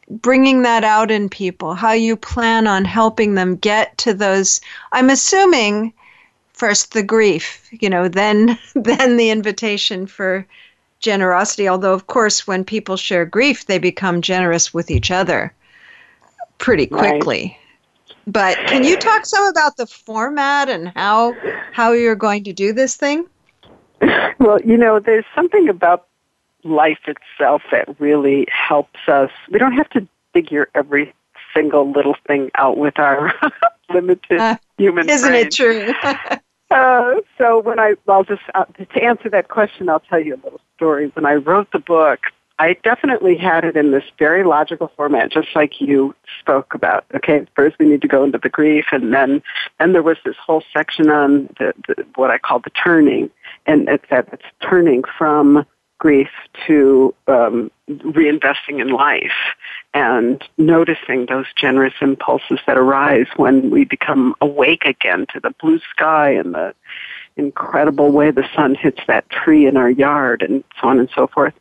bringing 0.09 0.61
that 0.61 0.83
out 0.85 1.11
in 1.11 1.27
people, 1.27 1.73
how 1.73 1.91
you 1.91 2.15
plan 2.15 2.67
on 2.67 2.85
helping 2.85 3.35
them 3.35 3.57
get 3.57 3.97
to 3.97 4.13
those. 4.13 4.61
I'm 4.93 5.09
assuming 5.09 5.91
first 6.63 6.93
the 6.93 7.03
grief, 7.03 7.67
you 7.71 7.89
know, 7.89 8.07
then 8.07 8.57
then 8.75 9.17
the 9.17 9.29
invitation 9.29 10.07
for 10.07 10.47
generosity. 11.01 11.67
Although, 11.67 11.93
of 11.93 12.07
course, 12.07 12.47
when 12.47 12.63
people 12.63 12.95
share 12.95 13.25
grief, 13.25 13.65
they 13.65 13.79
become 13.79 14.21
generous 14.21 14.73
with 14.73 14.89
each 14.89 15.11
other 15.11 15.53
pretty 16.59 16.87
quickly. 16.87 17.57
Right. 17.57 18.15
But 18.27 18.57
can 18.67 18.85
you 18.85 18.95
talk 18.95 19.25
some 19.25 19.45
about 19.47 19.75
the 19.75 19.85
format 19.85 20.69
and 20.69 20.87
how 20.95 21.33
how 21.73 21.91
you're 21.91 22.15
going 22.15 22.45
to 22.45 22.53
do 22.53 22.71
this 22.71 22.95
thing? 22.95 23.27
Well, 24.39 24.59
you 24.61 24.75
know, 24.75 24.99
there's 24.99 25.23
something 25.33 25.69
about 25.69 26.07
life 26.63 26.99
itself 27.07 27.61
that 27.71 27.87
really 27.99 28.45
helps 28.51 28.99
us. 29.07 29.31
We 29.49 29.57
don't 29.57 29.71
have 29.71 29.89
to 29.91 30.05
figure 30.33 30.67
every 30.75 31.13
single 31.53 31.89
little 31.89 32.15
thing 32.27 32.51
out 32.55 32.77
with 32.77 32.99
our 32.99 33.33
limited 33.93 34.39
uh, 34.39 34.57
human 34.77 35.09
isn't 35.09 35.29
brain. 35.29 35.47
it 35.47 35.53
true 35.53 35.93
uh, 36.71 37.15
so 37.37 37.59
when 37.59 37.79
i 37.79 37.93
i'll 38.07 38.23
just 38.23 38.41
uh, 38.55 38.65
to 38.65 39.03
answer 39.03 39.29
that 39.29 39.47
question 39.49 39.89
i'll 39.89 39.99
tell 39.99 40.19
you 40.19 40.35
a 40.35 40.41
little 40.43 40.61
story. 40.75 41.11
When 41.13 41.25
i 41.25 41.33
wrote 41.33 41.71
the 41.71 41.79
book 41.79 42.19
i 42.59 42.73
definitely 42.83 43.35
had 43.35 43.63
it 43.63 43.75
in 43.75 43.91
this 43.91 44.03
very 44.19 44.43
logical 44.43 44.91
format 44.95 45.31
just 45.31 45.49
like 45.55 45.81
you 45.81 46.15
spoke 46.39 46.73
about. 46.73 47.05
Okay 47.13 47.45
first 47.55 47.77
we 47.79 47.85
need 47.85 48.01
to 48.01 48.07
go 48.07 48.23
into 48.23 48.37
the 48.37 48.49
grief 48.49 48.85
and 48.91 49.13
then 49.13 49.41
then 49.79 49.93
there 49.93 50.03
was 50.03 50.17
this 50.25 50.35
whole 50.37 50.63
section 50.71 51.09
on 51.09 51.47
the, 51.59 51.73
the 51.87 52.05
what 52.15 52.31
i 52.31 52.37
call 52.37 52.59
the 52.59 52.71
turning. 52.71 53.29
And 53.65 53.87
it's 53.87 54.05
that 54.09 54.27
it's 54.33 54.43
turning 54.61 55.03
from 55.17 55.65
grief 55.99 56.29
to 56.67 57.13
um, 57.27 57.71
reinvesting 57.89 58.81
in 58.81 58.89
life 58.89 59.31
and 59.93 60.43
noticing 60.57 61.25
those 61.27 61.45
generous 61.55 61.93
impulses 62.01 62.59
that 62.67 62.77
arise 62.77 63.27
when 63.37 63.69
we 63.69 63.85
become 63.85 64.35
awake 64.41 64.83
again 64.85 65.25
to 65.33 65.39
the 65.39 65.51
blue 65.61 65.79
sky 65.91 66.31
and 66.31 66.53
the 66.55 66.73
incredible 67.35 68.11
way 68.11 68.31
the 68.31 68.47
sun 68.55 68.75
hits 68.75 68.99
that 69.07 69.27
tree 69.29 69.65
in 69.65 69.75
our 69.75 69.89
yard 69.89 70.41
and 70.41 70.63
so 70.79 70.87
on 70.87 70.99
and 70.99 71.09
so 71.15 71.27
forth. 71.27 71.53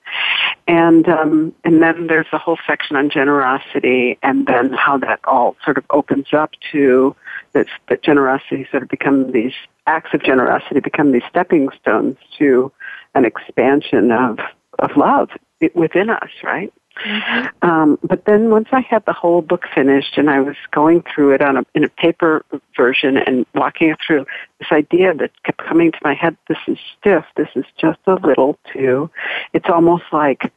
And 0.68 1.08
um, 1.08 1.54
and 1.64 1.82
then 1.82 2.06
there's 2.06 2.26
a 2.32 2.38
whole 2.38 2.58
section 2.66 2.96
on 2.96 3.10
generosity 3.10 4.18
and 4.22 4.46
then 4.46 4.72
how 4.72 4.98
that 4.98 5.20
all 5.24 5.56
sort 5.64 5.78
of 5.78 5.84
opens 5.90 6.32
up 6.32 6.50
to 6.72 7.16
that, 7.52 7.66
that 7.88 8.02
generosity 8.02 8.66
sort 8.70 8.82
of 8.82 8.88
become 8.88 9.32
these 9.32 9.54
acts 9.86 10.14
of 10.14 10.22
generosity 10.22 10.80
become 10.80 11.12
these 11.12 11.22
stepping 11.28 11.68
stones 11.80 12.16
to 12.38 12.70
an 13.14 13.24
expansion 13.24 14.10
of 14.10 14.38
of 14.78 14.96
love 14.96 15.30
within 15.74 16.10
us, 16.10 16.30
right? 16.42 16.72
Mm-hmm. 17.04 17.68
Um, 17.68 17.98
but 18.02 18.24
then 18.26 18.50
once 18.50 18.68
I 18.72 18.80
had 18.80 19.04
the 19.06 19.12
whole 19.12 19.40
book 19.40 19.64
finished 19.74 20.18
and 20.18 20.28
I 20.28 20.40
was 20.40 20.56
going 20.72 21.02
through 21.02 21.34
it 21.34 21.40
on 21.40 21.56
a, 21.56 21.64
in 21.74 21.84
a 21.84 21.88
paper 21.88 22.44
version 22.76 23.16
and 23.16 23.46
walking 23.54 23.90
it 23.90 23.98
through, 24.06 24.26
this 24.58 24.68
idea 24.70 25.14
that 25.14 25.30
kept 25.44 25.58
coming 25.58 25.90
to 25.92 25.98
my 26.02 26.14
head, 26.14 26.36
this 26.48 26.58
is 26.66 26.78
stiff, 26.98 27.24
this 27.36 27.48
is 27.54 27.64
just 27.78 27.98
a 28.06 28.14
little 28.14 28.58
too, 28.72 29.10
it's 29.52 29.68
almost 29.68 30.04
like, 30.12 30.52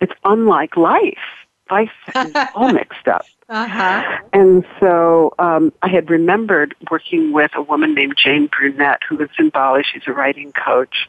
it's 0.00 0.12
unlike 0.24 0.76
life. 0.76 1.18
Life 1.70 1.90
is 2.14 2.32
all 2.54 2.72
mixed 2.72 3.08
up. 3.08 3.24
Uh-huh. 3.52 4.18
And 4.32 4.64
so 4.80 5.34
um, 5.38 5.74
I 5.82 5.88
had 5.88 6.08
remembered 6.08 6.74
working 6.90 7.32
with 7.32 7.50
a 7.54 7.60
woman 7.60 7.94
named 7.94 8.14
Jane 8.16 8.46
Brunette 8.46 9.00
who 9.06 9.18
lives 9.18 9.34
in 9.38 9.50
Bali. 9.50 9.82
She's 9.82 10.02
a 10.06 10.12
writing 10.12 10.52
coach, 10.52 11.08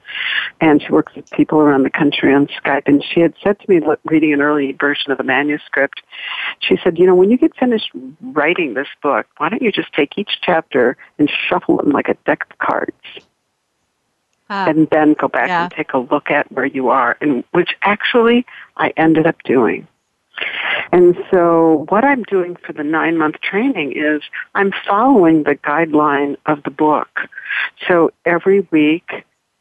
and 0.60 0.82
she 0.82 0.92
works 0.92 1.16
with 1.16 1.30
people 1.32 1.60
around 1.60 1.84
the 1.84 1.90
country 1.90 2.34
on 2.34 2.48
Skype. 2.48 2.84
And 2.86 3.02
she 3.02 3.22
had 3.22 3.34
said 3.42 3.60
to 3.62 3.70
me, 3.70 3.82
reading 4.04 4.34
an 4.34 4.42
early 4.42 4.74
version 4.74 5.14
of 5.14 5.18
the 5.18 5.24
manuscript, 5.24 6.02
she 6.60 6.78
said, 6.84 7.00
you 7.00 7.06
know, 7.06 7.16
when 7.16 7.32
you 7.32 7.38
get 7.38 7.56
finished 7.56 7.92
writing 8.22 8.74
this 8.74 8.90
book, 9.02 9.26
why 9.38 9.48
don't 9.48 9.62
you 9.62 9.72
just 9.72 9.94
take 9.94 10.18
each 10.18 10.40
chapter 10.42 10.98
and 11.18 11.32
shuffle 11.48 11.78
them 11.78 11.92
like 11.92 12.10
a 12.10 12.16
deck 12.26 12.46
of 12.52 12.58
cards? 12.58 12.92
Uh, 14.50 14.66
and 14.68 14.90
then 14.90 15.14
go 15.14 15.30
back 15.30 15.48
yeah. 15.48 15.64
and 15.64 15.72
take 15.72 15.94
a 15.94 15.98
look 15.98 16.30
at 16.30 16.52
where 16.52 16.66
you 16.66 16.90
are, 16.90 17.16
and 17.22 17.46
which 17.52 17.76
actually 17.84 18.46
I 18.76 18.92
ended 18.98 19.26
up 19.26 19.42
doing. 19.44 19.88
And 20.92 21.18
so 21.32 21.86
what 21.90 22.04
I'm 22.04 22.24
doing 22.24 22.56
for 22.56 22.74
the 22.74 22.84
nine 22.84 23.18
month 23.18 23.42
training 23.42 23.94
is 23.96 24.22
I'm 24.54 24.72
following 24.88 25.44
the 25.44 25.56
guideline 25.56 26.38
of 26.46 26.64
the 26.64 26.72
book. 26.72 27.10
So 27.88 28.12
every 28.26 28.68
week, 28.72 29.10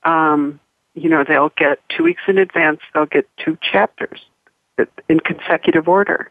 um, 0.05 0.61
you 0.95 1.09
know, 1.09 1.25
they'll 1.27 1.53
get 1.57 1.79
two 1.89 2.05
weeks 2.05 2.23
in 2.29 2.39
advance, 2.39 2.81
they'll 2.93 3.07
get 3.07 3.29
two 3.43 3.57
chapters 3.63 4.21
in 5.09 5.21
consecutive 5.21 5.89
order. 5.89 6.31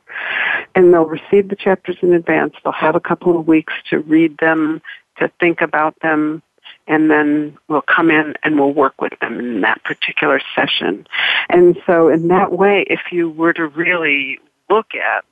And 0.75 0.93
they'll 0.93 1.05
receive 1.05 1.49
the 1.49 1.55
chapters 1.55 1.97
in 2.01 2.13
advance. 2.13 2.53
They'll 2.63 2.73
have 2.73 2.95
a 2.95 2.99
couple 2.99 3.39
of 3.39 3.47
weeks 3.47 3.73
to 3.89 3.99
read 3.99 4.37
them, 4.37 4.81
to 5.17 5.31
think 5.39 5.61
about 5.61 5.95
them, 6.01 6.41
and 6.87 7.09
then 7.09 7.57
we'll 7.67 7.81
come 7.81 8.09
in 8.11 8.35
and 8.43 8.59
we'll 8.59 8.73
work 8.73 9.01
with 9.01 9.13
them 9.19 9.39
in 9.39 9.61
that 9.61 9.83
particular 9.83 10.41
session. 10.55 11.07
And 11.49 11.77
so 11.85 12.09
in 12.09 12.27
that 12.29 12.51
way, 12.51 12.85
if 12.87 13.11
you 13.11 13.29
were 13.29 13.53
to 13.53 13.67
really 13.67 14.39
look 14.69 14.95
at 14.95 15.23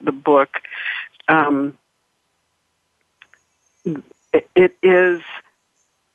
the 0.00 0.12
book, 0.12 0.60
um, 1.28 1.76
it, 4.54 4.76
is 4.82 5.22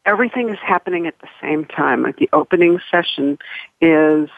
everything 0.05 0.49
is 0.49 0.59
happening 0.59 1.07
at 1.07 1.17
the 1.19 1.29
same 1.41 1.65
time. 1.65 2.03
Like 2.03 2.17
the 2.17 2.29
opening 2.33 2.79
session 2.91 3.39
is 3.81 4.29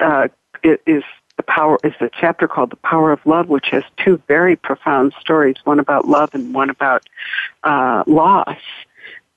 uh, 0.00 0.28
it 0.62 0.82
is 0.86 1.02
the 1.36 1.42
power 1.42 1.78
is 1.82 1.94
the 2.00 2.10
chapter 2.12 2.46
called 2.46 2.70
the 2.70 2.76
power 2.76 3.12
of 3.12 3.24
love 3.24 3.48
which 3.48 3.68
has 3.70 3.82
two 3.96 4.20
very 4.28 4.56
profound 4.56 5.14
stories 5.18 5.56
one 5.64 5.78
about 5.78 6.06
love 6.06 6.34
and 6.34 6.52
one 6.54 6.68
about 6.68 7.08
uh, 7.64 8.04
loss 8.06 8.58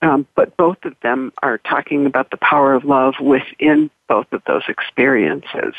um, 0.04 0.28
but 0.36 0.56
both 0.58 0.84
of 0.84 0.96
them 1.02 1.32
are 1.42 1.58
talking 1.58 2.06
about 2.06 2.30
the 2.30 2.38
power 2.38 2.74
of 2.74 2.84
love 2.84 3.16
within 3.22 3.90
both 4.10 4.32
of 4.34 4.44
those 4.46 4.64
experiences. 4.68 5.74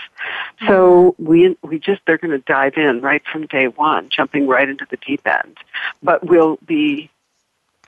So 0.67 1.15
mm-hmm. 1.21 1.25
we 1.25 1.57
we 1.63 1.79
just 1.79 2.01
they're 2.07 2.19
going 2.19 2.31
to 2.31 2.39
dive 2.39 2.75
in 2.77 3.03
right 3.03 3.23
from 3.31 3.47
day 3.47 3.69
one, 3.69 4.09
jumping 4.09 4.49
right 4.49 4.69
into 4.69 4.87
the 4.91 4.97
deep 4.97 5.27
end. 5.27 5.59
But 6.03 6.27
we'll 6.27 6.59
be 6.67 7.11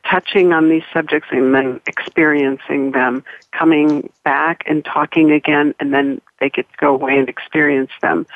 touching 0.04 0.52
on 0.52 0.68
these 0.68 0.84
subjects 0.92 1.28
and 1.32 1.54
then 1.54 1.80
experiencing 1.86 2.92
them, 2.92 3.24
coming 3.52 4.10
back 4.22 4.62
and 4.66 4.84
talking 4.84 5.32
again, 5.32 5.74
and 5.80 5.92
then 5.92 6.20
they 6.38 6.50
get 6.50 6.70
to 6.70 6.76
go 6.76 6.94
away 6.94 7.18
and 7.18 7.30
experience 7.30 7.90
them 8.02 8.26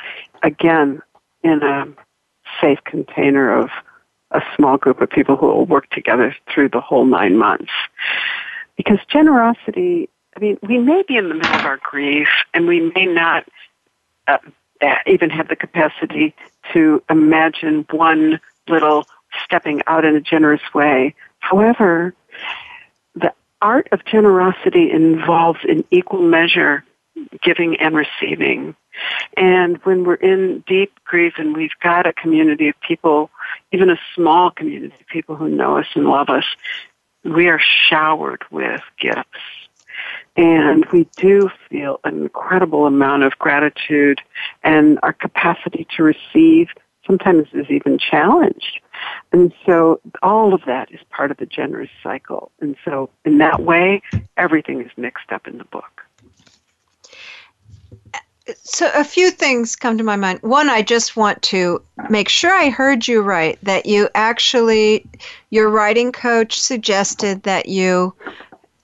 again 0.43 1.03
in 1.45 1.63
a 1.63 1.87
safe 2.63 2.83
container 2.85 3.55
of 3.57 3.69
a 4.33 4.41
small 4.57 4.77
group 4.77 5.01
of 5.01 5.11
people 5.11 5.37
who 5.37 5.47
will 5.47 5.67
work 5.67 5.89
together 5.91 6.35
through 6.53 6.69
the 6.69 6.81
whole 6.81 7.05
nine 7.05 7.37
months. 7.37 7.71
Because 8.77 8.99
generosity, 9.09 10.09
I 10.37 10.41
mean, 10.41 10.59
we 10.63 10.79
may 10.79 11.03
be 11.07 11.17
in 11.17 11.29
the 11.29 11.35
middle 11.35 11.55
of 11.55 11.65
our 11.65 11.79
grief 11.83 12.29
and 12.55 12.67
we 12.67 12.93
may 12.95 13.07
not 13.07 13.45
uh, 14.29 14.39
even 15.07 15.31
have 15.31 15.49
the 15.49 15.57
capacity 15.57 16.35
to 16.73 17.03
imagine 17.11 17.87
one 17.91 18.41
little 18.69 19.07
stepping 19.45 19.83
out 19.87 20.05
in 20.05 20.15
a 20.15 20.21
generous 20.21 20.63
way. 20.73 21.15
However, 21.41 22.15
the 23.15 23.33
art 23.61 23.89
of 23.93 24.05
generosity 24.05 24.91
involves 24.91 25.61
in 25.69 25.85
equal 25.91 26.23
measure 26.23 26.85
giving 27.43 27.77
and 27.77 27.95
receiving. 27.95 28.75
And 29.37 29.79
when 29.85 30.05
we're 30.05 30.15
in 30.15 30.65
deep 30.67 30.93
grief 31.05 31.35
and 31.39 31.57
we've 31.57 31.71
got 31.83 32.07
a 32.07 32.13
community 32.13 32.69
of 32.69 32.75
people, 32.81 33.31
even 33.73 33.91
a 33.91 33.99
small 34.15 34.51
community 34.51 34.95
of 35.01 35.07
people 35.07 35.37
who 35.37 35.49
know 35.49 35.79
us 35.79 35.87
and 35.95 36.07
love 36.07 36.29
us, 36.29 36.45
we 37.25 37.49
are 37.49 37.61
showered 37.61 38.45
with 38.51 38.81
gifts. 38.99 39.29
And 40.37 40.87
we 40.93 41.09
do 41.17 41.51
feel 41.69 42.01
an 42.05 42.23
incredible 42.23 42.87
amount 42.87 43.25
of 43.25 43.39
gratitude 43.39 44.21
and 44.63 44.99
our 45.03 45.13
capacity 45.13 45.87
to 45.97 46.03
receive 46.03 46.69
sometimes 47.07 47.49
is 47.53 47.67
even 47.69 47.99
challenged. 47.99 48.81
And 49.33 49.53
so 49.67 50.01
all 50.23 50.55
of 50.55 50.63
that 50.67 50.93
is 50.93 51.01
part 51.11 51.31
of 51.31 51.37
the 51.39 51.47
generous 51.47 51.91
cycle. 52.03 52.51
And 52.61 52.77
so 52.85 53.11
in 53.25 53.39
that 53.39 53.63
way, 53.63 54.03
everything 54.37 54.81
is 54.81 54.91
mixed 54.97 55.33
up 55.33 55.47
in 55.47 55.59
the 55.59 55.65
book 55.65 56.03
so 58.57 58.91
a 58.95 59.05
few 59.05 59.31
things 59.31 59.77
come 59.77 59.99
to 59.99 60.05
my 60.05 60.17
mind. 60.17 60.41
One, 60.43 60.71
I 60.71 60.83
just 60.83 61.17
want 61.17 61.41
to 61.43 61.83
make 62.09 62.29
sure 62.29 62.53
I 62.53 62.69
heard 62.69 63.07
you 63.07 63.21
right 63.21 63.59
that 63.63 63.87
you 63.87 64.09
actually, 64.15 65.07
your 65.51 65.69
writing 65.71 66.13
coach 66.13 66.61
suggested 66.61 67.43
that 67.45 67.69
you 67.69 68.15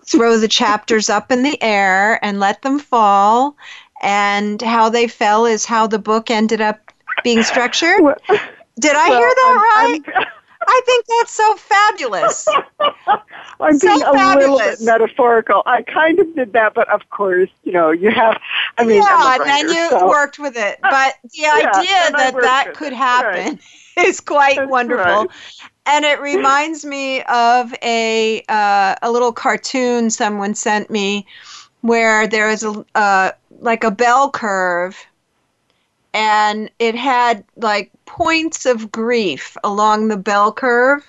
throw 0.05 0.39
the 0.39 0.49
chapters 0.49 1.11
up 1.11 1.33
in 1.33 1.43
the 1.43 1.61
air 1.63 2.25
and 2.25 2.39
let 2.39 2.63
them 2.63 2.79
fall, 2.79 3.57
and 4.03 4.63
how 4.63 4.89
they 4.89 5.09
fell 5.09 5.47
is 5.47 5.65
how 5.65 5.87
the 5.87 5.99
book 5.99 6.31
ended 6.31 6.61
up 6.61 6.93
being 7.25 7.43
structured. 7.43 8.01
Did 8.79 8.95
I 8.95 9.09
well, 9.09 9.19
hear 9.19 9.29
that 9.29 9.71
right? 9.75 10.01
I'm, 10.07 10.23
I'm, 10.23 10.27
I 10.69 10.83
think 10.85 11.07
that's 11.07 11.33
so 11.33 11.55
fabulous. 11.57 12.49
I'm 13.61 13.79
being 13.79 14.01
so 14.01 14.11
a 14.11 14.13
fabulous. 14.13 14.49
little 14.49 14.59
bit 14.59 14.81
metaphorical. 14.81 15.63
I 15.65 15.83
kind 15.83 16.19
of 16.19 16.35
did 16.35 16.53
that, 16.55 16.75
but 16.75 16.89
of 16.89 17.09
course, 17.11 17.51
you 17.63 17.73
know, 17.73 17.91
you 17.91 18.11
have. 18.11 18.41
I 18.77 18.85
mean, 18.85 19.03
yeah, 19.03 19.39
writer, 19.39 19.45
and 19.47 19.69
you 19.69 19.91
so. 19.91 20.09
worked 20.09 20.39
with 20.39 20.57
it. 20.57 20.79
But 20.97 21.15
the 21.23 21.31
yeah, 21.35 21.73
idea 21.75 22.17
that 22.17 22.35
that 22.41 22.75
could 22.75 22.93
happen 22.93 23.59
right. 23.97 24.07
is 24.07 24.21
quite 24.21 24.57
that's 24.57 24.71
wonderful. 24.71 25.05
Right. 25.05 25.31
And 25.87 26.05
it 26.05 26.21
reminds 26.21 26.85
me 26.85 27.23
of 27.23 27.73
a 27.83 28.43
uh, 28.49 28.97
a 29.03 29.11
little 29.11 29.33
cartoon 29.33 30.11
someone 30.11 30.55
sent 30.55 30.91
me, 30.91 31.27
where 31.83 32.27
there 32.27 32.51
is 32.51 32.65
a 32.65 32.85
uh, 32.95 33.33
like 33.61 33.85
a 33.85 33.91
bell 33.91 34.31
curve 34.31 34.97
and 36.17 36.71
it 36.79 36.95
had 36.95 37.45
like 37.57 37.91
points 38.07 38.65
of 38.65 38.91
grief 38.91 39.55
along 39.63 40.09
the 40.09 40.17
bell 40.17 40.51
curve, 40.51 41.05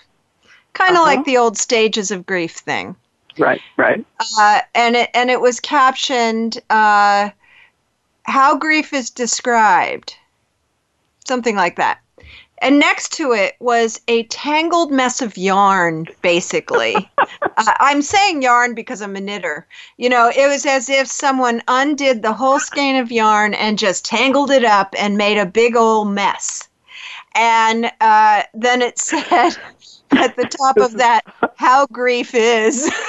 kind 0.74 0.92
of 0.92 0.98
uh-huh. 0.98 1.06
like 1.06 1.26
the 1.26 1.38
old 1.38 1.58
stages 1.58 2.12
of 2.12 2.26
grief 2.26 2.58
thing. 2.58 2.94
Right, 3.40 3.62
right. 3.78 4.06
Uh, 4.38 4.62
and 4.76 4.98
it 4.98 5.10
and 5.14 5.30
it 5.32 5.40
was 5.40 5.62
captioned 5.62 6.60
uh, 6.70 7.30
"How 8.24 8.58
Grief 8.58 8.92
is 8.92 9.10
Described," 9.10 10.16
something 11.26 11.56
like 11.56 11.78
that 11.78 12.00
and 12.60 12.80
next 12.80 13.14
to 13.14 13.34
it 13.34 13.56
was 13.60 14.02
a 14.08 14.24
tangled 14.24 14.92
mess 14.92 15.22
of 15.22 15.38
yarn 15.38 16.08
basically. 16.22 16.96
Uh, 17.60 17.74
i'm 17.80 18.02
saying 18.02 18.42
yarn 18.42 18.76
because 18.76 19.02
i'm 19.02 19.16
a 19.16 19.22
knitter. 19.22 19.68
You 19.98 20.10
know 20.10 20.30
it 20.30 20.48
was 20.48 20.66
as 20.66 20.90
if 20.90 21.08
someone 21.08 21.62
undid 21.68 22.22
the 22.22 22.34
whole 22.34 22.60
skein 22.60 22.96
of 22.96 23.12
yarn 23.12 23.54
and 23.54 23.80
just 23.80 24.06
tangled 24.06 24.52
it 24.52 24.64
up 24.64 24.94
and 24.98 25.18
made 25.18 25.38
a 25.38 25.46
big 25.46 25.76
old 25.76 26.10
mess. 26.10 26.70
And 27.36 27.92
uh, 28.00 28.44
then 28.54 28.82
it 28.82 29.00
said 29.00 29.58
at 30.12 30.36
the 30.36 30.46
top 30.46 30.78
of 30.78 30.98
that 30.98 31.22
how 31.56 31.88
grief 31.88 32.34
is. 32.36 32.92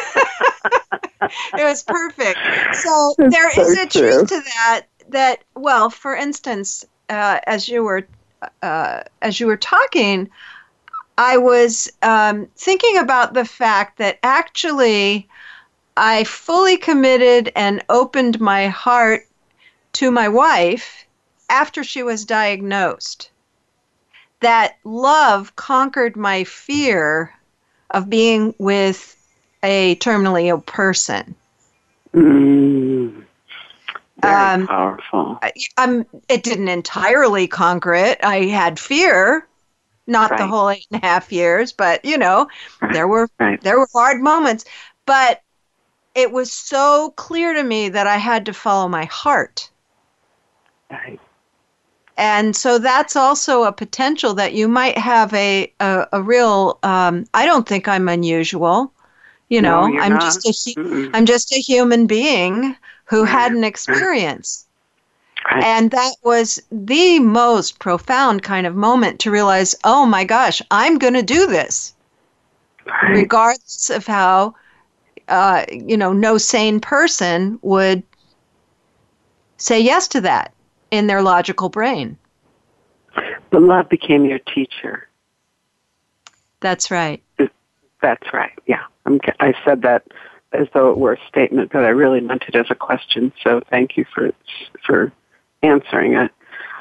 It 1.21 1.65
was 1.65 1.83
perfect. 1.83 2.39
So 2.77 3.15
it's 3.19 3.35
there 3.35 3.51
so 3.53 3.63
is 3.63 3.79
a 3.79 3.87
true. 3.87 4.11
truth 4.11 4.29
to 4.29 4.41
that 4.41 4.83
that 5.11 5.45
well 5.55 5.91
for 5.91 6.15
instance 6.15 6.85
uh, 7.09 7.41
as 7.47 7.69
you 7.69 7.83
were 7.83 8.07
uh, 8.63 9.03
as 9.23 9.41
you 9.41 9.47
were 9.47 9.57
talking, 9.57 10.29
I 11.17 11.37
was 11.37 11.91
um, 12.03 12.47
thinking 12.57 12.99
about 12.99 13.35
the 13.35 13.45
fact 13.45 13.99
that 13.99 14.19
actually 14.23 15.29
I 15.97 16.25
fully 16.25 16.77
committed 16.77 17.51
and 17.57 17.85
opened 17.89 18.41
my 18.41 18.69
heart 18.69 19.27
to 19.95 20.11
my 20.11 20.29
wife 20.29 21.05
after 21.51 21.83
she 21.83 22.03
was 22.03 22.25
diagnosed. 22.25 23.31
That 24.41 24.77
love 24.85 25.57
conquered 25.57 26.17
my 26.17 26.45
fear 26.45 27.35
of 27.91 28.09
being 28.09 28.55
with 28.59 29.17
a 29.65 29.97
terminally 29.97 30.47
ill 30.47 30.61
person. 30.61 31.35
Mm. 32.15 33.18
Very 34.21 34.35
um, 34.35 34.67
powerful. 34.67 35.39
I, 35.43 35.53
am 35.77 36.05
it 36.29 36.43
didn't 36.43 36.69
entirely 36.69 37.47
conquer 37.47 37.95
it. 37.95 38.19
I 38.23 38.47
had 38.47 38.79
fear, 38.79 39.47
not 40.07 40.31
right. 40.31 40.39
the 40.39 40.47
whole 40.47 40.71
eight 40.71 40.87
and 40.91 41.03
a 41.03 41.07
half 41.07 41.31
years, 41.31 41.73
but 41.73 42.05
you 42.05 42.19
know, 42.19 42.49
right. 42.83 42.93
there 42.93 43.07
were 43.07 43.29
right. 43.39 43.61
there 43.61 43.79
were 43.79 43.89
hard 43.93 44.21
moments. 44.21 44.65
But 45.07 45.43
it 46.15 46.33
was 46.33 46.53
so 46.53 47.15
clear 47.17 47.55
to 47.55 47.63
me 47.63 47.89
that 47.91 48.07
I 48.07 48.17
had 48.17 48.47
to 48.47 48.53
follow 48.53 48.89
my 48.89 49.05
heart. 49.05 49.71
Right. 50.91 51.21
And 52.17 52.57
so 52.57 52.79
that's 52.81 53.15
also 53.15 53.63
a 53.63 53.73
potential 53.73 54.35
that 54.35 54.53
you 54.53 54.67
might 54.67 54.99
have 54.99 55.33
a 55.33 55.73
a, 55.79 56.09
a 56.13 56.23
real. 56.23 56.81
Um, 56.83 57.25
I 57.35 57.47
don't 57.47 57.69
think 57.69 57.87
I'm 57.87 58.09
unusual. 58.09 58.93
You 59.49 59.63
know, 59.63 59.87
no, 59.87 60.01
I'm 60.01 60.15
not. 60.15 60.23
just 60.23 60.47
a 60.77 61.11
I'm 61.15 61.25
just 61.25 61.53
a 61.53 61.61
human 61.61 62.09
being 62.09 62.75
who 63.09 63.25
had 63.25 63.53
an 63.53 63.65
experience. 63.65 64.67
Right. 65.51 65.65
And 65.65 65.91
that 65.93 66.15
was 66.23 66.61
the 66.71 67.21
most 67.21 67.79
profound 67.79 68.43
kind 68.43 68.67
of 68.67 68.75
moment 68.75 69.21
to 69.21 69.31
realize, 69.31 69.75
oh 69.85 70.05
my 70.05 70.25
gosh, 70.25 70.61
I'm 70.71 70.99
going 70.99 71.15
to 71.15 71.23
do 71.23 71.47
this. 71.47 71.95
Right. 72.85 73.17
Regardless 73.17 73.89
of 73.91 74.07
how, 74.07 74.55
uh, 75.29 75.65
you 75.71 75.97
know, 75.97 76.13
no 76.13 76.39
sane 76.39 76.81
person 76.81 77.59
would 77.63 78.03
say 79.57 79.81
yes 79.81 80.09
to 80.09 80.21
that 80.23 80.53
in 80.91 81.07
their 81.07 81.23
logical 81.23 81.69
brain. 81.69 82.17
But 83.51 83.63
love 83.63 83.89
became 83.89 84.25
your 84.25 84.41
teacher. 84.41 85.09
That's 86.61 86.91
right. 86.91 87.23
That's 88.03 88.33
right. 88.33 88.53
Yeah. 88.67 88.83
I'm, 89.07 89.21
I 89.41 89.55
said 89.65 89.83
that 89.83 90.05
as 90.53 90.67
though 90.73 90.91
it 90.91 90.99
were 90.99 91.13
a 91.13 91.29
statement, 91.29 91.73
but 91.73 91.85
I 91.85 91.89
really 91.89 92.21
meant 92.21 92.45
it 92.49 92.55
as 92.55 92.67
a 92.71 92.75
question. 92.75 93.33
So 93.43 93.61
thank 93.71 93.97
you 93.97 94.05
for 94.15 94.33
for 94.85 95.13
answering 95.63 96.15
it. 96.15 96.31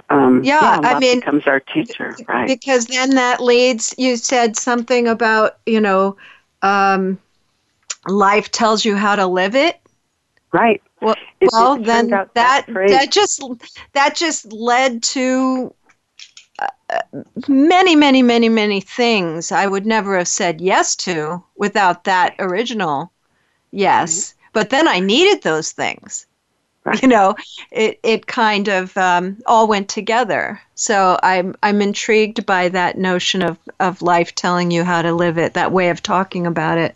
Um, 0.09 0.43
yeah, 0.43 0.79
yeah 0.81 0.95
I 0.95 0.99
mean, 0.99 1.19
becomes 1.19 1.47
our 1.47 1.59
teacher, 1.59 2.15
right? 2.27 2.47
Because 2.47 2.87
then 2.87 3.15
that 3.15 3.41
leads. 3.41 3.93
You 3.97 4.15
said 4.15 4.55
something 4.55 5.07
about 5.07 5.57
you 5.65 5.81
know, 5.81 6.15
um, 6.61 7.19
life 8.07 8.51
tells 8.51 8.85
you 8.85 8.95
how 8.95 9.15
to 9.15 9.27
live 9.27 9.55
it. 9.55 9.79
Right. 10.53 10.81
Well, 11.01 11.15
it, 11.41 11.49
well 11.51 11.73
it 11.73 11.83
then 11.83 12.09
that 12.09 12.33
that, 12.35 12.65
that 12.67 13.11
just 13.11 13.43
that 13.93 14.15
just 14.15 14.51
led 14.53 15.03
to 15.03 15.73
uh, 16.59 16.67
many, 17.47 17.95
many, 17.95 18.23
many, 18.23 18.49
many 18.49 18.79
things 18.79 19.51
I 19.51 19.67
would 19.67 19.85
never 19.85 20.17
have 20.17 20.27
said 20.27 20.61
yes 20.61 20.95
to 20.97 21.43
without 21.57 22.05
that 22.05 22.35
original 22.39 23.11
yes. 23.71 24.31
Mm-hmm. 24.31 24.37
But 24.53 24.69
then 24.69 24.87
I 24.87 24.99
needed 24.99 25.43
those 25.43 25.71
things. 25.71 26.25
Right. 26.83 27.01
You 27.01 27.09
know, 27.09 27.35
it 27.69 27.99
it 28.01 28.27
kind 28.27 28.69
of 28.69 28.95
um, 28.95 29.37
all 29.45 29.67
went 29.67 29.89
together. 29.89 30.61
So 30.75 31.19
I'm 31.21 31.53
I'm 31.61 31.81
intrigued 31.81 32.45
by 32.45 32.69
that 32.69 32.97
notion 32.97 33.41
of 33.41 33.57
of 33.81 34.01
life 34.01 34.33
telling 34.35 34.71
you 34.71 34.85
how 34.85 35.01
to 35.01 35.13
live 35.13 35.37
it. 35.37 35.53
That 35.53 35.73
way 35.73 35.89
of 35.89 36.01
talking 36.01 36.47
about 36.47 36.77
it. 36.77 36.95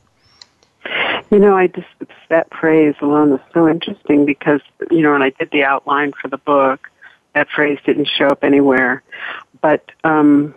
You 1.30 1.40
know, 1.40 1.58
I 1.58 1.68
just 1.68 1.88
that 2.30 2.54
phrase 2.54 2.96
alone 3.02 3.34
is 3.34 3.42
so 3.54 3.68
interesting 3.68 4.26
because 4.26 4.62
you 4.90 5.02
know 5.02 5.12
when 5.12 5.22
I 5.22 5.32
did 5.32 5.52
the 5.52 5.66
outline 5.66 6.14
for 6.14 6.30
the 6.30 6.38
book, 6.38 6.90
that 7.34 7.50
phrase 7.50 7.78
didn't 7.86 8.08
show 8.08 8.28
up 8.28 8.46
anywhere, 8.46 9.04
but 9.60 9.92
um, 10.06 10.56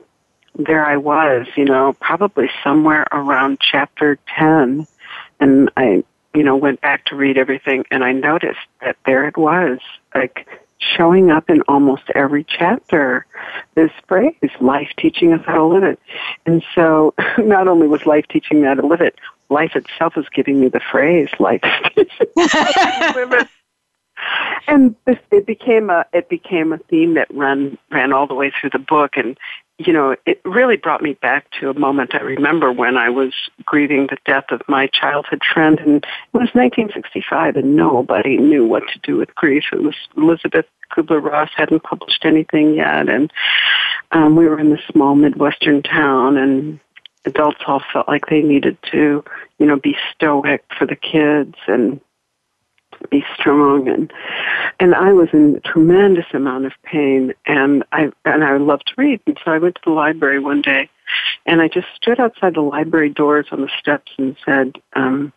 there 0.54 0.86
I 0.86 0.96
was. 0.96 1.48
You 1.56 1.64
know, 1.64 1.92
probably 1.94 2.50
somewhere 2.62 3.06
around 3.10 3.58
chapter 3.60 4.16
ten, 4.36 4.86
and 5.44 5.70
I 5.76 6.02
you 6.34 6.42
know, 6.42 6.56
went 6.56 6.80
back 6.80 7.04
to 7.06 7.16
read 7.16 7.38
everything 7.38 7.84
and 7.90 8.02
I 8.02 8.12
noticed 8.12 8.66
that 8.80 8.96
there 9.06 9.26
it 9.28 9.36
was, 9.36 9.78
like 10.14 10.48
showing 10.78 11.30
up 11.30 11.48
in 11.48 11.62
almost 11.62 12.02
every 12.14 12.44
chapter. 12.44 13.24
This 13.74 13.92
phrase, 14.08 14.34
life 14.60 14.88
teaching 14.98 15.32
us 15.32 15.40
how 15.46 15.54
to 15.54 15.64
live 15.64 15.84
it. 15.84 16.00
And 16.44 16.62
so 16.74 17.14
not 17.38 17.68
only 17.68 17.86
was 17.86 18.04
life 18.04 18.26
teaching 18.28 18.60
me 18.60 18.66
how 18.66 18.74
to 18.74 18.86
live 18.86 19.00
it, 19.00 19.14
life 19.48 19.76
itself 19.76 20.16
was 20.16 20.26
giving 20.34 20.60
me 20.60 20.68
the 20.68 20.80
phrase, 20.80 21.28
life 21.38 21.62
teaching 21.94 22.08
how 22.36 23.12
to 23.12 23.18
live 23.18 23.32
it. 23.32 23.48
And 24.66 24.94
this, 25.04 25.18
it 25.30 25.44
became 25.44 25.90
a 25.90 26.06
it 26.12 26.28
became 26.28 26.72
a 26.72 26.78
theme 26.78 27.14
that 27.14 27.26
ran 27.34 27.76
ran 27.90 28.12
all 28.12 28.26
the 28.26 28.34
way 28.34 28.50
through 28.50 28.70
the 28.70 28.78
book, 28.78 29.16
and 29.16 29.36
you 29.78 29.92
know, 29.92 30.14
it 30.24 30.40
really 30.44 30.76
brought 30.76 31.02
me 31.02 31.14
back 31.14 31.46
to 31.60 31.68
a 31.68 31.78
moment 31.78 32.14
I 32.14 32.20
remember 32.20 32.70
when 32.70 32.96
I 32.96 33.10
was 33.10 33.32
grieving 33.64 34.06
the 34.06 34.18
death 34.24 34.44
of 34.50 34.62
my 34.68 34.86
childhood 34.86 35.42
friend, 35.52 35.80
and 35.80 35.96
it 35.96 36.32
was 36.32 36.50
1965, 36.52 37.56
and 37.56 37.74
nobody 37.74 38.36
knew 38.36 38.64
what 38.64 38.84
to 38.92 38.98
do 39.00 39.16
with 39.16 39.34
grief. 39.34 39.64
It 39.72 39.82
was 39.82 39.96
Elisabeth 40.16 40.66
Kubler-Ross 40.92 41.50
hadn't 41.56 41.82
published 41.82 42.24
anything 42.24 42.74
yet, 42.74 43.08
and 43.08 43.32
um, 44.12 44.36
we 44.36 44.46
were 44.46 44.60
in 44.60 44.70
this 44.70 44.84
small 44.92 45.16
midwestern 45.16 45.82
town, 45.82 46.36
and 46.36 46.78
adults 47.24 47.60
all 47.66 47.82
felt 47.92 48.06
like 48.06 48.26
they 48.26 48.42
needed 48.42 48.78
to, 48.92 49.24
you 49.58 49.66
know, 49.66 49.76
be 49.76 49.96
stoic 50.14 50.64
for 50.78 50.86
the 50.86 50.96
kids. 50.96 51.54
And 51.66 52.00
be 53.10 53.24
strong. 53.38 53.88
And 53.88 54.12
and 54.80 54.94
I 54.94 55.12
was 55.12 55.28
in 55.32 55.56
a 55.56 55.60
tremendous 55.60 56.26
amount 56.32 56.66
of 56.66 56.72
pain. 56.82 57.34
And 57.46 57.84
I 57.92 58.10
and 58.24 58.44
I 58.44 58.56
loved 58.56 58.86
to 58.88 58.94
read. 58.96 59.20
And 59.26 59.38
so 59.44 59.50
I 59.50 59.58
went 59.58 59.76
to 59.76 59.80
the 59.84 59.92
library 59.92 60.38
one 60.38 60.62
day 60.62 60.88
and 61.46 61.60
I 61.60 61.68
just 61.68 61.86
stood 61.96 62.20
outside 62.20 62.54
the 62.54 62.60
library 62.60 63.10
doors 63.10 63.46
on 63.50 63.60
the 63.60 63.70
steps 63.78 64.12
and 64.18 64.36
said, 64.44 64.76
um, 64.94 65.32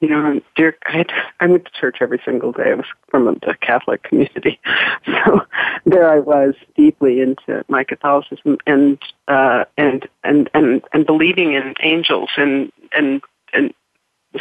you 0.00 0.08
know, 0.08 0.40
dear, 0.54 0.76
I, 0.86 0.98
had, 0.98 1.12
I 1.40 1.46
went 1.46 1.64
to 1.64 1.70
church 1.80 1.98
every 2.00 2.20
single 2.24 2.52
day. 2.52 2.72
I 2.72 2.74
was 2.74 2.86
from 3.08 3.28
a 3.28 3.54
Catholic 3.56 4.02
community, 4.02 4.60
so 5.06 5.40
there 5.86 6.10
I 6.10 6.18
was, 6.18 6.54
deeply 6.76 7.20
into 7.20 7.64
my 7.68 7.84
Catholicism 7.84 8.58
and 8.66 8.98
uh, 9.28 9.64
and 9.78 10.06
and 10.22 10.50
and 10.52 10.82
and 10.92 11.06
believing 11.06 11.54
in 11.54 11.74
angels 11.80 12.30
and 12.36 12.70
and 12.92 13.22
and 13.52 13.72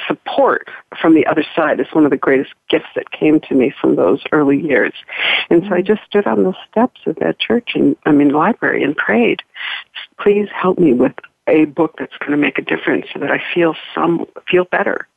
support 0.07 0.67
from 1.01 1.15
the 1.15 1.25
other 1.25 1.43
side 1.55 1.79
is 1.79 1.87
one 1.91 2.05
of 2.05 2.11
the 2.11 2.17
greatest 2.17 2.53
gifts 2.69 2.89
that 2.95 3.11
came 3.11 3.39
to 3.41 3.55
me 3.55 3.73
from 3.79 3.95
those 3.95 4.21
early 4.31 4.59
years. 4.59 4.93
And 5.49 5.63
so 5.63 5.69
I 5.69 5.79
mm-hmm. 5.79 5.87
just 5.87 6.05
stood 6.05 6.27
on 6.27 6.43
the 6.43 6.53
steps 6.69 7.01
of 7.05 7.15
that 7.17 7.39
church 7.39 7.71
and, 7.75 7.95
I 8.05 8.11
mean, 8.11 8.29
library 8.29 8.83
and 8.83 8.95
prayed, 8.95 9.41
please 10.19 10.47
help 10.53 10.77
me 10.77 10.93
with 10.93 11.13
a 11.47 11.65
book 11.65 11.95
that's 11.97 12.17
going 12.17 12.31
to 12.31 12.37
make 12.37 12.57
a 12.57 12.61
difference 12.61 13.07
so 13.13 13.19
that 13.19 13.31
I 13.31 13.41
feel 13.53 13.75
some, 13.93 14.25
feel 14.49 14.65
better. 14.65 15.07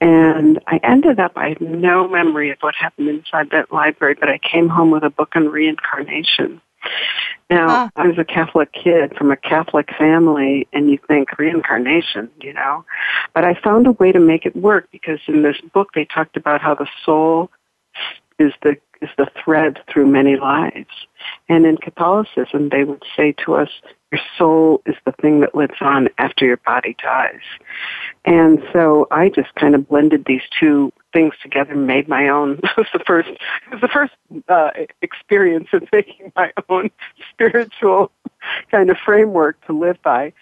And 0.00 0.60
I 0.66 0.80
ended 0.82 1.18
up, 1.18 1.32
I 1.36 1.50
have 1.50 1.60
no 1.60 2.08
memory 2.08 2.50
of 2.50 2.58
what 2.60 2.74
happened 2.74 3.08
inside 3.08 3.50
that 3.50 3.72
library, 3.72 4.16
but 4.18 4.28
I 4.28 4.38
came 4.38 4.68
home 4.68 4.90
with 4.90 5.02
a 5.02 5.10
book 5.10 5.32
on 5.34 5.48
reincarnation. 5.48 6.60
Now, 7.48 7.68
huh. 7.68 7.88
I 7.96 8.06
was 8.06 8.18
a 8.18 8.24
Catholic 8.24 8.72
kid 8.72 9.16
from 9.16 9.30
a 9.30 9.36
Catholic 9.36 9.88
family, 9.98 10.68
and 10.72 10.88
you 10.90 10.98
think 11.08 11.36
reincarnation, 11.38 12.30
you 12.40 12.52
know. 12.52 12.84
But 13.34 13.44
I 13.44 13.54
found 13.54 13.86
a 13.86 13.92
way 13.92 14.12
to 14.12 14.20
make 14.20 14.46
it 14.46 14.54
work 14.54 14.88
because 14.92 15.18
in 15.26 15.42
this 15.42 15.60
book 15.74 15.88
they 15.94 16.04
talked 16.04 16.36
about 16.36 16.60
how 16.60 16.74
the 16.74 16.86
soul 17.04 17.50
is 18.38 18.52
the 18.62 18.76
is 19.02 19.08
the 19.16 19.28
thread 19.42 19.80
through 19.90 20.06
many 20.06 20.36
lives. 20.36 20.90
And 21.48 21.64
in 21.64 21.78
Catholicism, 21.78 22.68
they 22.68 22.84
would 22.84 23.02
say 23.16 23.32
to 23.44 23.54
us, 23.54 23.70
your 24.12 24.20
soul 24.36 24.82
is 24.84 24.96
the 25.06 25.12
thing 25.12 25.40
that 25.40 25.54
lives 25.54 25.80
on 25.80 26.08
after 26.18 26.44
your 26.44 26.58
body 26.58 26.96
dies. 27.02 27.40
And 28.24 28.62
so 28.72 29.06
I 29.10 29.30
just 29.30 29.54
kind 29.54 29.74
of 29.74 29.88
blended 29.88 30.24
these 30.26 30.42
two 30.58 30.92
things 31.12 31.34
together 31.42 31.72
and 31.72 31.86
made 31.86 32.08
my 32.08 32.28
own. 32.28 32.52
it 32.62 32.76
was 32.76 32.86
the 32.92 33.04
first, 33.06 33.28
it 33.28 33.38
was 33.72 33.80
the 33.80 33.88
first 33.88 34.12
uh, 34.48 34.70
experience 35.02 35.68
of 35.72 35.84
making 35.92 36.32
my 36.36 36.52
own 36.68 36.90
spiritual 37.32 38.10
kind 38.70 38.90
of 38.90 38.96
framework 39.04 39.64
to 39.66 39.72
live 39.72 40.00
by. 40.02 40.32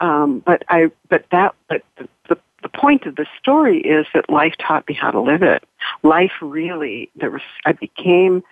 Um, 0.00 0.40
but 0.40 0.62
I, 0.68 0.90
but 1.08 1.24
that, 1.30 1.54
but 1.68 1.82
the, 1.96 2.08
the 2.28 2.38
the 2.62 2.68
point 2.80 3.06
of 3.06 3.14
the 3.14 3.26
story 3.40 3.78
is 3.78 4.06
that 4.12 4.28
life 4.28 4.54
taught 4.58 4.88
me 4.88 4.94
how 4.94 5.12
to 5.12 5.20
live 5.20 5.42
it. 5.42 5.62
Life 6.02 6.32
really, 6.40 7.10
there 7.14 7.30
was, 7.30 7.42
I 7.64 7.72
became 7.72 8.42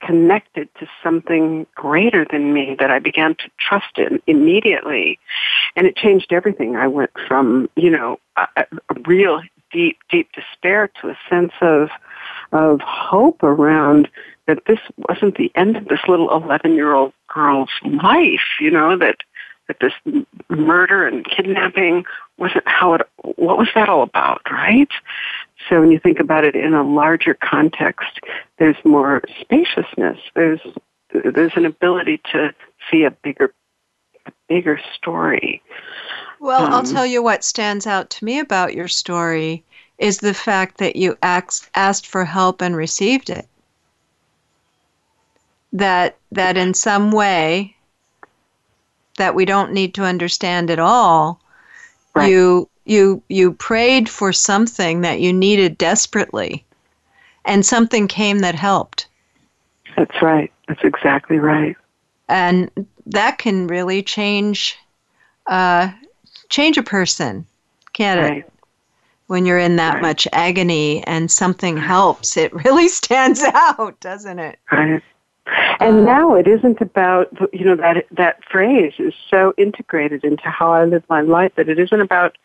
connected 0.00 0.68
to 0.78 0.86
something 1.02 1.66
greater 1.74 2.26
than 2.30 2.54
me 2.54 2.74
that 2.78 2.90
I 2.90 2.98
began 2.98 3.34
to 3.34 3.50
trust 3.58 3.98
in 3.98 4.22
immediately. 4.26 5.18
And 5.76 5.86
it 5.86 5.96
changed 5.96 6.32
everything. 6.32 6.76
I 6.76 6.86
went 6.86 7.10
from, 7.28 7.68
you 7.76 7.90
know, 7.90 8.18
a, 8.36 8.48
a 8.56 8.66
real 9.04 9.42
deep, 9.70 9.98
deep 10.10 10.30
despair 10.32 10.90
to 11.00 11.08
a 11.08 11.18
sense 11.28 11.52
of, 11.60 11.90
of 12.52 12.80
hope 12.80 13.42
around 13.42 14.08
that 14.46 14.64
this 14.66 14.80
wasn't 15.08 15.36
the 15.36 15.52
end 15.54 15.76
of 15.76 15.86
this 15.86 16.00
little 16.08 16.30
11 16.30 16.74
year 16.74 16.92
old 16.92 17.12
girl's 17.28 17.70
life, 17.84 18.40
you 18.60 18.70
know, 18.70 18.96
that, 18.98 19.18
that 19.68 19.78
this 19.80 19.92
murder 20.48 21.06
and 21.06 21.24
kidnapping 21.24 22.04
wasn't 22.38 22.66
how 22.66 22.94
it, 22.94 23.02
what 23.22 23.58
was 23.58 23.68
that 23.74 23.88
all 23.88 24.02
about, 24.02 24.40
right? 24.50 24.90
So 25.68 25.80
when 25.80 25.90
you 25.90 26.00
think 26.00 26.18
about 26.18 26.44
it 26.44 26.56
in 26.56 26.74
a 26.74 26.82
larger 26.82 27.34
context, 27.34 28.18
there's 28.58 28.76
more 28.84 29.22
spaciousness. 29.40 30.18
There's 30.34 30.60
there's 31.12 31.52
an 31.56 31.66
ability 31.66 32.20
to 32.32 32.54
see 32.90 33.02
a 33.02 33.10
bigger 33.10 33.52
a 34.26 34.32
bigger 34.48 34.80
story. 34.94 35.62
Well, 36.38 36.64
um, 36.64 36.72
I'll 36.72 36.82
tell 36.82 37.06
you 37.06 37.22
what 37.22 37.44
stands 37.44 37.86
out 37.86 38.10
to 38.10 38.24
me 38.24 38.38
about 38.38 38.74
your 38.74 38.88
story 38.88 39.64
is 39.98 40.18
the 40.18 40.34
fact 40.34 40.78
that 40.78 40.96
you 40.96 41.16
asked 41.22 41.70
asked 41.74 42.06
for 42.06 42.24
help 42.24 42.62
and 42.62 42.74
received 42.74 43.30
it. 43.30 43.46
That 45.72 46.16
that 46.32 46.56
in 46.56 46.74
some 46.74 47.12
way 47.12 47.76
that 49.18 49.34
we 49.34 49.44
don't 49.44 49.72
need 49.72 49.94
to 49.94 50.04
understand 50.04 50.70
at 50.70 50.78
all, 50.78 51.40
right. 52.14 52.30
you 52.30 52.70
you 52.84 53.22
you 53.28 53.52
prayed 53.52 54.08
for 54.08 54.32
something 54.32 55.02
that 55.02 55.20
you 55.20 55.32
needed 55.32 55.78
desperately 55.78 56.64
and 57.44 57.64
something 57.64 58.08
came 58.08 58.40
that 58.40 58.54
helped 58.54 59.06
that's 59.96 60.20
right 60.20 60.52
that's 60.66 60.82
exactly 60.82 61.38
right 61.38 61.76
and 62.28 62.70
that 63.06 63.38
can 63.38 63.66
really 63.66 64.02
change 64.02 64.78
uh, 65.46 65.90
change 66.48 66.78
a 66.78 66.82
person 66.82 67.46
can't 67.92 68.20
right. 68.20 68.38
it 68.38 68.52
when 69.26 69.46
you're 69.46 69.58
in 69.58 69.76
that 69.76 69.94
right. 69.94 70.02
much 70.02 70.26
agony 70.32 71.04
and 71.06 71.30
something 71.30 71.76
helps 71.76 72.36
it 72.36 72.52
really 72.64 72.88
stands 73.00 73.42
out 73.42 73.98
doesn't 74.00 74.38
it 74.38 74.58
right 74.72 75.02
and 75.80 76.04
now 76.04 76.34
it 76.34 76.46
isn't 76.46 76.80
about 76.80 77.28
you 77.52 77.64
know 77.64 77.76
that 77.76 78.04
that 78.12 78.44
phrase 78.44 78.92
is 78.98 79.14
so 79.28 79.52
integrated 79.56 80.24
into 80.24 80.48
how 80.48 80.72
I 80.72 80.84
live 80.84 81.02
my 81.08 81.22
life 81.22 81.52
that 81.56 81.68
it 81.68 81.78
isn't 81.78 82.00
about 82.00 82.36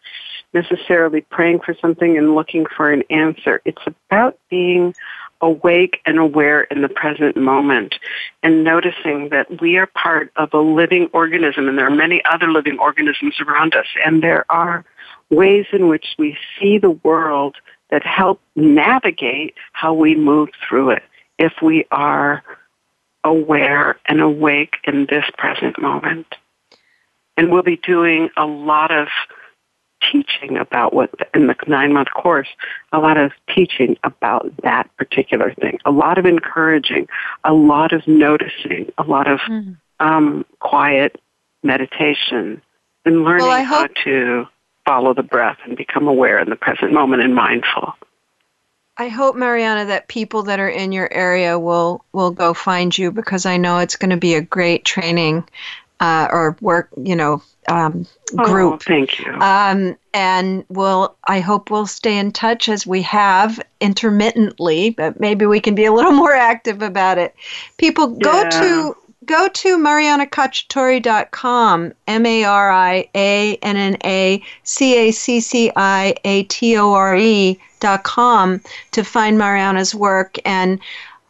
necessarily 0.55 1.21
praying 1.21 1.59
for 1.59 1.75
something 1.75 2.17
and 2.17 2.33
looking 2.33 2.65
for 2.65 2.91
an 2.91 3.03
answer. 3.09 3.61
It's 3.65 3.81
about 3.85 4.39
being 4.49 4.95
awake 5.41 6.01
and 6.05 6.17
aware 6.17 6.61
in 6.63 6.81
the 6.81 6.89
present 6.89 7.35
moment 7.35 7.95
and 8.41 8.63
noticing 8.63 9.29
that 9.29 9.61
we 9.61 9.77
are 9.77 9.87
part 9.87 10.31
of 10.35 10.53
a 10.53 10.59
living 10.59 11.09
organism 11.13 11.67
and 11.67 11.77
there 11.77 11.87
are 11.87 11.95
many 11.95 12.21
other 12.25 12.51
living 12.51 12.79
organisms 12.79 13.35
around 13.41 13.75
us 13.75 13.85
and 14.05 14.23
there 14.23 14.45
are 14.49 14.85
ways 15.29 15.65
in 15.71 15.87
which 15.87 16.15
we 16.17 16.37
see 16.59 16.77
the 16.77 16.91
world 16.91 17.55
that 17.89 18.05
help 18.05 18.41
navigate 18.55 19.55
how 19.73 19.93
we 19.93 20.15
move 20.15 20.49
through 20.67 20.91
it 20.91 21.03
if 21.37 21.53
we 21.61 21.85
are 21.91 22.43
aware 23.23 23.97
and 24.05 24.21
awake 24.21 24.75
in 24.85 25.07
this 25.09 25.25
present 25.37 25.79
moment. 25.81 26.27
And 27.37 27.51
we'll 27.51 27.63
be 27.63 27.77
doing 27.77 28.29
a 28.37 28.45
lot 28.45 28.91
of 28.91 29.07
teaching 30.11 30.57
about 30.57 30.93
what, 30.93 31.11
in 31.33 31.47
the 31.47 31.55
nine 31.67 31.93
month 31.93 32.09
course, 32.13 32.47
a 32.91 32.99
lot 32.99 33.17
of 33.17 33.31
teaching 33.53 33.97
about 34.03 34.51
that 34.63 34.89
particular 34.97 35.53
thing, 35.53 35.79
a 35.85 35.91
lot 35.91 36.17
of 36.17 36.25
encouraging, 36.25 37.07
a 37.43 37.53
lot 37.53 37.93
of 37.93 38.07
noticing, 38.07 38.91
a 38.97 39.03
lot 39.03 39.29
of 39.29 39.39
mm-hmm. 39.39 39.73
um, 40.05 40.45
quiet 40.59 41.19
meditation, 41.63 42.61
and 43.05 43.23
learning 43.23 43.47
well, 43.47 43.63
how 43.63 43.87
to 44.03 44.47
follow 44.85 45.13
the 45.13 45.23
breath 45.23 45.57
and 45.65 45.75
become 45.75 46.07
aware 46.07 46.39
in 46.39 46.49
the 46.49 46.55
present 46.55 46.93
moment 46.93 47.21
and 47.21 47.33
mindful. 47.33 47.93
I 48.97 49.09
hope, 49.09 49.35
Marianna, 49.35 49.85
that 49.85 50.07
people 50.07 50.43
that 50.43 50.59
are 50.59 50.69
in 50.69 50.93
your 50.93 51.11
area 51.11 51.59
will 51.59 52.05
will 52.13 52.31
go 52.31 52.53
find 52.53 52.97
you 52.97 53.11
because 53.11 53.45
I 53.45 53.57
know 53.57 53.79
it's 53.79 53.97
going 53.97 54.11
to 54.11 54.17
be 54.17 54.35
a 54.35 54.41
great 54.41 54.85
training 54.85 55.43
uh, 55.99 56.27
or 56.31 56.57
work, 56.61 56.89
you 56.97 57.15
know, 57.15 57.41
um, 57.67 58.05
group. 58.35 58.73
Oh, 58.73 58.77
thank 58.77 59.19
you. 59.19 59.31
Um, 59.33 59.97
and 60.13 60.65
we'll, 60.69 61.15
I 61.27 61.39
hope 61.39 61.71
we'll 61.71 61.87
stay 61.87 62.17
in 62.17 62.31
touch 62.31 62.69
as 62.69 62.85
we 62.85 63.01
have 63.03 63.59
intermittently, 63.81 64.91
but 64.91 65.19
maybe 65.19 65.45
we 65.45 65.59
can 65.59 65.75
be 65.75 65.85
a 65.85 65.93
little 65.93 66.11
more 66.11 66.33
active 66.33 66.81
about 66.81 67.17
it. 67.17 67.35
People, 67.77 68.07
go 68.07 68.41
yeah. 68.41 68.49
to 68.49 68.95
go 69.25 69.47
to 69.47 69.77
mariannacacciatore.com, 69.77 71.93
M 72.07 72.25
A 72.25 72.43
R 72.43 72.71
I 72.71 73.07
A 73.15 73.55
N 73.57 73.77
N 73.77 73.97
A 74.03 74.41
C 74.63 74.97
A 74.97 75.11
C 75.11 75.39
C 75.39 75.71
I 75.75 76.15
A 76.23 76.43
T 76.43 76.77
O 76.77 76.93
R 76.93 77.15
E.com 77.15 78.61
to 78.91 79.03
find 79.03 79.37
Marianna's 79.37 79.93
work. 79.95 80.37
And 80.45 80.79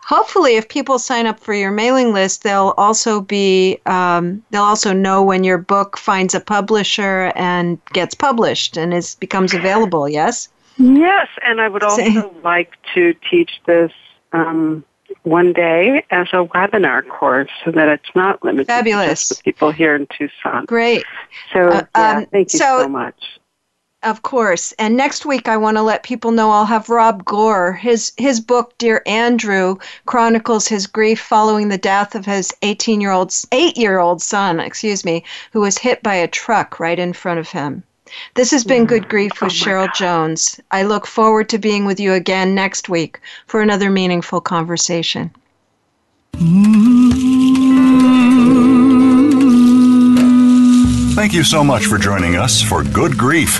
hopefully, 0.05 0.55
if 0.55 0.69
people 0.69 0.99
sign 0.99 1.25
up 1.25 1.39
for 1.39 1.53
your 1.53 1.71
mailing 1.71 2.13
list, 2.13 2.43
they'll 2.43 2.73
also 2.77 3.21
be 3.21 3.79
um, 3.85 4.43
they'll 4.51 4.63
also 4.63 4.93
know 4.93 5.23
when 5.23 5.43
your 5.43 5.57
book 5.57 5.97
finds 5.97 6.33
a 6.33 6.39
publisher 6.39 7.33
and 7.35 7.83
gets 7.93 8.15
published 8.15 8.77
and 8.77 8.93
is 8.93 9.15
becomes 9.15 9.53
available. 9.53 10.07
Yes. 10.07 10.49
Yes, 10.77 11.27
and 11.43 11.61
I 11.61 11.69
would 11.69 11.83
also 11.83 12.33
like 12.43 12.71
to 12.93 13.13
teach 13.29 13.51
this. 13.65 13.91
Um, 14.31 14.83
one 15.23 15.53
day 15.53 16.03
as 16.11 16.27
a 16.33 16.45
webinar 16.45 17.07
course 17.07 17.49
so 17.63 17.71
that 17.71 17.87
it's 17.87 18.09
not 18.15 18.43
limited 18.43 18.67
Fabulous. 18.67 19.29
to 19.29 19.43
people 19.43 19.71
here 19.71 19.95
in 19.95 20.07
Tucson. 20.15 20.65
Great. 20.65 21.03
So, 21.51 21.69
uh, 21.69 21.85
yeah, 21.95 22.17
um, 22.17 22.25
thank 22.27 22.53
you 22.53 22.59
so, 22.59 22.81
so 22.83 22.89
much. 22.89 23.15
Of 24.03 24.21
course. 24.21 24.71
And 24.73 24.95
next 24.95 25.25
week 25.25 25.47
I 25.47 25.57
want 25.57 25.77
to 25.77 25.81
let 25.81 26.03
people 26.03 26.31
know 26.31 26.51
I'll 26.51 26.65
have 26.65 26.89
Rob 26.89 27.25
Gore. 27.25 27.73
His 27.73 28.11
his 28.17 28.39
book 28.39 28.77
Dear 28.77 29.01
Andrew 29.07 29.77
chronicles 30.05 30.67
his 30.67 30.85
grief 30.85 31.19
following 31.19 31.69
the 31.69 31.77
death 31.77 32.13
of 32.13 32.25
his 32.25 32.53
18-year-old 32.61 33.29
8-year-old 33.29 34.21
son, 34.21 34.59
excuse 34.59 35.03
me, 35.03 35.23
who 35.53 35.61
was 35.61 35.79
hit 35.79 36.03
by 36.03 36.15
a 36.15 36.27
truck 36.27 36.79
right 36.79 36.99
in 36.99 37.13
front 37.13 37.39
of 37.39 37.49
him. 37.49 37.83
This 38.35 38.51
has 38.51 38.63
been 38.63 38.85
Good 38.85 39.09
Grief 39.09 39.33
mm. 39.33 39.41
with 39.41 39.53
oh 39.53 39.55
Cheryl 39.55 39.87
God. 39.87 39.95
Jones. 39.95 40.59
I 40.71 40.83
look 40.83 41.07
forward 41.07 41.49
to 41.49 41.57
being 41.57 41.85
with 41.85 41.99
you 41.99 42.13
again 42.13 42.53
next 42.53 42.87
week 42.89 43.19
for 43.47 43.61
another 43.61 43.89
meaningful 43.89 44.41
conversation. 44.41 45.31
Thank 51.15 51.33
you 51.33 51.43
so 51.43 51.63
much 51.63 51.85
for 51.85 51.97
joining 51.97 52.35
us 52.35 52.61
for 52.61 52.83
Good 52.83 53.17
Grief. 53.17 53.59